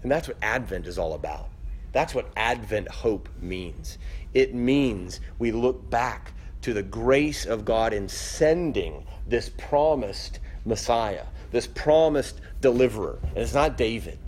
And 0.03 0.11
that's 0.11 0.27
what 0.27 0.37
Advent 0.41 0.85
is 0.85 0.97
all 0.97 1.13
about. 1.13 1.49
That's 1.93 2.13
what 2.13 2.27
Advent 2.35 2.89
hope 2.89 3.29
means. 3.41 3.97
It 4.33 4.53
means 4.53 5.21
we 5.39 5.51
look 5.51 5.89
back 5.89 6.33
to 6.61 6.73
the 6.73 6.83
grace 6.83 7.45
of 7.45 7.63
God 7.63 7.93
in 7.93 8.09
sending 8.09 9.05
this 9.25 9.49
promised 9.57 10.39
Messiah, 10.65 11.25
this 11.51 11.67
promised 11.67 12.41
deliverer. 12.61 13.19
And 13.29 13.37
it's 13.37 13.53
not 13.53 13.77
David, 13.77 14.19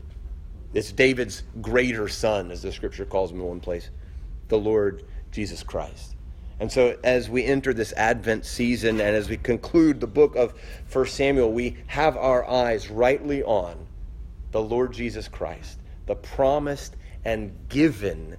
it's 0.73 0.91
David's 0.91 1.43
greater 1.61 2.07
son, 2.07 2.51
as 2.51 2.61
the 2.61 2.71
scripture 2.71 3.05
calls 3.05 3.31
him 3.31 3.39
in 3.39 3.47
one 3.47 3.59
place, 3.59 3.89
the 4.47 4.57
Lord 4.57 5.03
Jesus 5.31 5.63
Christ. 5.63 6.15
And 6.59 6.71
so, 6.71 6.97
as 7.03 7.29
we 7.29 7.45
enter 7.45 7.73
this 7.73 7.93
Advent 7.93 8.45
season 8.45 8.99
and 8.99 9.15
as 9.15 9.29
we 9.29 9.37
conclude 9.37 10.01
the 10.01 10.07
book 10.07 10.35
of 10.35 10.53
1 10.91 11.05
Samuel, 11.05 11.53
we 11.53 11.77
have 11.87 12.17
our 12.17 12.47
eyes 12.47 12.89
rightly 12.89 13.41
on 13.43 13.87
the 14.51 14.61
Lord 14.61 14.91
Jesus 14.91 15.27
Christ, 15.27 15.79
the 16.05 16.15
promised 16.15 16.97
and 17.23 17.55
given 17.69 18.35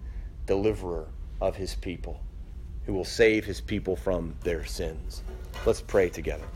deliverer 0.47 1.09
of 1.41 1.57
his 1.57 1.75
people, 1.77 2.23
who 2.85 2.93
will 2.93 3.05
save 3.05 3.45
his 3.45 3.61
people 3.61 3.97
from 3.97 4.35
their 4.43 4.67
sins. 4.67 5.23
Let's 5.65 5.81
pray 5.81 6.11
together. 6.11 6.51